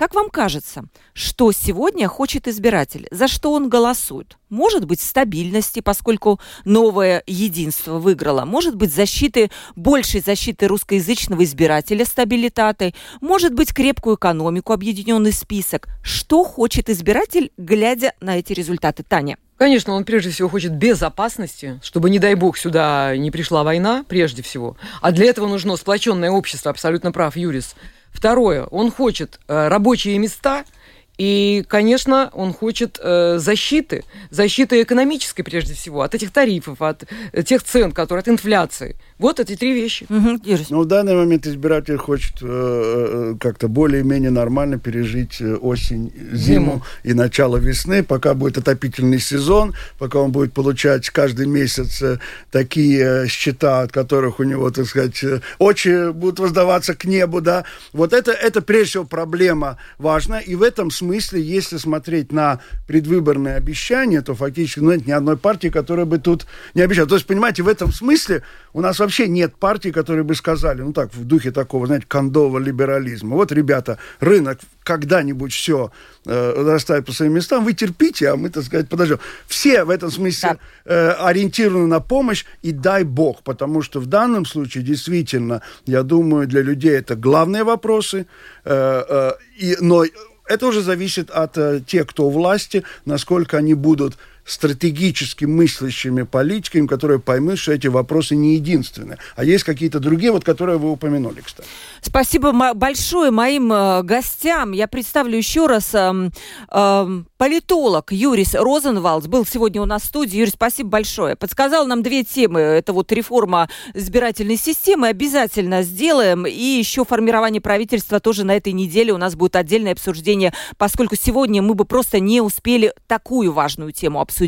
Как 0.00 0.14
вам 0.14 0.30
кажется, 0.30 0.84
что 1.12 1.52
сегодня 1.52 2.08
хочет 2.08 2.48
избиратель? 2.48 3.06
За 3.10 3.28
что 3.28 3.52
он 3.52 3.68
голосует? 3.68 4.38
Может 4.48 4.86
быть, 4.86 4.98
стабильности, 4.98 5.80
поскольку 5.80 6.40
новое 6.64 7.22
единство 7.26 7.98
выиграло. 7.98 8.46
Может 8.46 8.76
быть, 8.76 8.94
защиты, 8.94 9.50
большей 9.76 10.22
защиты 10.22 10.68
русскоязычного 10.68 11.44
избирателя 11.44 12.06
стабилитаты. 12.06 12.94
Может 13.20 13.52
быть, 13.52 13.74
крепкую 13.74 14.16
экономику, 14.16 14.72
объединенный 14.72 15.32
список. 15.32 15.88
Что 16.02 16.44
хочет 16.44 16.88
избиратель, 16.88 17.52
глядя 17.58 18.14
на 18.22 18.38
эти 18.38 18.54
результаты? 18.54 19.02
Таня. 19.02 19.36
Конечно, 19.58 19.92
он 19.92 20.04
прежде 20.04 20.30
всего 20.30 20.48
хочет 20.48 20.72
безопасности, 20.72 21.78
чтобы, 21.82 22.08
не 22.08 22.18
дай 22.18 22.34
бог, 22.36 22.56
сюда 22.56 23.14
не 23.18 23.30
пришла 23.30 23.64
война, 23.64 24.06
прежде 24.08 24.40
всего. 24.40 24.78
А 25.02 25.12
для 25.12 25.26
этого 25.26 25.46
нужно 25.46 25.76
сплоченное 25.76 26.30
общество, 26.30 26.70
абсолютно 26.70 27.12
прав 27.12 27.36
Юрис. 27.36 27.76
Второе, 28.12 28.64
он 28.64 28.90
хочет 28.90 29.40
э, 29.48 29.68
рабочие 29.68 30.18
места– 30.18 30.64
и, 31.20 31.64
конечно, 31.68 32.30
он 32.32 32.54
хочет 32.54 32.98
э, 32.98 33.36
защиты, 33.36 34.04
защиты 34.30 34.80
экономической 34.80 35.42
прежде 35.42 35.74
всего, 35.74 36.00
от 36.00 36.14
этих 36.14 36.30
тарифов, 36.30 36.80
от 36.80 37.04
э, 37.32 37.42
тех 37.42 37.62
цен, 37.62 37.92
которые 37.92 38.22
от 38.22 38.28
инфляции. 38.28 38.96
Вот 39.20 39.38
эти 39.38 39.54
три 39.54 39.72
вещи. 39.72 40.06
Угу, 40.08 40.40
ну, 40.70 40.80
в 40.82 40.86
данный 40.86 41.14
момент 41.14 41.46
избиратель 41.46 41.96
хочет 41.96 42.34
э, 42.42 42.46
э, 42.46 43.34
как-то 43.38 43.68
более-менее 43.68 44.30
нормально 44.30 44.78
пережить 44.78 45.40
э, 45.40 45.54
осень, 45.54 46.12
зиму, 46.32 46.36
зиму 46.36 46.82
и 47.04 47.12
начало 47.12 47.58
весны, 47.58 48.02
пока 48.02 48.34
будет 48.34 48.58
отопительный 48.58 49.20
сезон, 49.20 49.74
пока 49.98 50.18
он 50.18 50.32
будет 50.32 50.52
получать 50.52 51.08
каждый 51.10 51.46
месяц 51.46 52.02
э, 52.02 52.18
такие 52.50 53.28
счета, 53.28 53.82
от 53.82 53.92
которых 53.92 54.40
у 54.40 54.42
него, 54.42 54.70
так 54.70 54.86
сказать, 54.86 55.22
очи 55.58 56.10
будут 56.12 56.40
воздаваться 56.40 56.94
к 56.94 57.04
небу, 57.04 57.40
да. 57.40 57.64
Вот 57.92 58.12
это, 58.12 58.32
это 58.32 58.62
прежде 58.62 58.90
всего 58.90 59.04
проблема 59.04 59.76
важная, 59.98 60.40
и 60.40 60.54
в 60.54 60.62
этом 60.62 60.90
смысле 60.90 61.20
смысле, 61.20 61.42
если 61.42 61.76
смотреть 61.76 62.32
на 62.32 62.60
предвыборные 62.86 63.56
обещания, 63.56 64.22
то 64.22 64.34
фактически 64.34 64.80
ну, 64.80 64.92
нет 64.92 65.06
ни 65.06 65.12
одной 65.12 65.36
партии, 65.36 65.68
которая 65.68 66.06
бы 66.06 66.18
тут 66.18 66.46
не 66.74 66.82
обещала. 66.82 67.08
То 67.08 67.16
есть, 67.16 67.26
понимаете, 67.26 67.62
в 67.62 67.68
этом 67.68 67.92
смысле 67.92 68.42
у 68.72 68.80
нас 68.80 68.98
вообще 68.98 69.09
нет 69.18 69.54
партии, 69.56 69.90
которые 69.90 70.24
бы 70.24 70.34
сказали, 70.34 70.82
ну 70.82 70.92
так, 70.92 71.14
в 71.14 71.24
духе 71.24 71.50
такого, 71.50 71.86
знаете, 71.86 72.06
кондового 72.08 72.58
либерализма. 72.58 73.36
Вот, 73.36 73.52
ребята, 73.52 73.98
рынок 74.20 74.58
когда-нибудь 74.82 75.52
все 75.52 75.92
э, 76.26 76.62
расставит 76.64 77.06
по 77.06 77.12
своим 77.12 77.34
местам, 77.34 77.64
вы 77.64 77.74
терпите, 77.74 78.30
а 78.30 78.36
мы, 78.36 78.50
так 78.50 78.64
сказать, 78.64 78.88
подождем. 78.88 79.18
Все 79.46 79.84
в 79.84 79.90
этом 79.90 80.10
смысле 80.10 80.58
э, 80.84 81.10
ориентированы 81.10 81.86
на 81.86 82.00
помощь, 82.00 82.44
и 82.62 82.72
дай 82.72 83.04
бог, 83.04 83.42
потому 83.42 83.82
что 83.82 84.00
в 84.00 84.06
данном 84.06 84.46
случае 84.46 84.82
действительно, 84.84 85.62
я 85.86 86.02
думаю, 86.02 86.46
для 86.46 86.62
людей 86.62 86.92
это 86.92 87.14
главные 87.14 87.64
вопросы, 87.64 88.26
э, 88.64 89.02
э, 89.08 89.32
и, 89.58 89.76
но 89.80 90.04
это 90.50 90.66
уже 90.66 90.82
зависит 90.82 91.30
от 91.30 91.56
э, 91.58 91.80
тех, 91.86 92.08
кто 92.08 92.26
у 92.26 92.30
власти, 92.30 92.82
насколько 93.04 93.58
они 93.58 93.74
будут 93.74 94.18
стратегически 94.50 95.44
мыслящими 95.44 96.22
политиками, 96.22 96.86
которые 96.86 97.20
поймут, 97.20 97.58
что 97.58 97.72
эти 97.72 97.86
вопросы 97.86 98.34
не 98.34 98.54
единственные. 98.54 99.18
А 99.36 99.44
есть 99.44 99.62
какие-то 99.62 100.00
другие, 100.00 100.32
вот 100.32 100.44
которые 100.44 100.78
вы 100.78 100.90
упомянули, 100.90 101.40
кстати. 101.40 101.68
Спасибо 102.02 102.74
большое 102.74 103.30
моим 103.30 103.72
э, 103.72 104.02
гостям. 104.02 104.72
Я 104.72 104.88
представлю 104.88 105.36
еще 105.36 105.66
раз 105.66 105.94
э, 105.94 106.30
э, 106.68 107.22
политолог 107.36 108.10
Юрис 108.10 108.54
Розенвалдс 108.54 109.28
был 109.28 109.46
сегодня 109.46 109.82
у 109.82 109.84
нас 109.84 110.02
в 110.02 110.06
студии. 110.06 110.38
Юрий, 110.38 110.50
спасибо 110.50 110.88
большое. 110.88 111.36
Подсказал 111.36 111.86
нам 111.86 112.02
две 112.02 112.24
темы. 112.24 112.60
Это 112.60 112.92
вот 112.92 113.12
реформа 113.12 113.68
избирательной 113.94 114.56
системы. 114.56 115.08
Обязательно 115.08 115.82
сделаем. 115.82 116.46
И 116.46 116.52
еще 116.78 117.04
формирование 117.04 117.60
правительства 117.60 118.18
тоже 118.18 118.44
на 118.44 118.56
этой 118.56 118.72
неделе 118.72 119.12
у 119.12 119.18
нас 119.18 119.36
будет 119.36 119.54
отдельное 119.54 119.92
обсуждение, 119.92 120.52
поскольку 120.76 121.14
сегодня 121.14 121.62
мы 121.62 121.74
бы 121.74 121.84
просто 121.84 122.18
не 122.18 122.40
успели 122.40 122.92
такую 123.06 123.52
важную 123.52 123.92
тему 123.92 124.20
обсудить. 124.20 124.39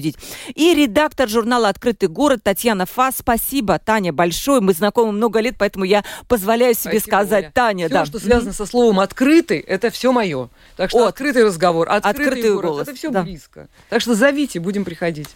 И 0.55 0.74
редактор 0.74 1.28
журнала 1.28 1.68
«Открытый 1.68 2.09
город» 2.09 2.43
Татьяна 2.43 2.86
Фас. 2.86 3.16
Спасибо, 3.18 3.78
Таня, 3.78 4.12
большое. 4.12 4.61
Мы 4.61 4.72
знакомы 4.72 5.12
много 5.12 5.40
лет, 5.40 5.57
поэтому 5.59 5.84
я 5.84 6.05
позволяю 6.28 6.74
себе 6.74 6.99
спасибо, 6.99 7.11
сказать 7.11 7.43
сказать, 7.43 7.55
Таня, 7.55 7.86
все, 7.86 7.95
да. 7.95 8.07
что 8.07 8.18
связано 8.18 8.53
со 8.53 8.66
словом 8.66 9.01
открытый, 9.01 9.59
это 9.59 9.90
все 9.90 10.12
мое. 10.12 10.49
Так 10.76 10.90
что 10.90 11.05
От. 11.05 11.11
открытый 11.11 11.45
разговор, 11.45 11.88
открытый, 11.88 12.26
открытый 12.26 12.55
город, 12.55 12.70
голос. 12.70 12.88
это 12.88 12.97
все 12.97 13.11
да. 13.11 13.22
близко. 13.22 13.68
Так 13.88 14.01
что 14.01 14.14
зовите, 14.14 14.61
будем 14.61 14.84
приходить. 14.84 15.28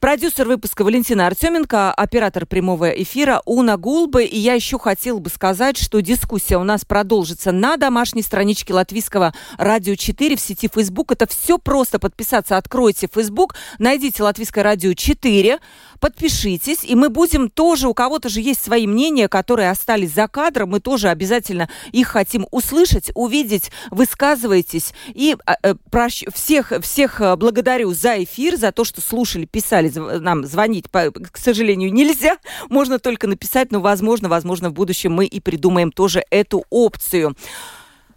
Продюсер 0.00 0.46
выпуска 0.46 0.84
Валентина 0.84 1.26
Артеменко, 1.26 1.92
оператор 1.92 2.46
прямого 2.46 2.88
эфира 2.88 3.42
Уна 3.44 3.76
Гулбы. 3.76 4.22
И 4.22 4.38
я 4.38 4.54
еще 4.54 4.78
хотела 4.78 5.18
бы 5.18 5.28
сказать, 5.28 5.76
что 5.76 6.00
дискуссия 6.00 6.56
у 6.56 6.62
нас 6.62 6.84
продолжится 6.84 7.50
на 7.50 7.76
домашней 7.76 8.22
страничке 8.22 8.72
Латвийского 8.72 9.34
радио 9.56 9.96
4 9.96 10.36
в 10.36 10.40
сети 10.40 10.70
Facebook. 10.72 11.10
Это 11.10 11.26
все 11.26 11.58
просто 11.58 11.98
подписаться. 11.98 12.56
Откройте 12.56 13.08
Facebook, 13.12 13.56
найдите 13.80 14.22
Латвийское 14.22 14.62
радио 14.62 14.94
4, 14.94 15.58
подпишитесь, 15.98 16.84
и 16.84 16.94
мы 16.94 17.08
будем 17.08 17.50
тоже, 17.50 17.88
у 17.88 17.94
кого-то 17.94 18.28
же 18.28 18.40
есть 18.40 18.62
свои 18.62 18.86
мнения, 18.86 19.28
которые 19.28 19.68
остались 19.68 20.14
за 20.14 20.28
кадром, 20.28 20.70
мы 20.70 20.78
тоже 20.78 21.08
обязательно 21.08 21.68
их 21.90 22.06
хотим 22.06 22.46
услышать, 22.52 23.10
увидеть, 23.16 23.72
высказывайтесь. 23.90 24.94
И 25.08 25.36
э, 25.44 25.74
прощ... 25.90 26.22
всех, 26.32 26.72
всех 26.82 27.20
э, 27.20 27.34
благодарю 27.34 27.92
за 27.92 28.22
эфир, 28.22 28.56
за 28.56 28.70
то, 28.70 28.84
что 28.84 29.00
слушали, 29.00 29.44
писали 29.44 29.87
нам 29.96 30.44
звонить, 30.44 30.90
по, 30.90 31.10
к 31.10 31.36
сожалению, 31.36 31.92
нельзя. 31.92 32.36
Можно 32.68 32.98
только 32.98 33.26
написать, 33.26 33.72
но, 33.72 33.80
возможно, 33.80 34.28
возможно, 34.28 34.70
в 34.70 34.72
будущем 34.72 35.12
мы 35.12 35.26
и 35.26 35.40
придумаем 35.40 35.92
тоже 35.92 36.24
эту 36.30 36.64
опцию. 36.70 37.36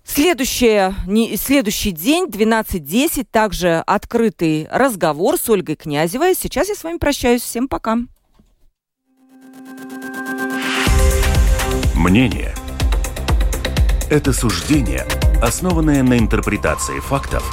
Следующее, 0.04 0.96
не, 1.06 1.38
следующий 1.38 1.92
день, 1.92 2.26
12.10, 2.26 3.28
также 3.30 3.84
открытый 3.86 4.68
разговор 4.70 5.38
с 5.38 5.48
Ольгой 5.48 5.76
Князевой. 5.76 6.36
Сейчас 6.36 6.70
я 6.70 6.76
с 6.76 6.84
вами 6.84 6.98
прощаюсь. 6.98 7.42
Всем 7.42 7.68
пока. 7.68 7.98
Мнение– 11.96 12.56
это 14.10 14.34
суждение, 14.34 15.06
основанное 15.42 16.02
на 16.02 16.18
интерпретации 16.18 17.00
фактов 17.00 17.44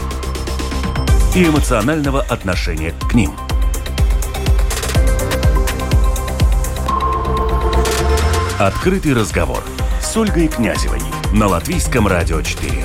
и 1.37 1.45
эмоционального 1.45 2.23
отношения 2.23 2.95
к 3.11 3.15
ним– 3.15 3.33
Открытый 8.59 9.15
разговор 9.15 9.63
с 10.03 10.17
Ольгой 10.17 10.49
Князевой 10.49 10.99
на 11.33 11.47
Латвийском 11.47 12.09
радио 12.09 12.43
4. 12.43 12.83